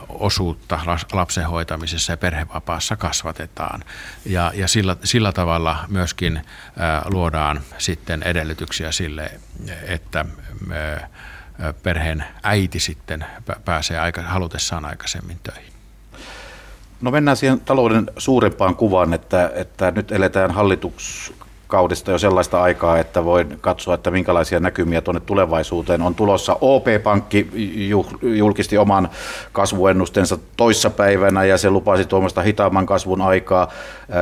osuutta 0.09 0.79
lapsen 1.13 1.45
hoitamisessa 1.45 2.13
ja 2.13 2.17
perhevapaassa 2.17 2.95
kasvatetaan. 2.95 3.83
Ja, 4.25 4.51
ja 4.55 4.67
sillä, 4.67 4.95
sillä 5.03 5.31
tavalla 5.31 5.85
myöskin 5.87 6.41
luodaan 7.05 7.61
sitten 7.77 8.23
edellytyksiä 8.23 8.91
sille, 8.91 9.31
että 9.87 10.25
perheen 11.83 12.23
äiti 12.43 12.79
sitten 12.79 13.25
pääsee 13.65 13.99
aika, 13.99 14.21
halutessaan 14.21 14.85
aikaisemmin 14.85 15.39
töihin. 15.43 15.73
No 17.01 17.11
mennään 17.11 17.37
siihen 17.37 17.59
talouden 17.59 18.11
suurempaan 18.17 18.75
kuvaan, 18.75 19.13
että, 19.13 19.51
että 19.55 19.91
nyt 19.91 20.11
eletään 20.11 20.51
hallituks, 20.51 21.33
kaudesta 21.67 22.11
jo 22.11 22.17
sellaista 22.17 22.61
aikaa, 22.61 22.99
että 22.99 23.25
voin 23.25 23.57
katsoa, 23.61 23.95
että 23.95 24.11
minkälaisia 24.11 24.59
näkymiä 24.59 25.01
tuonne 25.01 25.21
tulevaisuuteen 25.25 26.01
on 26.01 26.15
tulossa. 26.15 26.57
OP-pankki 26.61 27.49
julkisti 28.21 28.77
oman 28.77 29.09
kasvuennustensa 29.51 30.37
toissapäivänä 30.57 31.45
ja 31.45 31.57
se 31.57 31.69
lupasi 31.69 32.05
tuommoista 32.05 32.41
hitaamman 32.41 32.85
kasvun 32.85 33.21
aikaa. 33.21 33.71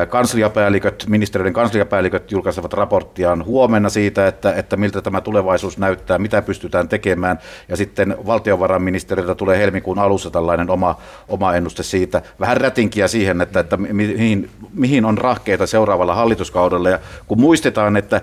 Kansliapäälliköt, 0.09 1.05
ministeriöiden 1.07 1.53
kansliapäälliköt 1.53 2.31
julkaisevat 2.31 2.73
raporttiaan 2.73 3.45
huomenna 3.45 3.89
siitä, 3.89 4.27
että, 4.27 4.53
että 4.53 4.77
miltä 4.77 5.01
tämä 5.01 5.21
tulevaisuus 5.21 5.77
näyttää, 5.77 6.17
mitä 6.17 6.41
pystytään 6.41 6.89
tekemään. 6.89 7.39
Ja 7.69 7.77
sitten 7.77 8.15
valtiovarainministeriöltä 8.25 9.35
tulee 9.35 9.57
helmikuun 9.57 9.99
alussa 9.99 10.29
tällainen 10.29 10.69
oma, 10.69 10.95
oma 11.27 11.53
ennuste 11.53 11.83
siitä. 11.83 12.21
Vähän 12.39 12.57
rätinkiä 12.57 13.07
siihen, 13.07 13.41
että, 13.41 13.59
että 13.59 13.77
mihin, 13.77 14.49
mihin 14.73 15.05
on 15.05 15.17
rahkeita 15.17 15.67
seuraavalla 15.67 16.15
hallituskaudella. 16.15 16.89
Ja 16.89 16.99
kun 17.33 17.41
muistetaan, 17.41 17.97
että 17.97 18.21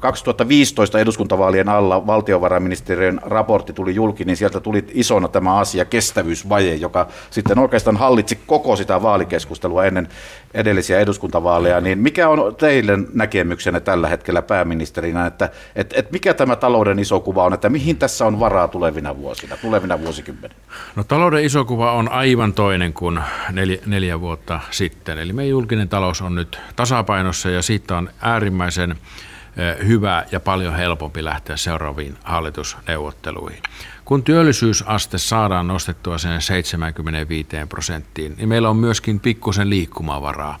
2015 0.00 0.98
eduskuntavaalien 0.98 1.68
alla 1.68 2.06
valtiovarainministeriön 2.06 3.20
raportti 3.22 3.72
tuli 3.72 3.94
julki, 3.94 4.24
niin 4.24 4.36
sieltä 4.36 4.60
tuli 4.60 4.84
isona 4.90 5.28
tämä 5.28 5.58
asia 5.58 5.84
kestävyysvaje, 5.84 6.74
joka 6.74 7.08
sitten 7.30 7.58
oikeastaan 7.58 7.96
hallitsi 7.96 8.38
koko 8.46 8.76
sitä 8.76 9.02
vaalikeskustelua 9.02 9.84
ennen 9.84 10.08
edellisiä 10.54 11.00
eduskuntavaaleja. 11.00 11.80
Niin 11.80 11.98
mikä 11.98 12.28
on 12.28 12.56
teille 12.56 12.98
näkemyksenne 13.14 13.80
tällä 13.80 14.08
hetkellä 14.08 14.42
pääministerinä, 14.42 15.26
että 15.26 15.50
että 15.76 15.96
että 15.98 16.12
mikä 16.12 16.34
tämä 16.34 16.56
talouden 16.56 16.98
iso 16.98 17.20
kuva 17.20 17.44
on, 17.44 17.54
että 17.54 17.68
mihin 17.68 17.96
tässä 17.96 18.26
on 18.26 18.40
varaa 18.40 18.68
tulevina 18.68 19.16
vuosina, 19.16 19.56
tulevina 19.56 20.00
vuosikymmeninä? 20.00 20.60
No 20.96 21.04
talouden 21.04 21.44
iso 21.44 21.64
kuva 21.64 21.92
on 21.92 22.08
aivan 22.08 22.52
toinen 22.52 22.92
kuin 22.92 23.20
neljä, 23.52 23.78
neljä 23.86 24.20
vuotta 24.20 24.60
sitten. 24.70 25.18
Eli 25.18 25.32
meidän 25.32 25.50
julkinen 25.50 25.88
talous 25.88 26.22
on 26.22 26.34
nyt 26.34 26.58
tasapainossa 26.76 27.50
ja 27.50 27.62
siitä 27.62 27.96
on 27.96 28.01
äärimmäisen 28.20 28.90
eh, 28.90 29.86
hyvä 29.86 30.24
ja 30.32 30.40
paljon 30.40 30.76
helpompi 30.76 31.24
lähteä 31.24 31.56
seuraaviin 31.56 32.16
hallitusneuvotteluihin. 32.24 33.62
Kun 34.04 34.22
työllisyysaste 34.22 35.18
saadaan 35.18 35.68
nostettua 35.68 36.18
sen 36.18 36.42
75 36.42 37.48
prosenttiin, 37.68 38.34
niin 38.36 38.48
meillä 38.48 38.70
on 38.70 38.76
myöskin 38.76 39.20
pikkusen 39.20 39.70
liikkumavaraa 39.70 40.58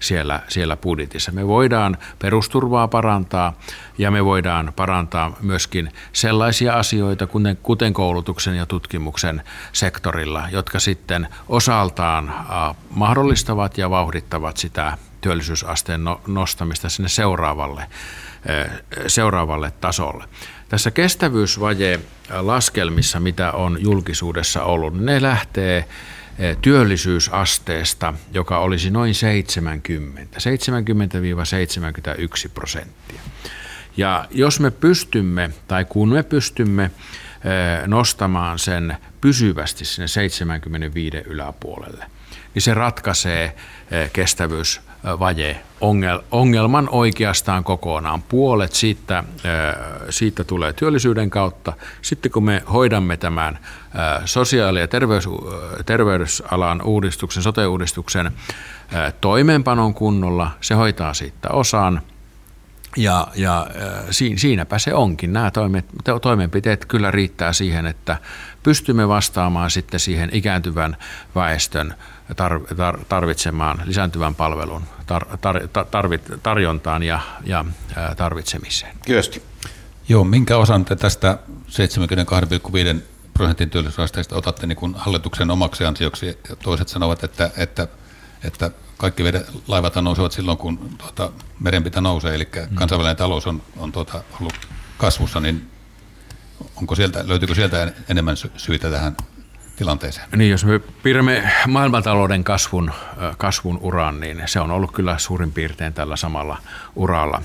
siellä, 0.00 0.40
siellä 0.48 0.76
budjetissa. 0.76 1.32
Me 1.32 1.46
voidaan 1.46 1.96
perusturvaa 2.18 2.88
parantaa 2.88 3.52
ja 3.98 4.10
me 4.10 4.24
voidaan 4.24 4.72
parantaa 4.76 5.36
myöskin 5.40 5.92
sellaisia 6.12 6.74
asioita, 6.74 7.26
kuten, 7.26 7.58
kuten 7.62 7.92
koulutuksen 7.92 8.56
ja 8.56 8.66
tutkimuksen 8.66 9.42
sektorilla, 9.72 10.48
jotka 10.50 10.78
sitten 10.78 11.28
osaltaan 11.48 12.34
mahdollistavat 12.90 13.78
ja 13.78 13.90
vauhdittavat 13.90 14.56
sitä 14.56 14.98
työllisyysasteen 15.24 16.04
no, 16.04 16.20
nostamista 16.26 16.88
sinne 16.88 17.08
seuraavalle, 17.08 17.86
seuraavalle 19.06 19.72
tasolle. 19.80 20.24
Tässä 20.68 20.90
kestävyysvaje 20.90 22.00
laskelmissa, 22.30 23.20
mitä 23.20 23.52
on 23.52 23.76
julkisuudessa 23.80 24.62
ollut, 24.62 25.00
ne 25.00 25.22
lähtee 25.22 25.88
työllisyysasteesta, 26.60 28.14
joka 28.32 28.58
olisi 28.58 28.90
noin 28.90 29.14
70, 29.14 30.38
70-71 32.46 32.50
prosenttia. 32.54 33.20
Ja 33.96 34.28
jos 34.30 34.60
me 34.60 34.70
pystymme, 34.70 35.50
tai 35.68 35.84
kun 35.84 36.08
me 36.08 36.22
pystymme 36.22 36.90
nostamaan 37.86 38.58
sen 38.58 38.96
pysyvästi 39.20 39.84
sinne 39.84 40.08
75 40.08 41.16
yläpuolelle, 41.16 42.06
niin 42.54 42.62
se 42.62 42.74
ratkaisee 42.74 43.56
kestävyys 44.12 44.80
vaje 45.04 45.60
ongelman 46.30 46.88
oikeastaan 46.90 47.64
kokonaan. 47.64 48.22
Puolet 48.22 48.72
siitä, 48.72 49.24
siitä 50.10 50.44
tulee 50.44 50.72
työllisyyden 50.72 51.30
kautta. 51.30 51.72
Sitten 52.02 52.32
kun 52.32 52.44
me 52.44 52.62
hoidamme 52.72 53.16
tämän 53.16 53.58
sosiaali- 54.24 54.80
ja 54.80 54.88
terveys, 54.88 55.28
terveysalan 55.86 56.82
uudistuksen, 56.82 57.42
sote-uudistuksen 57.42 58.32
toimeenpanon 59.20 59.94
kunnolla, 59.94 60.50
se 60.60 60.74
hoitaa 60.74 61.14
siitä 61.14 61.48
osan. 61.48 62.00
Ja, 62.96 63.28
ja 63.34 63.66
siinäpä 64.36 64.78
se 64.78 64.94
onkin. 64.94 65.32
Nämä 65.32 65.50
toimenpiteet 66.22 66.84
kyllä 66.86 67.10
riittää 67.10 67.52
siihen, 67.52 67.86
että 67.86 68.16
pystymme 68.62 69.08
vastaamaan 69.08 69.70
sitten 69.70 70.00
siihen 70.00 70.30
ikääntyvän 70.32 70.96
väestön 71.34 71.94
tarvitsemaan 73.08 73.82
lisääntyvän 73.84 74.34
palvelun 74.34 74.82
tar, 75.06 75.38
tar, 75.38 75.68
tarvit, 75.90 76.22
tarjontaan 76.42 77.02
ja, 77.02 77.20
ja 77.46 77.64
tarvitsemiseen. 78.16 78.96
Kyösti. 79.06 79.42
Joo, 80.08 80.24
minkä 80.24 80.56
osan 80.56 80.84
te 80.84 80.96
tästä 80.96 81.38
72,5 82.96 83.00
prosentin 83.34 83.70
työllisyysasteesta 83.70 84.36
otatte 84.36 84.66
niin 84.66 84.76
kuin 84.76 84.94
hallituksen 84.94 85.50
omaksi 85.50 85.84
ansioksi? 85.84 86.26
Ja 86.26 86.56
toiset 86.56 86.88
sanovat, 86.88 87.24
että, 87.24 87.50
että, 87.56 87.88
että 88.44 88.70
kaikki 88.96 89.24
vedet, 89.24 89.50
laivat 89.68 89.94
nousevat 89.94 90.32
silloin, 90.32 90.58
kun 90.58 90.90
tuota, 90.98 91.32
merenpinta 91.60 92.00
nousee, 92.00 92.34
eli 92.34 92.48
mm. 92.70 92.74
kansainvälinen 92.74 93.16
talous 93.16 93.46
on, 93.46 93.62
on 93.76 93.92
tuota, 93.92 94.22
ollut 94.40 94.54
kasvussa, 94.98 95.40
niin 95.40 95.70
onko 96.76 96.94
sieltä, 96.94 97.24
löytyykö 97.28 97.54
sieltä 97.54 97.92
enemmän 98.08 98.36
syitä 98.56 98.90
tähän 98.90 99.16
tilanteeseen? 99.76 100.26
Niin, 100.36 100.50
jos 100.50 100.64
me 100.64 100.78
piirrämme 101.02 101.50
maailmantalouden 101.66 102.44
kasvun, 102.44 102.90
kasvun 103.38 103.78
uran, 103.82 104.20
niin 104.20 104.42
se 104.46 104.60
on 104.60 104.70
ollut 104.70 104.92
kyllä 104.92 105.18
suurin 105.18 105.52
piirtein 105.52 105.92
tällä 105.92 106.16
samalla 106.16 106.58
uralla, 106.96 107.42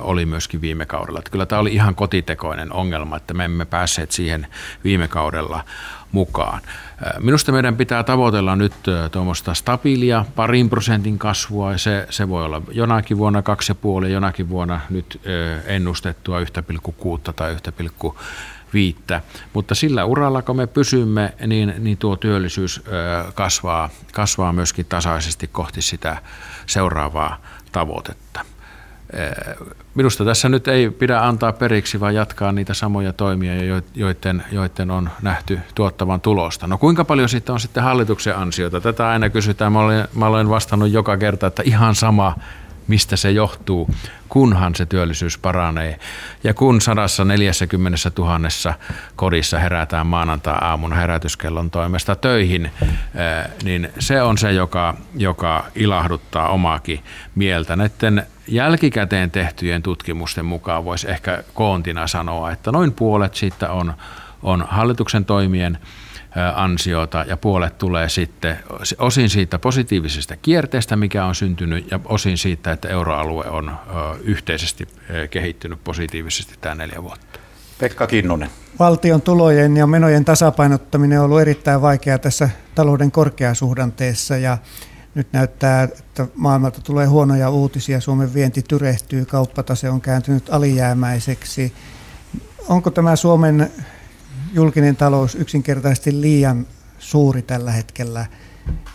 oli 0.00 0.26
myöskin 0.26 0.60
viime 0.60 0.86
kaudella. 0.86 1.18
Että 1.18 1.30
kyllä 1.30 1.46
tämä 1.46 1.60
oli 1.60 1.74
ihan 1.74 1.94
kotitekoinen 1.94 2.72
ongelma, 2.72 3.16
että 3.16 3.34
me 3.34 3.44
emme 3.44 3.64
päässeet 3.64 4.12
siihen 4.12 4.46
viime 4.84 5.08
kaudella 5.08 5.64
mukaan. 6.12 6.60
Minusta 7.20 7.52
meidän 7.52 7.76
pitää 7.76 8.04
tavoitella 8.04 8.56
nyt 8.56 8.72
tuommoista 9.12 9.54
stabiilia 9.54 10.24
parin 10.36 10.70
prosentin 10.70 11.18
kasvua. 11.18 11.78
Se, 11.78 12.06
se 12.10 12.28
voi 12.28 12.44
olla 12.44 12.62
jonakin 12.72 13.18
vuonna 13.18 13.42
2,5, 14.02 14.06
jonakin 14.06 14.48
vuonna 14.48 14.80
nyt 14.90 15.20
ennustettua 15.66 16.40
1,6 16.40 16.46
tai 17.36 17.54
1,5 17.54 18.14
viittä. 18.74 19.20
Mutta 19.52 19.74
sillä 19.74 20.04
uralla, 20.04 20.42
kun 20.42 20.56
me 20.56 20.66
pysymme, 20.66 21.34
niin, 21.46 21.74
niin 21.78 21.98
tuo 21.98 22.16
työllisyys 22.16 22.82
kasvaa, 23.34 23.90
kasvaa 24.12 24.52
myöskin 24.52 24.86
tasaisesti 24.86 25.46
kohti 25.46 25.82
sitä 25.82 26.16
seuraavaa 26.66 27.40
tavoitetta. 27.72 28.40
Minusta 29.94 30.24
tässä 30.24 30.48
nyt 30.48 30.68
ei 30.68 30.90
pidä 30.90 31.20
antaa 31.20 31.52
periksi, 31.52 32.00
vaan 32.00 32.14
jatkaa 32.14 32.52
niitä 32.52 32.74
samoja 32.74 33.12
toimia, 33.12 33.54
joiden, 33.94 34.44
joiden 34.52 34.90
on 34.90 35.10
nähty 35.22 35.58
tuottavan 35.74 36.20
tulosta. 36.20 36.66
No 36.66 36.78
kuinka 36.78 37.04
paljon 37.04 37.28
sitten 37.28 37.52
on 37.52 37.60
sitten 37.60 37.82
hallituksen 37.82 38.36
ansiota? 38.36 38.80
Tätä 38.80 39.08
aina 39.08 39.30
kysytään. 39.30 39.72
Mä 39.72 39.80
olen, 39.80 40.08
mä 40.14 40.26
olen 40.26 40.48
vastannut 40.48 40.90
joka 40.90 41.16
kerta, 41.16 41.46
että 41.46 41.62
ihan 41.66 41.94
sama, 41.94 42.36
mistä 42.88 43.16
se 43.16 43.30
johtuu, 43.30 43.90
kunhan 44.28 44.74
se 44.74 44.86
työllisyys 44.86 45.38
paranee. 45.38 45.98
Ja 46.44 46.54
kun 46.54 46.80
140 46.80 47.98
000 48.18 48.74
kodissa 49.16 49.58
herätään 49.58 50.06
maanantai-aamuna 50.06 50.96
herätyskellon 50.96 51.70
toimesta 51.70 52.16
töihin, 52.16 52.70
niin 53.64 53.88
se 53.98 54.22
on 54.22 54.38
se, 54.38 54.52
joka, 54.52 54.94
joka 55.16 55.64
ilahduttaa 55.74 56.48
omaakin 56.48 57.00
mieltä. 57.34 57.76
Näiden 57.76 58.26
jälkikäteen 58.48 59.30
tehtyjen 59.30 59.82
tutkimusten 59.82 60.44
mukaan 60.44 60.84
voisi 60.84 61.10
ehkä 61.10 61.44
koontina 61.54 62.06
sanoa, 62.06 62.50
että 62.50 62.72
noin 62.72 62.92
puolet 62.92 63.34
siitä 63.34 63.70
on, 63.70 63.94
on 64.42 64.66
hallituksen 64.70 65.24
toimien 65.24 65.78
ansiota 66.54 67.24
ja 67.28 67.36
puolet 67.36 67.78
tulee 67.78 68.08
sitten 68.08 68.58
osin 68.98 69.30
siitä 69.30 69.58
positiivisesta 69.58 70.36
kierteestä, 70.36 70.96
mikä 70.96 71.24
on 71.24 71.34
syntynyt 71.34 71.90
ja 71.90 72.00
osin 72.04 72.38
siitä, 72.38 72.72
että 72.72 72.88
euroalue 72.88 73.44
on 73.44 73.76
yhteisesti 74.22 74.88
kehittynyt 75.30 75.84
positiivisesti 75.84 76.54
tämä 76.60 76.74
neljä 76.74 77.02
vuotta. 77.02 77.38
Pekka 77.78 78.06
Kinnunen. 78.06 78.50
Valtion 78.78 79.22
tulojen 79.22 79.76
ja 79.76 79.86
menojen 79.86 80.24
tasapainottaminen 80.24 81.18
on 81.18 81.24
ollut 81.24 81.40
erittäin 81.40 81.82
vaikeaa 81.82 82.18
tässä 82.18 82.50
talouden 82.74 83.10
korkeasuhdanteessa 83.10 84.36
ja 84.36 84.58
nyt 85.14 85.32
näyttää, 85.32 85.82
että 85.82 86.26
maailmalta 86.34 86.80
tulee 86.80 87.06
huonoja 87.06 87.50
uutisia. 87.50 88.00
Suomen 88.00 88.34
vienti 88.34 88.62
tyrehtyy, 88.68 89.24
kauppatase 89.24 89.90
on 89.90 90.00
kääntynyt 90.00 90.50
alijäämäiseksi. 90.50 91.72
Onko 92.68 92.90
tämä 92.90 93.16
Suomen 93.16 93.70
julkinen 94.52 94.96
talous 94.96 95.34
yksinkertaisesti 95.34 96.20
liian 96.20 96.66
suuri 96.98 97.42
tällä 97.42 97.72
hetkellä? 97.72 98.26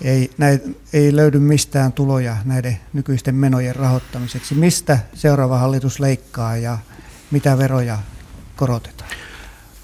Ei, 0.02 0.32
näin, 0.38 0.78
ei 0.94 1.16
löydy 1.16 1.40
mistään 1.40 1.94
tuloja 1.94 2.38
näiden 2.46 2.80
nykyisten 2.94 3.36
menojen 3.36 3.76
rahoittamiseksi. 3.76 4.56
Mistä 4.56 5.00
seuraava 5.14 5.58
hallitus 5.58 6.00
leikkaa 6.00 6.58
ja 6.58 6.78
mitä 7.32 7.58
veroja 7.58 7.98
korotetaan? 8.56 9.10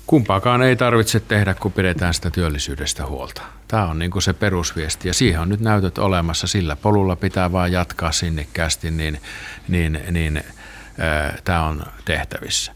Kumpaakaan 0.08 0.62
ei 0.62 0.76
tarvitse 0.76 1.20
tehdä, 1.20 1.54
kun 1.54 1.72
pidetään 1.72 2.14
sitä 2.14 2.32
työllisyydestä 2.32 3.06
huolta. 3.06 3.42
Tämä 3.68 3.88
on 3.88 4.00
niin 4.00 4.12
kuin 4.12 4.22
se 4.22 4.34
perusviesti 4.34 5.08
ja 5.08 5.14
siihen 5.14 5.42
on 5.42 5.50
nyt 5.50 5.60
näytöt 5.60 5.98
olemassa. 5.98 6.48
Sillä 6.48 6.76
polulla 6.76 7.16
pitää 7.16 7.52
vaan 7.52 7.72
jatkaa 7.72 8.12
sinnikkäästi, 8.12 8.92
niin, 8.92 9.22
niin, 9.68 10.00
niin 10.12 10.38
äh, 10.38 11.42
tämä 11.44 11.66
on 11.66 11.84
tehtävissä. 12.06 12.72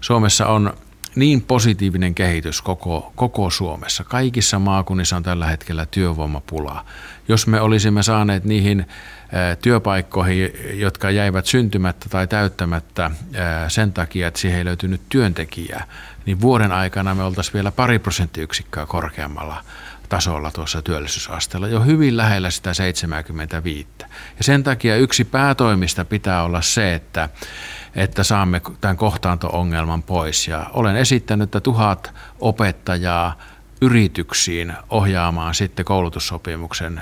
Suomessa 0.00 0.46
on 0.46 0.74
niin 1.14 1.42
positiivinen 1.42 2.14
kehitys 2.14 2.62
koko, 2.62 3.12
koko 3.16 3.50
Suomessa. 3.50 4.04
Kaikissa 4.04 4.58
maakunnissa 4.58 5.16
on 5.16 5.22
tällä 5.22 5.46
hetkellä 5.46 5.86
työvoimapula. 5.86 6.84
Jos 7.28 7.46
me 7.46 7.60
olisimme 7.60 8.02
saaneet 8.02 8.44
niihin 8.44 8.86
työpaikkoihin, 9.62 10.50
jotka 10.74 11.10
jäivät 11.10 11.46
syntymättä 11.46 12.08
tai 12.08 12.26
täyttämättä 12.26 13.10
sen 13.68 13.92
takia, 13.92 14.28
että 14.28 14.40
siihen 14.40 14.58
ei 14.58 14.64
löytynyt 14.64 15.00
työntekijää, 15.08 15.86
niin 16.26 16.40
vuoden 16.40 16.72
aikana 16.72 17.14
me 17.14 17.22
oltaisiin 17.22 17.54
vielä 17.54 17.72
pari 17.72 17.98
prosenttiyksikköä 17.98 18.86
korkeammalla 18.86 19.64
tasolla 20.08 20.50
tuossa 20.50 20.82
työllisyysasteella, 20.82 21.68
jo 21.68 21.80
hyvin 21.80 22.16
lähellä 22.16 22.50
sitä 22.50 22.74
75. 22.74 23.88
Ja 24.00 24.06
sen 24.44 24.64
takia 24.64 24.96
yksi 24.96 25.24
päätoimista 25.24 26.04
pitää 26.04 26.42
olla 26.42 26.62
se, 26.62 26.94
että, 26.94 27.28
että 27.94 28.24
saamme 28.24 28.60
tämän 28.80 28.96
kohtaanto-ongelman 28.96 30.02
pois. 30.02 30.48
Ja 30.48 30.66
olen 30.72 30.96
esittänyt, 30.96 31.44
että 31.44 31.60
tuhat 31.60 32.14
opettajaa 32.40 33.38
yrityksiin 33.80 34.72
ohjaamaan 34.90 35.54
sitten 35.54 35.84
koulutussopimuksen 35.84 37.00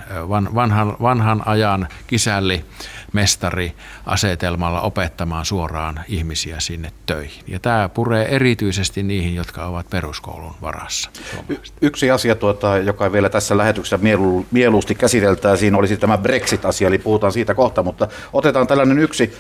vanhan, 0.55 0.97
vanhan 1.03 1.43
ajan 1.47 1.89
kisälli 2.07 2.65
mestari 3.13 3.75
asetelmalla 4.07 4.81
opettamaan 4.81 5.45
suoraan 5.45 6.01
ihmisiä 6.09 6.61
sinne 6.61 6.93
töihin. 7.07 7.45
Ja 7.47 7.61
tämä 7.61 7.89
puree 7.89 8.37
erityisesti 8.37 9.03
niihin, 9.03 9.35
jotka 9.35 9.67
ovat 9.67 9.91
peruskoulun 9.91 10.55
varassa. 10.63 11.11
Y- 11.49 11.57
yksi 11.81 12.11
asia, 12.11 12.35
tuota, 12.35 12.79
joka 12.79 13.13
vielä 13.13 13.29
tässä 13.29 13.57
lähetyksessä 13.57 13.99
mielu- 13.99 14.47
mieluusti 14.51 14.95
käsiteltäisiin, 14.95 15.75
olisi 15.75 15.97
tämä 15.97 16.19
Brexit-asia, 16.19 16.89
eli 16.89 16.99
puhutaan 16.99 17.33
siitä 17.33 17.55
kohta, 17.55 17.83
mutta 17.83 18.09
otetaan 18.33 18.67
tällainen 18.67 18.99
yksi 18.99 19.33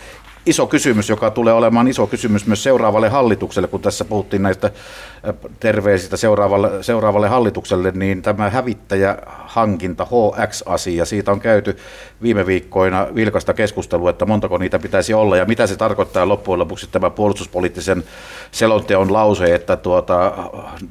iso 0.46 0.66
kysymys, 0.66 1.08
joka 1.08 1.30
tulee 1.30 1.54
olemaan 1.54 1.88
iso 1.88 2.06
kysymys 2.06 2.46
myös 2.46 2.62
seuraavalle 2.62 3.08
hallitukselle, 3.08 3.68
kun 3.68 3.80
tässä 3.80 4.04
puhuttiin 4.04 4.42
näistä 4.42 4.66
äh, 4.66 5.34
terveisistä 5.60 6.16
seuraavalle, 6.16 6.82
seuraavalle 6.82 7.28
hallitukselle, 7.28 7.90
niin 7.90 8.22
tämä 8.22 8.50
hävittäjähankinta 8.50 10.04
HX-asia, 10.04 11.04
siitä 11.04 11.32
on 11.32 11.40
käyty 11.40 11.76
viime 12.22 12.46
viikkoina 12.46 13.06
vilkasta 13.14 13.54
keskustelua, 13.54 14.10
että 14.10 14.26
montako 14.26 14.58
niitä 14.58 14.78
pitäisi 14.78 15.14
olla 15.14 15.36
ja 15.36 15.44
mitä 15.44 15.66
se 15.66 15.76
tarkoittaa 15.76 16.28
loppujen 16.28 16.58
lopuksi 16.58 16.88
tämä 16.92 17.10
puolustuspoliittisen 17.10 18.04
selonteon 18.50 19.12
lause, 19.12 19.54
että 19.54 19.76
tuota, 19.76 20.32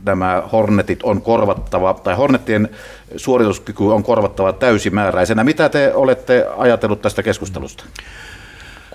nämä 0.06 0.43
Hornetit 0.51 1.03
on 1.03 1.22
korvattava, 1.22 1.93
tai 1.93 2.16
Hornetien 2.16 2.70
suorituskyky 3.16 3.84
on 3.84 4.03
korvattava 4.03 4.53
täysimääräisenä. 4.53 5.43
Mitä 5.43 5.70
te 5.70 5.91
olette 5.93 6.47
ajatellut 6.58 7.01
tästä 7.01 7.24
keskustelusta? 7.24 7.84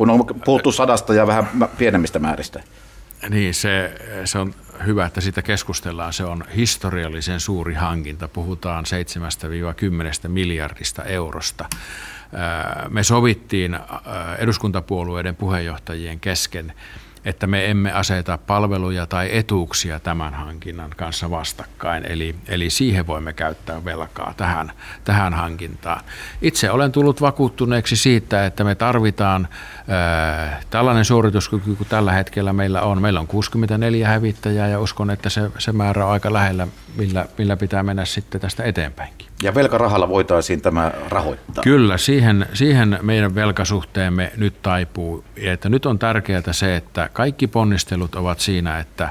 Kun 0.00 0.10
on 0.10 0.26
puhuttu 0.44 0.72
sadasta 0.72 1.14
ja 1.14 1.26
vähän 1.26 1.48
pienemmistä 1.78 2.18
määristä. 2.18 2.62
Niin, 3.28 3.54
se, 3.54 3.94
se 4.24 4.38
on 4.38 4.54
hyvä, 4.86 5.06
että 5.06 5.20
siitä 5.20 5.42
keskustellaan. 5.42 6.12
Se 6.12 6.24
on 6.24 6.44
historiallisen 6.56 7.40
suuri 7.40 7.74
hankinta. 7.74 8.28
Puhutaan 8.28 8.84
7-10 10.24 10.28
miljardista 10.28 11.04
eurosta. 11.04 11.64
Me 12.88 13.02
sovittiin 13.02 13.78
eduskuntapuolueiden 14.38 15.36
puheenjohtajien 15.36 16.20
kesken 16.20 16.72
että 17.24 17.46
me 17.46 17.70
emme 17.70 17.92
aseta 17.92 18.38
palveluja 18.38 19.06
tai 19.06 19.28
etuuksia 19.32 20.00
tämän 20.00 20.34
hankinnan 20.34 20.90
kanssa 20.96 21.30
vastakkain. 21.30 22.04
Eli, 22.04 22.34
eli 22.48 22.70
siihen 22.70 23.06
voimme 23.06 23.32
käyttää 23.32 23.84
velkaa 23.84 24.34
tähän, 24.36 24.72
tähän 25.04 25.34
hankintaan. 25.34 26.04
Itse 26.42 26.70
olen 26.70 26.92
tullut 26.92 27.20
vakuuttuneeksi 27.20 27.96
siitä, 27.96 28.46
että 28.46 28.64
me 28.64 28.74
tarvitaan 28.74 29.48
tällainen 30.70 31.04
suorituskyky 31.04 31.74
kuin 31.74 31.88
tällä 31.88 32.12
hetkellä 32.12 32.52
meillä 32.52 32.82
on. 32.82 33.02
Meillä 33.02 33.20
on 33.20 33.26
64 33.26 34.08
hävittäjää 34.08 34.68
ja 34.68 34.80
uskon, 34.80 35.10
että 35.10 35.30
se, 35.30 35.50
se 35.58 35.72
määrä 35.72 36.06
on 36.06 36.12
aika 36.12 36.32
lähellä, 36.32 36.66
millä, 36.96 37.26
millä 37.38 37.56
pitää 37.56 37.82
mennä 37.82 38.04
sitten 38.04 38.40
tästä 38.40 38.64
eteenpäinkin. 38.64 39.28
Ja 39.42 39.54
velkarahalla 39.54 40.08
voitaisiin 40.08 40.60
tämä 40.60 40.92
rahoittaa? 41.08 41.64
Kyllä, 41.64 41.98
siihen, 41.98 42.46
siihen 42.54 42.98
meidän 43.02 43.34
velkasuhteemme 43.34 44.32
nyt 44.36 44.62
taipuu. 44.62 45.24
Ja 45.36 45.52
että 45.52 45.68
nyt 45.68 45.86
on 45.86 45.98
tärkeää 45.98 46.42
se, 46.50 46.76
että 46.76 47.08
kaikki 47.12 47.46
ponnistelut 47.46 48.14
ovat 48.14 48.40
siinä, 48.40 48.78
että, 48.78 49.10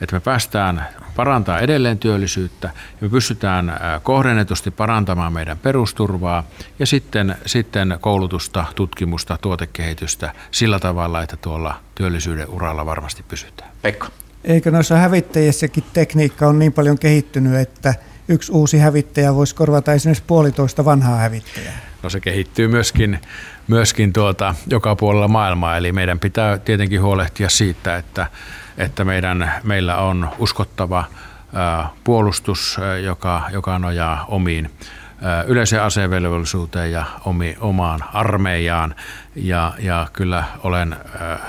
että 0.00 0.16
me 0.16 0.20
päästään 0.20 0.86
parantaa 1.20 1.60
edelleen 1.60 1.98
työllisyyttä 1.98 2.68
ja 2.74 2.98
me 3.00 3.08
pystytään 3.08 3.80
kohdennetusti 4.02 4.70
parantamaan 4.70 5.32
meidän 5.32 5.58
perusturvaa 5.58 6.44
ja 6.78 6.86
sitten, 6.86 7.36
sitten 7.46 7.98
koulutusta, 8.00 8.64
tutkimusta, 8.74 9.38
tuotekehitystä 9.40 10.32
sillä 10.50 10.78
tavalla, 10.78 11.22
että 11.22 11.36
tuolla 11.36 11.80
työllisyyden 11.94 12.48
uralla 12.48 12.86
varmasti 12.86 13.24
pysytään. 13.28 13.70
Pekka. 13.82 14.08
Eikö 14.44 14.70
noissa 14.70 14.96
hävittäjissäkin 14.96 15.84
tekniikka 15.92 16.48
on 16.48 16.58
niin 16.58 16.72
paljon 16.72 16.98
kehittynyt, 16.98 17.54
että– 17.54 17.94
yksi 18.30 18.52
uusi 18.52 18.78
hävittäjä 18.78 19.34
voisi 19.34 19.54
korvata 19.54 19.92
esimerkiksi 19.92 20.24
puolitoista 20.26 20.84
vanhaa 20.84 21.16
hävittäjää? 21.16 21.78
No 22.02 22.10
se 22.10 22.20
kehittyy 22.20 22.68
myöskin, 22.68 23.18
myöskin 23.68 24.12
tuota, 24.12 24.54
joka 24.66 24.96
puolella 24.96 25.28
maailmaa, 25.28 25.76
eli 25.76 25.92
meidän 25.92 26.18
pitää 26.18 26.58
tietenkin 26.58 27.02
huolehtia 27.02 27.48
siitä, 27.48 27.96
että, 27.96 28.26
että 28.80 29.04
meidän, 29.04 29.52
meillä 29.62 29.96
on 29.96 30.28
uskottava 30.38 31.04
puolustus, 32.04 32.76
joka, 33.04 33.42
joka 33.52 33.78
nojaa 33.78 34.24
omiin 34.28 34.70
yleiseen 35.46 35.82
asevelvollisuuteen 35.82 36.92
ja 36.92 37.04
omi, 37.24 37.56
omaan 37.60 38.00
armeijaan. 38.12 38.94
Ja, 39.34 39.72
ja 39.78 40.06
kyllä 40.12 40.44
olen 40.62 40.96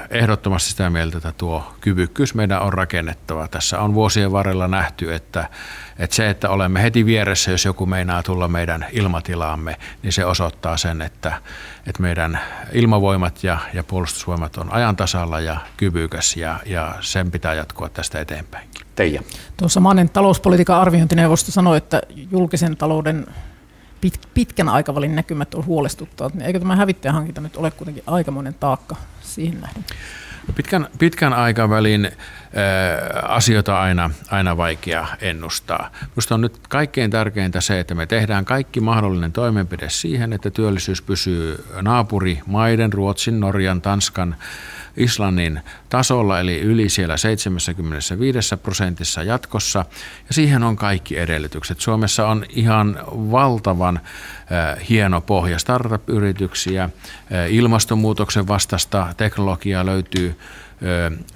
ehdottomasti 0.10 0.70
sitä 0.70 0.90
mieltä, 0.90 1.18
että 1.18 1.32
tuo 1.32 1.74
kyvykkyys 1.82 2.36
meidän 2.36 2.62
on 2.62 2.74
rakennettava. 2.74 3.48
Tässä 3.48 3.80
on 3.80 3.94
vuosien 3.94 4.32
varrella 4.32 4.68
nähty, 4.68 5.14
että, 5.14 5.50
että 6.00 6.16
se, 6.16 6.30
että 6.30 6.50
olemme 6.50 6.84
heti 6.84 7.06
vieressä, 7.06 7.52
jos 7.52 7.66
joku 7.66 7.86
meinaa 7.86 8.24
tulla 8.24 8.48
meidän 8.48 8.86
ilmatilaamme, 8.92 9.78
niin 10.04 10.14
se 10.14 10.26
osoittaa 10.26 10.78
sen, 10.78 11.02
että, 11.02 11.34
että 11.88 12.02
meidän 12.02 12.40
ilmavoimat 12.72 13.44
ja, 13.44 13.58
ja 13.74 13.84
puolustusvoimat 13.84 14.58
on 14.58 14.74
ajantasalla 14.74 15.40
ja 15.40 15.58
kyvykäs 15.78 16.36
ja, 16.36 16.60
ja 16.66 16.96
sen 17.00 17.32
pitää 17.32 17.54
jatkua 17.54 17.90
tästä 17.90 18.20
eteenpäin. 18.20 18.70
Teija. 18.96 19.22
Tuossa 19.58 19.80
Mannen 19.80 20.10
talouspolitiikan 20.10 20.80
arviointineuvosto 20.80 21.52
sanoi, 21.52 21.78
että 21.78 22.02
julkisen 22.32 22.78
talouden 22.78 23.28
pit, 24.02 24.20
pitkän 24.34 24.70
aikavälin 24.70 25.16
näkymät 25.16 25.54
on 25.54 25.66
huolestuttavat. 25.66 26.34
Eikö 26.42 26.60
tämä 26.60 26.76
hävittäjähankinta 26.76 27.42
nyt 27.42 27.58
ole 27.58 27.72
kuitenkin 27.72 28.04
aikamoinen 28.08 28.54
taakka 28.54 28.96
siihen 29.22 29.62
nähden? 29.62 29.84
Pitkän, 30.56 30.88
pitkän 31.00 31.34
aikavälin 31.34 32.12
asioita 33.24 33.82
aina, 33.82 34.12
aina 34.32 34.58
vaikea 34.58 35.08
ennustaa. 35.22 35.92
Minusta 36.02 36.36
on 36.36 36.42
nyt 36.42 36.60
kaikkein 36.70 37.12
tärkeintä 37.12 37.62
se, 37.62 37.80
että 37.80 37.96
me 37.96 38.06
tehdään 38.06 38.46
kaikki 38.46 38.80
mahdollinen 38.80 39.32
toimenpide 39.32 39.90
siihen, 39.90 40.34
että 40.34 40.50
työllisyys 40.50 41.02
pysyy 41.02 41.66
naapurimaiden, 41.82 42.94
Ruotsin, 42.94 43.40
Norjan, 43.40 43.82
Tanskan, 43.82 44.36
Islannin 44.98 45.62
tasolla, 45.90 46.40
eli 46.40 46.60
yli 46.60 46.90
siellä 46.90 47.18
75 47.18 48.56
prosentissa 48.58 49.24
jatkossa. 49.24 49.86
Ja 50.28 50.34
siihen 50.34 50.64
on 50.64 50.76
kaikki 50.76 51.18
edellytykset. 51.20 51.82
Suomessa 51.82 52.28
on 52.28 52.46
ihan 52.50 53.00
valtavan 53.08 54.00
hieno 54.90 55.22
pohja 55.22 55.60
startup-yrityksiä, 55.60 56.90
ilmastonmuutoksen 57.50 58.48
vastaista 58.48 59.08
teknologiaa 59.18 59.86
löytyy 59.86 60.40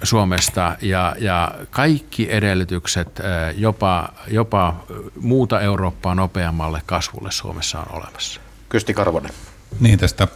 Suomesta 0.02 0.76
ja, 0.82 1.16
ja 1.18 1.54
kaikki 1.70 2.32
edellytykset 2.32 3.20
jopa, 3.56 4.08
jopa 4.30 4.84
muuta 5.20 5.60
Eurooppaa 5.60 6.14
nopeammalle 6.14 6.82
kasvulle 6.86 7.30
Suomessa 7.30 7.78
on 7.78 7.86
olemassa. 7.90 8.40
Kysti 8.68 8.94
Karvonen. 8.94 9.32
Niin, 9.80 9.98
tästä 9.98 10.28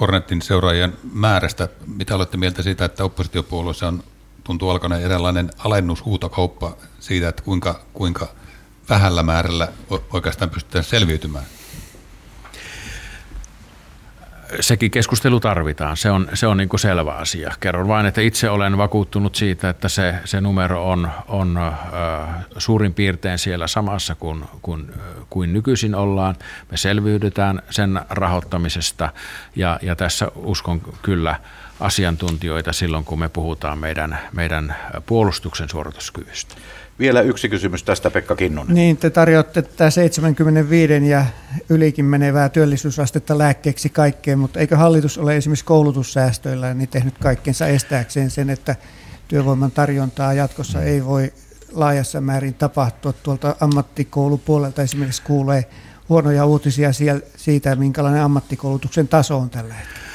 Hornetin 0.00 0.42
seuraajien 0.42 0.96
määrästä. 1.12 1.68
Mitä 1.86 2.14
olette 2.14 2.36
mieltä 2.36 2.62
siitä, 2.62 2.84
että 2.84 3.04
oppositiopuolueessa 3.04 3.88
on, 3.88 4.02
tuntuu 4.44 4.70
alkaneen 4.70 5.02
eräänlainen 5.02 5.50
alennushuutokauppa 5.58 6.76
siitä, 7.00 7.28
että 7.28 7.42
kuinka, 7.42 7.80
kuinka 7.92 8.28
vähällä 8.88 9.22
määrällä 9.22 9.68
oikeastaan 10.12 10.50
pystytään 10.50 10.84
selviytymään? 10.84 11.44
Sekin 14.60 14.90
keskustelu 14.90 15.40
tarvitaan, 15.40 15.96
se 15.96 16.10
on, 16.10 16.28
se 16.34 16.46
on 16.46 16.56
niin 16.56 16.68
kuin 16.68 16.80
selvä 16.80 17.12
asia. 17.12 17.52
Kerron 17.60 17.88
vain, 17.88 18.06
että 18.06 18.20
itse 18.20 18.50
olen 18.50 18.78
vakuuttunut 18.78 19.34
siitä, 19.34 19.68
että 19.68 19.88
se, 19.88 20.14
se 20.24 20.40
numero 20.40 20.90
on, 20.90 21.10
on 21.28 21.56
äh, 21.58 21.74
suurin 22.58 22.94
piirtein 22.94 23.38
siellä 23.38 23.66
samassa 23.66 24.14
kuin, 24.14 24.44
kuin, 24.62 24.92
kuin 25.30 25.52
nykyisin 25.52 25.94
ollaan. 25.94 26.36
Me 26.70 26.76
selviydytään 26.76 27.62
sen 27.70 28.00
rahoittamisesta 28.10 29.12
ja, 29.56 29.78
ja 29.82 29.96
tässä 29.96 30.28
uskon 30.34 30.80
kyllä 31.02 31.40
asiantuntijoita 31.80 32.72
silloin, 32.72 33.04
kun 33.04 33.18
me 33.18 33.28
puhutaan 33.28 33.78
meidän, 33.78 34.18
meidän 34.32 34.76
puolustuksen 35.06 35.68
suorituskyvystä. 35.68 36.54
Vielä 36.98 37.20
yksi 37.20 37.48
kysymys 37.48 37.82
tästä, 37.82 38.10
Pekka 38.10 38.36
Kinnunen. 38.36 38.74
Niin, 38.74 38.96
te 38.96 39.10
tarjoatte 39.10 39.62
tätä 39.62 39.90
75 39.90 41.08
ja 41.08 41.26
ylikin 41.68 42.04
menevää 42.04 42.48
työllisyysastetta 42.48 43.38
lääkkeeksi 43.38 43.88
kaikkeen, 43.88 44.38
mutta 44.38 44.60
eikö 44.60 44.76
hallitus 44.76 45.18
ole 45.18 45.36
esimerkiksi 45.36 45.64
koulutussäästöillä 45.64 46.74
niin 46.74 46.88
tehnyt 46.88 47.18
kaikkensa 47.18 47.66
estääkseen 47.66 48.30
sen, 48.30 48.50
että 48.50 48.76
työvoiman 49.28 49.70
tarjontaa 49.70 50.32
jatkossa 50.32 50.82
ei 50.82 51.04
voi 51.04 51.32
laajassa 51.72 52.20
määrin 52.20 52.54
tapahtua. 52.54 53.12
Tuolta 53.12 53.56
ammattikoulupuolelta 53.60 54.82
esimerkiksi 54.82 55.22
kuulee 55.22 55.64
huonoja 56.08 56.46
uutisia 56.46 56.90
siitä, 57.36 57.76
minkälainen 57.76 58.22
ammattikoulutuksen 58.22 59.08
taso 59.08 59.38
on 59.38 59.50
tällä 59.50 59.74
hetkellä. 59.74 60.05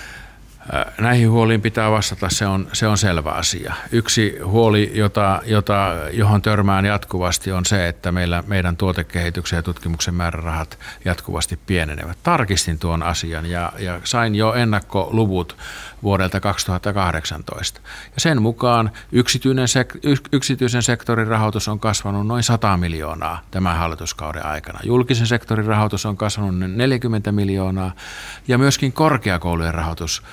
Näihin 0.99 1.31
huoliin 1.31 1.61
pitää 1.61 1.91
vastata, 1.91 2.29
se 2.29 2.47
on, 2.47 2.67
se 2.73 2.87
on 2.87 2.97
selvä 2.97 3.31
asia. 3.31 3.73
Yksi 3.91 4.39
huoli, 4.43 4.91
jota, 4.93 5.41
jota, 5.45 5.95
johon 6.11 6.41
törmään 6.41 6.85
jatkuvasti, 6.85 7.51
on 7.51 7.65
se, 7.65 7.87
että 7.87 8.11
meillä, 8.11 8.43
meidän 8.47 8.77
tuotekehityksen 8.77 9.57
ja 9.57 9.63
tutkimuksen 9.63 10.13
määrärahat 10.13 10.79
jatkuvasti 11.05 11.59
pienenevät. 11.65 12.17
Tarkistin 12.23 12.79
tuon 12.79 13.03
asian 13.03 13.45
ja, 13.45 13.73
ja 13.79 14.01
sain 14.03 14.35
jo 14.35 14.53
ennakkoluvut 14.53 15.57
vuodelta 16.03 16.39
2018. 16.39 17.81
Ja 18.05 18.21
sen 18.21 18.41
mukaan 18.41 18.91
yksityinen, 19.11 19.67
sek- 19.67 20.19
yksityisen 20.31 20.83
sektorin 20.83 21.27
rahoitus 21.27 21.67
on 21.67 21.79
kasvanut 21.79 22.27
noin 22.27 22.43
100 22.43 22.77
miljoonaa 22.77 23.41
tämän 23.51 23.77
hallituskauden 23.77 24.45
aikana. 24.45 24.79
Julkisen 24.83 25.27
sektorin 25.27 25.65
rahoitus 25.65 26.05
on 26.05 26.17
kasvanut 26.17 26.59
40 26.59 27.31
miljoonaa 27.31 27.91
ja 28.47 28.57
myöskin 28.57 28.93
korkeakoulujen 28.93 29.73
rahoitus 29.73 30.23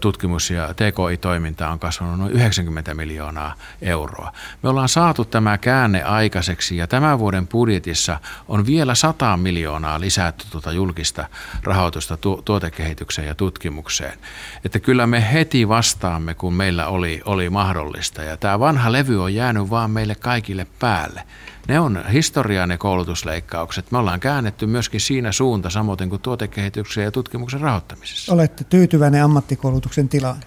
tutkimus- 0.00 0.50
ja 0.50 0.74
TKI-toiminta 0.74 1.70
on 1.70 1.78
kasvanut 1.78 2.18
noin 2.18 2.32
90 2.32 2.94
miljoonaa 2.94 3.54
euroa. 3.82 4.32
Me 4.62 4.68
ollaan 4.68 4.88
saatu 4.88 5.24
tämä 5.24 5.58
käänne 5.58 6.02
aikaiseksi 6.02 6.76
ja 6.76 6.86
tämän 6.86 7.18
vuoden 7.18 7.46
budjetissa 7.46 8.20
on 8.48 8.66
vielä 8.66 8.94
100 8.94 9.36
miljoonaa 9.36 10.00
lisätty 10.00 10.46
tuota 10.50 10.72
julkista 10.72 11.26
rahoitusta 11.64 12.16
tu- 12.16 12.42
tuotekehitykseen 12.44 13.28
ja 13.28 13.34
tutkimukseen. 13.34 14.18
Että 14.64 14.80
kyllä 14.80 15.06
me 15.06 15.17
heti 15.20 15.68
vastaamme, 15.68 16.34
kun 16.34 16.54
meillä 16.54 16.86
oli, 16.86 17.22
oli 17.24 17.50
mahdollista 17.50 18.22
ja 18.22 18.36
tämä 18.36 18.60
vanha 18.60 18.92
levy 18.92 19.22
on 19.22 19.34
jäänyt 19.34 19.70
vaan 19.70 19.90
meille 19.90 20.14
kaikille 20.14 20.66
päälle. 20.78 21.22
Ne 21.68 21.80
on 21.80 22.04
historiaa 22.12 22.66
ne 22.66 22.78
koulutusleikkaukset. 22.78 23.90
Me 23.90 23.98
ollaan 23.98 24.20
käännetty 24.20 24.66
myöskin 24.66 25.00
siinä 25.00 25.32
suunta, 25.32 25.70
samoin 25.70 26.08
kuin 26.08 26.22
tuotekehityksen 26.22 27.04
ja 27.04 27.10
tutkimuksen 27.10 27.60
rahoittamisessa. 27.60 28.32
Olette 28.32 28.64
tyytyväinen 28.64 29.24
ammattikoulutuksen 29.24 30.08
tilaan? 30.08 30.40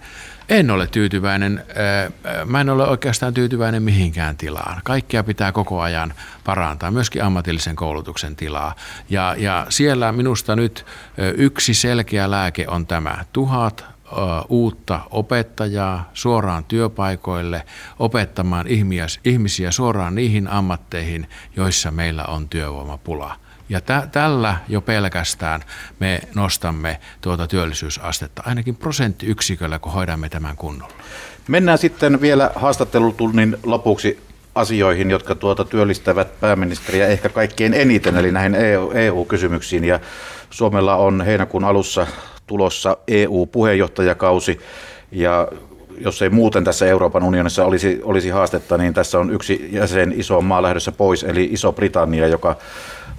En 0.48 0.70
ole 0.70 0.86
tyytyväinen. 0.86 1.64
Mä 2.44 2.60
en 2.60 2.70
ole 2.70 2.88
oikeastaan 2.88 3.34
tyytyväinen 3.34 3.82
mihinkään 3.82 4.36
tilaan. 4.36 4.80
Kaikkia 4.84 5.24
pitää 5.24 5.52
koko 5.52 5.80
ajan 5.80 6.14
parantaa, 6.44 6.90
myöskin 6.90 7.24
ammatillisen 7.24 7.76
koulutuksen 7.76 8.36
tilaa. 8.36 8.74
Ja, 9.10 9.34
ja 9.38 9.66
siellä 9.68 10.12
minusta 10.12 10.56
nyt 10.56 10.86
yksi 11.36 11.74
selkeä 11.74 12.30
lääke 12.30 12.64
on 12.68 12.86
tämä. 12.86 13.24
Tuhat 13.32 13.91
uutta 14.48 15.00
opettajaa 15.10 16.10
suoraan 16.14 16.64
työpaikoille 16.64 17.62
opettamaan 17.98 18.66
ihmisiä 19.24 19.70
suoraan 19.70 20.14
niihin 20.14 20.48
ammatteihin, 20.48 21.28
joissa 21.56 21.90
meillä 21.90 22.24
on 22.24 22.48
työvoimapula. 22.48 23.36
Ja 23.68 23.80
tä- 23.80 24.08
tällä 24.12 24.56
jo 24.68 24.80
pelkästään 24.80 25.60
me 26.00 26.20
nostamme 26.34 27.00
tuota 27.20 27.46
työllisyysastetta 27.46 28.42
ainakin 28.46 28.76
prosenttiyksiköllä, 28.76 29.78
kun 29.78 29.92
hoidamme 29.92 30.28
tämän 30.28 30.56
kunnolla. 30.56 30.94
Mennään 31.48 31.78
sitten 31.78 32.20
vielä 32.20 32.50
haastattelutunnin 32.54 33.56
lopuksi 33.62 34.20
asioihin, 34.54 35.10
jotka 35.10 35.34
tuota 35.34 35.64
työllistävät 35.64 36.40
pääministeriä 36.40 37.06
ehkä 37.06 37.28
kaikkein 37.28 37.74
eniten, 37.74 38.16
eli 38.16 38.32
näihin 38.32 38.54
EU-kysymyksiin. 38.94 39.84
E 39.84 39.86
ja 39.86 40.00
Suomella 40.50 40.96
on 40.96 41.20
heinäkuun 41.20 41.64
alussa 41.64 42.06
tulossa 42.52 42.96
EU-puheenjohtajakausi 43.08 44.60
ja 45.12 45.48
jos 45.98 46.22
ei 46.22 46.30
muuten 46.30 46.64
tässä 46.64 46.86
Euroopan 46.86 47.22
unionissa 47.22 47.64
olisi, 47.64 48.00
olisi 48.02 48.30
haastetta, 48.30 48.78
niin 48.78 48.94
tässä 48.94 49.18
on 49.18 49.30
yksi 49.30 49.68
jäsen 49.72 50.12
iso 50.16 50.40
maa 50.40 50.62
lähdössä 50.62 50.92
pois, 50.92 51.24
eli 51.24 51.48
Iso-Britannia, 51.52 52.26
joka 52.26 52.56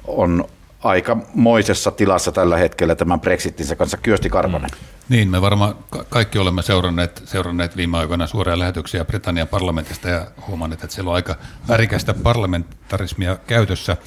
on 0.08 0.46
aika 0.84 1.18
moisessa 1.34 1.92
tilassa 1.92 2.32
tällä 2.32 2.58
hetkellä 2.58 2.96
tämän 2.96 3.22
Brexitinsä 3.22 3.76
kanssa. 3.76 3.98
Kyösti 3.98 4.30
Karvonen. 4.30 4.70
Mm. 4.70 4.78
Niin, 5.10 5.30
me 5.30 5.42
varmaan 5.42 5.76
kaikki 6.10 6.40
olemme 6.40 6.62
seuranneet, 6.62 7.22
seuranneet 7.26 7.78
viime 7.78 7.98
aikoina 7.98 8.28
suoria 8.28 8.60
lähetyksiä 8.60 9.06
Britannian 9.06 9.48
parlamentista 9.48 10.10
ja 10.10 10.28
huomanneet, 10.48 10.84
että 10.84 10.96
siellä 10.96 11.10
on 11.10 11.16
aika 11.16 11.36
värikästä 11.68 12.14
parlamentarismia 12.14 13.36
käytössä. 13.48 13.98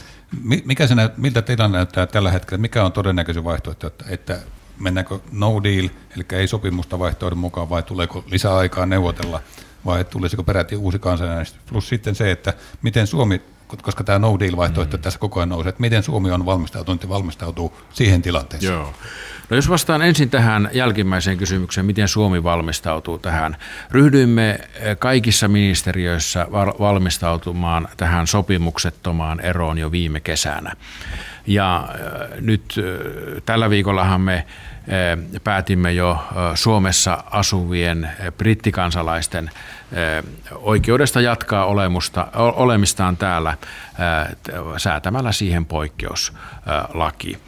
Mikä 0.65 0.87
sen, 0.87 0.99
miltä 1.17 1.43
tilanne 1.43 1.79
näyttää 1.79 2.07
tällä 2.07 2.31
hetkellä? 2.31 2.61
Mikä 2.61 2.85
on 2.85 2.93
todennäköisin 2.93 3.45
vaihtoehto, 3.45 3.87
että, 3.87 4.05
että 4.09 4.39
mennäänkö 4.81 5.19
no 5.33 5.63
deal, 5.63 5.89
eli 6.17 6.25
ei 6.33 6.49
sopimusta 6.49 6.99
vaihtoehdon 6.99 7.39
mukaan, 7.39 7.71
vai 7.71 7.83
tuleeko 7.83 8.25
lisäaikaa 8.31 8.87
neuvotella, 8.87 9.41
vai 9.87 10.05
tulisiko 10.05 10.43
peräti 10.43 10.77
uusi 10.77 10.99
kansanäänestys. 10.99 11.61
Plus 11.67 11.89
sitten 11.89 12.15
se, 12.15 12.31
että 12.31 12.53
miten 12.83 13.07
Suomi, 13.07 13.43
koska 13.83 14.05
tämä 14.05 14.19
no 14.19 14.39
deal 14.39 14.57
vaihtoehto 14.57 14.97
mm. 14.97 15.03
tässä 15.03 15.19
koko 15.19 15.41
ajan 15.41 15.49
nousee, 15.49 15.69
että 15.69 15.81
miten 15.81 16.03
Suomi 16.03 16.31
on 16.31 16.47
valmistautunut 16.47 17.03
ja 17.03 17.09
valmistautuu 17.09 17.77
siihen 17.93 18.23
tilanteeseen. 18.23 18.73
Joo. 18.73 18.95
No 19.51 19.57
jos 19.57 19.69
vastaan 19.69 20.03
ensin 20.03 20.31
tähän 20.31 20.71
jälkimmäiseen 20.73 21.39
kysymykseen, 21.39 21.87
miten 21.87 22.09
Suomi 22.09 22.43
valmistautuu 22.43 23.19
tähän. 23.19 23.57
Ryhdyimme 23.91 24.61
kaikissa 24.99 25.49
ministeriöissä 25.49 26.47
valmistautumaan 26.79 27.89
tähän 27.97 28.27
sopimuksettomaan 28.27 29.41
eroon 29.41 29.79
jo 29.79 29.91
viime 29.91 30.21
kesänä. 30.21 30.73
Ja 31.47 31.89
äh, 31.89 32.41
nyt 32.41 32.75
äh, 32.79 33.43
tällä 33.45 33.71
viikollahan 33.71 34.21
me 34.21 34.47
päätimme 35.45 35.93
jo 35.93 36.25
Suomessa 36.55 37.25
asuvien 37.31 38.11
brittikansalaisten 38.39 39.51
oikeudesta 40.55 41.21
jatkaa 41.21 41.65
olemusta, 41.65 42.29
olemistaan 42.35 43.17
täällä 43.17 43.57
säätämällä 44.77 45.33
siihen 45.33 45.67
poikkeuslaki. 45.67 47.39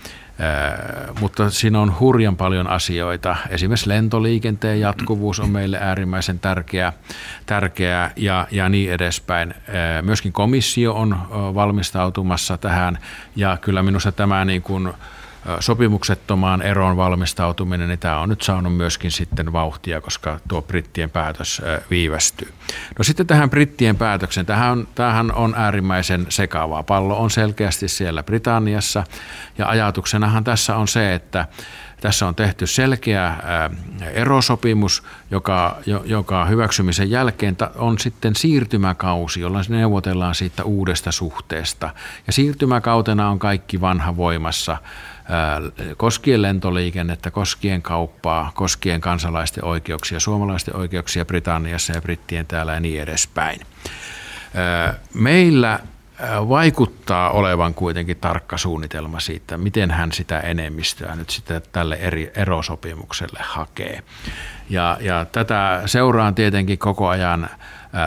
Mutta 1.21 1.51
siinä 1.51 1.81
on 1.81 2.01
hurjan 2.01 2.37
paljon 2.37 2.67
asioita. 2.67 3.37
Esimerkiksi 3.49 3.89
lentoliikenteen 3.89 4.81
jatkuvuus 4.81 5.41
on 5.41 5.51
meille 5.51 5.79
äärimmäisen 5.81 6.39
tärkeä, 6.39 6.93
tärkeää 7.47 8.11
ja, 8.17 8.47
ja 8.51 8.69
niin 8.69 8.93
edespäin. 8.93 9.55
Myöskin 10.03 10.33
komissio 10.33 10.95
on 10.95 11.17
valmistautumassa 11.31 12.59
tähän 12.59 12.99
ja 13.37 13.57
kyllä 13.61 13.83
minusta 13.83 14.13
tämä 14.13 14.45
niin 14.45 14.63
kuin 14.63 14.93
sopimuksettomaan 15.61 16.63
eroon 16.63 16.97
valmistautuminen, 16.97 17.89
niin 17.89 17.99
tämä 17.99 18.21
on 18.21 18.29
nyt 18.29 18.43
saanut 18.43 18.77
myöskin 18.77 19.11
sitten 19.11 19.53
vauhtia, 19.53 20.01
koska 20.01 20.41
tuo 20.49 20.63
brittien 20.63 21.11
päätös 21.11 21.63
viivästyy. 21.91 22.53
No 22.99 23.05
sitten 23.05 23.27
tähän 23.27 23.51
brittien 23.51 23.97
päätöksen, 23.97 24.47
tähän 24.47 24.73
on, 24.73 24.89
tämähän 24.95 25.33
on 25.33 25.55
äärimmäisen 25.57 26.27
sekavaa. 26.29 26.83
Pallo 26.83 27.19
on 27.19 27.31
selkeästi 27.31 27.89
siellä 27.89 28.23
Britanniassa 28.23 29.05
ja 29.59 29.69
ajatuksenahan 29.69 30.45
tässä 30.45 30.77
on 30.77 30.89
se, 30.89 31.15
että 31.15 31.47
tässä 32.01 32.27
on 32.27 32.35
tehty 32.35 32.67
selkeä 32.67 33.35
erosopimus, 34.13 35.03
joka, 35.31 35.77
joka 36.05 36.45
hyväksymisen 36.45 37.11
jälkeen 37.11 37.57
on 37.77 37.99
sitten 37.99 38.37
siirtymäkausi, 38.37 39.41
jolla 39.41 39.61
neuvotellaan 39.69 40.35
siitä 40.35 40.65
uudesta 40.65 41.13
suhteesta. 41.13 41.91
Ja 42.27 42.33
siirtymäkautena 42.33 43.31
on 43.31 43.39
kaikki 43.39 43.81
vanha 43.81 44.17
voimassa 44.17 44.77
koskien 45.97 46.43
lentoliikennettä, 46.43 47.31
koskien 47.31 47.83
kauppaa, 47.83 48.53
koskien 48.55 49.01
kansalaisten 49.01 49.65
oikeuksia, 49.65 50.21
suomalaisten 50.21 50.77
oikeuksia 50.77 51.25
Britanniassa 51.25 51.93
ja 51.93 52.03
brittien 52.03 52.47
täällä 52.47 52.75
ja 52.75 52.81
niin 52.81 53.03
edespäin. 53.03 53.61
Meillä 55.15 55.81
vaikuttaa 56.49 57.31
olevan 57.31 57.75
kuitenkin 57.75 58.17
tarkka 58.17 58.59
suunnitelma 58.59 59.21
siitä, 59.21 59.57
miten 59.57 59.91
hän 59.91 60.13
sitä 60.13 60.41
enemmistöä 60.41 61.17
nyt 61.17 61.31
sitten 61.31 61.63
tälle 61.73 61.95
eri 61.95 62.31
erosopimukselle 62.35 63.41
hakee. 63.43 64.03
Ja, 64.71 64.97
ja 65.01 65.27
tätä 65.33 65.83
seuraan 65.87 66.35
tietenkin 66.35 66.79
koko 66.79 67.09
ajan 67.09 67.49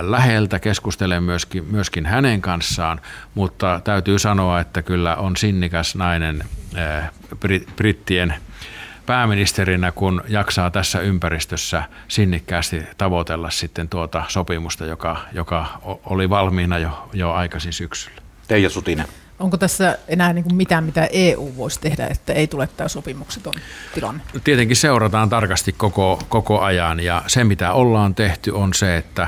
läheltä, 0.01 0.59
keskustelen 0.59 1.23
myöskin, 1.23 1.65
myöskin 1.71 2.05
hänen 2.05 2.41
kanssaan, 2.41 3.01
mutta 3.35 3.81
täytyy 3.83 4.19
sanoa, 4.19 4.59
että 4.59 4.81
kyllä 4.81 5.15
on 5.15 5.37
sinnikäs 5.37 5.95
nainen 5.95 6.43
brittien 7.75 8.35
pääministerinä, 9.05 9.91
kun 9.91 10.23
jaksaa 10.27 10.71
tässä 10.71 10.99
ympäristössä 10.99 11.83
sinnikkäästi 12.07 12.83
tavoitella 12.97 13.49
sitten 13.49 13.89
tuota 13.89 14.23
sopimusta, 14.27 14.85
joka, 14.85 15.17
joka 15.33 15.65
oli 16.05 16.29
valmiina 16.29 16.77
jo, 16.77 17.09
jo 17.13 17.31
aikaisin 17.31 17.73
syksyllä. 17.73 18.21
Teija 18.47 18.69
Sutinen. 18.69 19.07
Onko 19.39 19.57
tässä 19.57 19.97
enää 20.07 20.33
niin 20.33 20.43
kuin 20.43 20.55
mitään, 20.55 20.83
mitä 20.83 21.09
EU 21.11 21.53
voisi 21.57 21.79
tehdä, 21.81 22.07
että 22.07 22.33
ei 22.33 22.47
tule 22.47 22.69
tämä 22.77 22.87
sopimukseton 22.87 23.53
tilanne? 23.93 24.23
Tietenkin 24.43 24.77
seurataan 24.77 25.29
tarkasti 25.29 25.73
koko, 25.73 26.21
koko 26.29 26.61
ajan 26.61 26.99
ja 26.99 27.23
se, 27.27 27.43
mitä 27.43 27.73
ollaan 27.73 28.15
tehty, 28.15 28.51
on 28.51 28.73
se, 28.73 28.97
että 28.97 29.27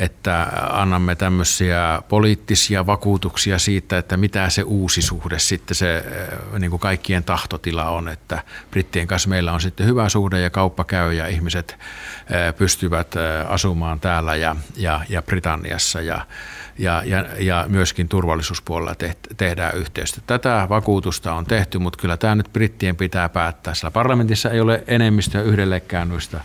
että 0.00 0.46
annamme 0.70 1.14
tämmöisiä 1.14 2.02
poliittisia 2.08 2.86
vakuutuksia 2.86 3.58
siitä, 3.58 3.98
että 3.98 4.16
mitä 4.16 4.50
se 4.50 4.62
uusi 4.62 5.02
suhde 5.02 5.38
sitten 5.38 5.74
se 5.74 5.96
eh, 5.96 6.58
niin 6.58 6.70
kuin 6.70 6.80
kaikkien 6.80 7.24
tahtotila 7.24 7.90
on, 7.90 8.08
että 8.08 8.42
brittien 8.70 9.06
kanssa 9.06 9.28
meillä 9.28 9.52
on 9.52 9.60
sitten 9.60 9.86
hyvä 9.86 10.08
suhde 10.08 10.40
ja 10.40 10.50
kauppa 10.50 10.84
käy 10.84 11.12
ja 11.12 11.26
ihmiset 11.26 11.78
eh, 12.30 12.54
pystyvät 12.56 13.16
eh, 13.16 13.50
asumaan 13.50 14.00
täällä 14.00 14.36
ja, 14.36 14.56
ja, 14.76 15.00
ja 15.08 15.22
Britanniassa 15.22 16.00
ja, 16.00 16.26
ja, 16.78 17.02
ja, 17.06 17.26
ja 17.38 17.64
myöskin 17.68 18.08
turvallisuuspuolella 18.08 18.94
tehdään 19.36 19.76
yhteistyötä. 19.76 20.26
Tätä 20.26 20.66
vakuutusta 20.68 21.34
on 21.34 21.44
tehty, 21.46 21.78
mutta 21.78 22.00
kyllä 22.00 22.16
tämä 22.16 22.34
nyt 22.34 22.52
brittien 22.52 22.96
pitää 22.96 23.28
päättää, 23.28 23.74
sillä 23.74 23.90
parlamentissa 23.90 24.50
ei 24.50 24.60
ole 24.60 24.84
enemmistöä 24.86 25.42
yhdellekään 25.42 26.08
noista 26.08 26.40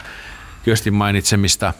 Kyöstin 0.65 0.93
mainitsemista 0.93 1.73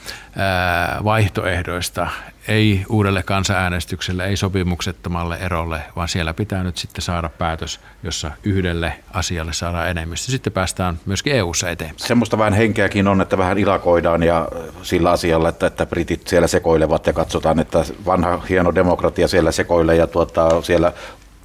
vaihtoehdoista, 1.03 2.07
ei 2.47 2.86
uudelle 2.89 3.23
kansanäänestykselle, 3.23 4.25
ei 4.25 4.38
sopimuksettomalle 4.38 5.38
erolle, 5.38 5.81
vaan 5.95 6.07
siellä 6.07 6.33
pitää 6.33 6.63
nyt 6.63 6.77
sitten 6.77 7.01
saada 7.01 7.29
päätös, 7.29 7.79
jossa 8.03 8.31
yhdelle 8.43 8.93
asialle 9.13 9.53
saadaan 9.53 9.89
enemmistö. 9.89 10.31
Sitten 10.31 10.53
päästään 10.53 10.99
myöskin 11.05 11.36
EU-ssa 11.36 11.69
eteenpäin. 11.69 12.07
Semmoista 12.07 12.38
vähän 12.38 12.53
henkeäkin 12.53 13.07
on, 13.07 13.21
että 13.21 13.38
vähän 13.38 13.57
ilakoidaan 13.57 14.23
ja 14.23 14.47
sillä 14.81 15.11
asialla, 15.11 15.49
että, 15.49 15.67
että 15.67 15.86
britit 15.86 16.27
siellä 16.27 16.47
sekoilevat 16.47 17.07
ja 17.07 17.13
katsotaan, 17.13 17.59
että 17.59 17.86
vanha 18.05 18.41
hieno 18.49 18.75
demokratia 18.75 19.27
siellä 19.27 19.51
sekoilee 19.51 19.95
ja 19.95 20.07
tuota, 20.07 20.61
siellä 20.61 20.93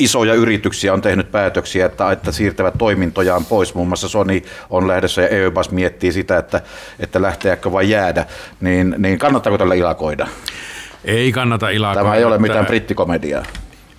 isoja 0.01 0.35
yrityksiä 0.35 0.93
on 0.93 1.03
tehnyt 1.03 1.31
päätöksiä, 1.31 1.87
että, 1.87 2.13
että 2.13 2.33
siirtävät 2.33 2.75
toimintojaan 2.79 3.45
pois. 3.45 3.75
Muun 3.75 3.89
muassa 3.89 4.09
Sony 4.09 4.43
on 4.71 4.89
lähdössä 4.89 5.23
ja 5.23 5.43
Airbus 5.43 5.71
miettii 5.71 6.13
sitä, 6.13 6.39
että, 6.39 6.61
että 6.99 7.23
lähteekö 7.23 7.73
vai 7.73 7.91
jäädä. 7.91 8.27
Niin, 8.61 8.95
niin 8.99 9.19
kannattaako 9.19 9.59
tällä 9.59 9.75
ilakoida? 9.75 10.29
Ei 11.05 11.33
kannata 11.33 11.71
ilakoida. 11.71 12.03
Tämä 12.03 12.17
ei 12.17 12.25
ole 12.25 12.39
mitään 12.39 12.67
brittikomediaa. 12.67 13.45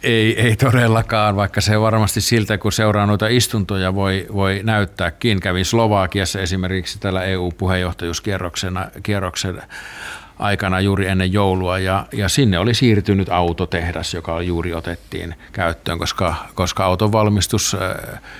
Ei, 0.04 0.41
ei 0.41 0.56
todellakaan, 0.56 1.36
vaikka 1.36 1.62
se 1.62 1.82
varmasti 1.82 2.22
siltä, 2.22 2.58
kun 2.58 2.72
seuraa 2.72 3.06
noita 3.06 3.28
istuntoja, 3.28 3.95
voi, 3.95 4.26
voi 4.34 4.62
näyttääkin. 4.64 5.39
Kävin 5.39 5.66
Slovakiassa 5.66 6.39
esimerkiksi 6.39 6.99
tällä 6.99 7.24
EU-puheenjohtajuuskierroksen 7.24 9.62
aikana 10.41 10.79
juuri 10.79 11.07
ennen 11.07 11.33
joulua 11.33 11.79
ja, 11.79 12.05
ja 12.13 12.29
sinne 12.29 12.59
oli 12.59 12.73
siirtynyt 12.73 13.29
autotehdas, 13.29 14.13
joka 14.13 14.41
juuri 14.41 14.73
otettiin 14.73 15.35
käyttöön, 15.51 15.99
koska, 15.99 16.35
koska 16.55 16.85
auton 16.85 17.11
valmistus 17.11 17.77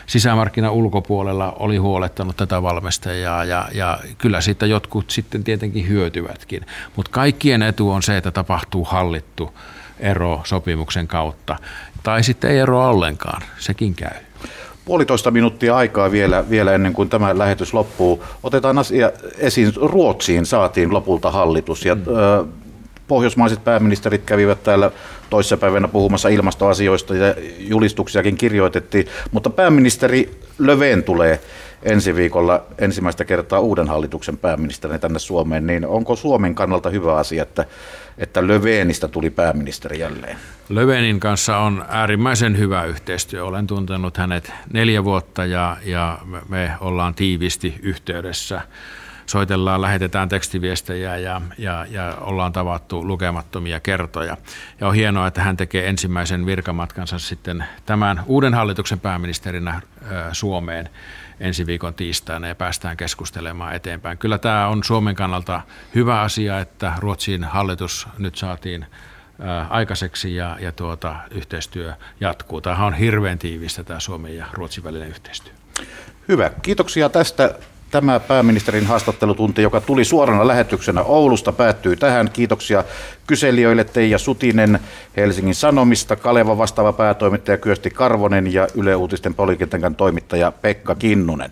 sisämarkkina 0.08 0.72
ulkopuolella 0.72 1.52
oli 1.60 1.78
huolettanut 1.78 2.38
tätä 2.38 2.62
valmistajaa 2.62 3.44
ja, 3.44 3.68
ja 3.74 4.00
kyllä 4.18 4.42
siitä 4.42 4.66
jotkut 4.66 5.10
sitten 5.12 5.44
tietenkin 5.44 5.88
hyötyvätkin. 5.88 6.66
Mutta 6.96 7.12
kaikkien 7.12 7.62
etu 7.62 7.90
on 7.90 8.04
se, 8.04 8.18
että 8.18 8.32
tapahtuu 8.32 8.86
hallittu 8.86 9.54
ero 10.00 10.42
sopimuksen 10.44 11.08
kautta 11.08 11.58
tai 12.04 12.24
sitten 12.24 12.52
ei 12.52 12.60
eroa 12.60 12.88
ollenkaan, 12.88 13.42
sekin 13.58 13.96
käy 13.96 14.16
puolitoista 14.86 15.32
minuuttia 15.32 15.76
aikaa 15.76 16.12
vielä, 16.12 16.50
vielä 16.50 16.74
ennen 16.74 16.94
kuin 16.94 17.10
tämä 17.10 17.38
lähetys 17.38 17.74
loppuu. 17.74 18.24
Otetaan 18.44 18.78
asia 18.78 19.12
esiin. 19.38 19.74
Ruotsiin 19.76 20.46
saatiin 20.46 20.94
lopulta 20.94 21.32
hallitus 21.32 21.86
ja 21.86 21.96
mm. 21.96 22.02
ö, 22.08 22.46
pohjoismaiset 23.08 23.64
pääministerit 23.64 24.22
kävivät 24.26 24.64
täällä 24.64 24.92
toissapäivänä 25.30 25.88
puhumassa 25.88 26.30
ilmastoasioista 26.30 27.16
ja 27.16 27.36
julistuksiakin 27.60 28.38
kirjoitettiin, 28.38 29.08
mutta 29.32 29.50
pääministeri 29.50 30.32
Löven 30.60 31.04
tulee 31.04 31.40
ensi 31.84 32.16
viikolla 32.16 32.64
ensimmäistä 32.78 33.26
kertaa 33.26 33.60
uuden 33.60 33.88
hallituksen 33.88 34.38
pääministerin 34.38 35.00
tänne 35.00 35.20
Suomeen, 35.20 35.68
niin 35.68 35.86
onko 35.86 36.16
Suomen 36.16 36.56
kannalta 36.56 36.90
hyvä 36.90 37.16
asia, 37.16 37.44
että, 37.44 37.66
että 38.18 38.48
Lövenistä 38.48 39.08
tuli 39.08 39.30
pääministeri 39.30 40.00
jälleen? 40.00 40.38
Lövenin 40.70 41.20
kanssa 41.20 41.58
on 41.58 41.86
äärimmäisen 41.88 42.58
hyvä 42.58 42.84
yhteistyö. 42.84 43.46
Olen 43.46 43.68
tuntenut 43.68 44.18
hänet 44.18 44.54
neljä 44.74 45.04
vuotta 45.04 45.46
ja, 45.46 45.78
ja 45.86 46.18
me 46.50 46.72
ollaan 46.80 47.16
tiivisti 47.16 47.76
yhteydessä 47.82 48.62
soitellaan, 49.26 49.82
lähetetään 49.82 50.30
tekstiviestejä 50.30 51.18
ja, 51.18 51.42
ja, 51.58 51.86
ja 51.90 52.18
ollaan 52.22 52.54
tavattu 52.54 53.08
lukemattomia 53.08 53.80
kertoja. 53.80 54.38
Ja 54.80 54.88
on 54.88 54.96
hienoa, 54.96 55.28
että 55.28 55.42
hän 55.42 55.58
tekee 55.58 55.90
ensimmäisen 55.90 56.46
virkamatkansa 56.46 57.20
sitten 57.20 57.66
tämän 57.86 58.24
uuden 58.26 58.54
hallituksen 58.54 59.00
pääministerinä 59.00 59.82
Suomeen 60.32 60.90
ensi 61.42 61.66
viikon 61.66 61.94
tiistaina 61.94 62.48
ja 62.48 62.56
päästään 62.56 62.98
keskustelemaan 62.98 63.76
eteenpäin. 63.76 64.18
Kyllä 64.18 64.38
tämä 64.38 64.68
on 64.68 64.84
Suomen 64.84 65.16
kannalta 65.16 65.62
hyvä 65.96 66.22
asia, 66.22 66.60
että 66.60 66.94
Ruotsin 66.98 67.44
hallitus 67.44 68.08
nyt 68.18 68.36
saatiin 68.36 68.86
aikaiseksi 69.70 70.36
ja, 70.36 70.58
ja 70.60 70.72
tuota, 70.72 71.16
yhteistyö 71.32 71.94
jatkuu. 72.20 72.62
Tämä 72.62 72.86
on 72.86 72.94
hirveän 72.94 73.40
tiivistä 73.40 73.84
tämä 73.84 74.00
Suomen 74.00 74.38
ja 74.38 74.46
Ruotsin 74.54 74.84
välinen 74.84 75.10
yhteistyö. 75.10 75.54
Hyvä. 76.28 76.52
Kiitoksia 76.62 77.10
tästä 77.10 77.56
Tämä 77.92 78.20
pääministerin 78.20 78.86
haastattelutunti, 78.86 79.62
joka 79.62 79.82
tuli 79.82 80.06
suorana 80.06 80.48
lähetyksenä 80.48 81.04
Oulusta, 81.04 81.52
päättyy 81.52 81.96
tähän. 81.96 82.30
Kiitoksia 82.34 82.84
kyselijöille 83.28 83.84
Teija 83.84 84.18
Sutinen 84.18 84.80
Helsingin 85.18 85.56
Sanomista, 85.56 86.16
Kaleva 86.16 86.58
vastaava 86.58 86.94
päätoimittaja 86.94 87.58
Kyösti 87.58 87.90
Karvonen 87.90 88.54
ja 88.54 88.68
Yle 88.76 88.96
Uutisten 88.96 89.34
politiikan 89.34 89.96
toimittaja 89.96 90.52
Pekka 90.52 90.96
Kinnunen. 90.96 91.50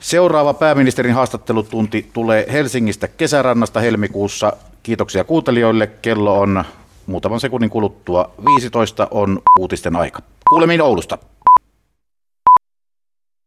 Seuraava 0.00 0.54
pääministerin 0.54 1.14
haastattelutunti 1.14 2.10
tulee 2.12 2.46
Helsingistä 2.52 3.08
kesärannasta 3.08 3.80
helmikuussa. 3.80 4.52
Kiitoksia 4.82 5.24
kuuntelijoille. 5.24 5.86
Kello 5.86 6.40
on 6.40 6.64
muutaman 7.06 7.40
sekunnin 7.40 7.70
kuluttua 7.70 8.32
15 8.44 9.08
on 9.10 9.42
uutisten 9.58 9.96
aika. 9.96 10.22
Kuulemiin 10.48 10.82
Oulusta. 10.82 11.18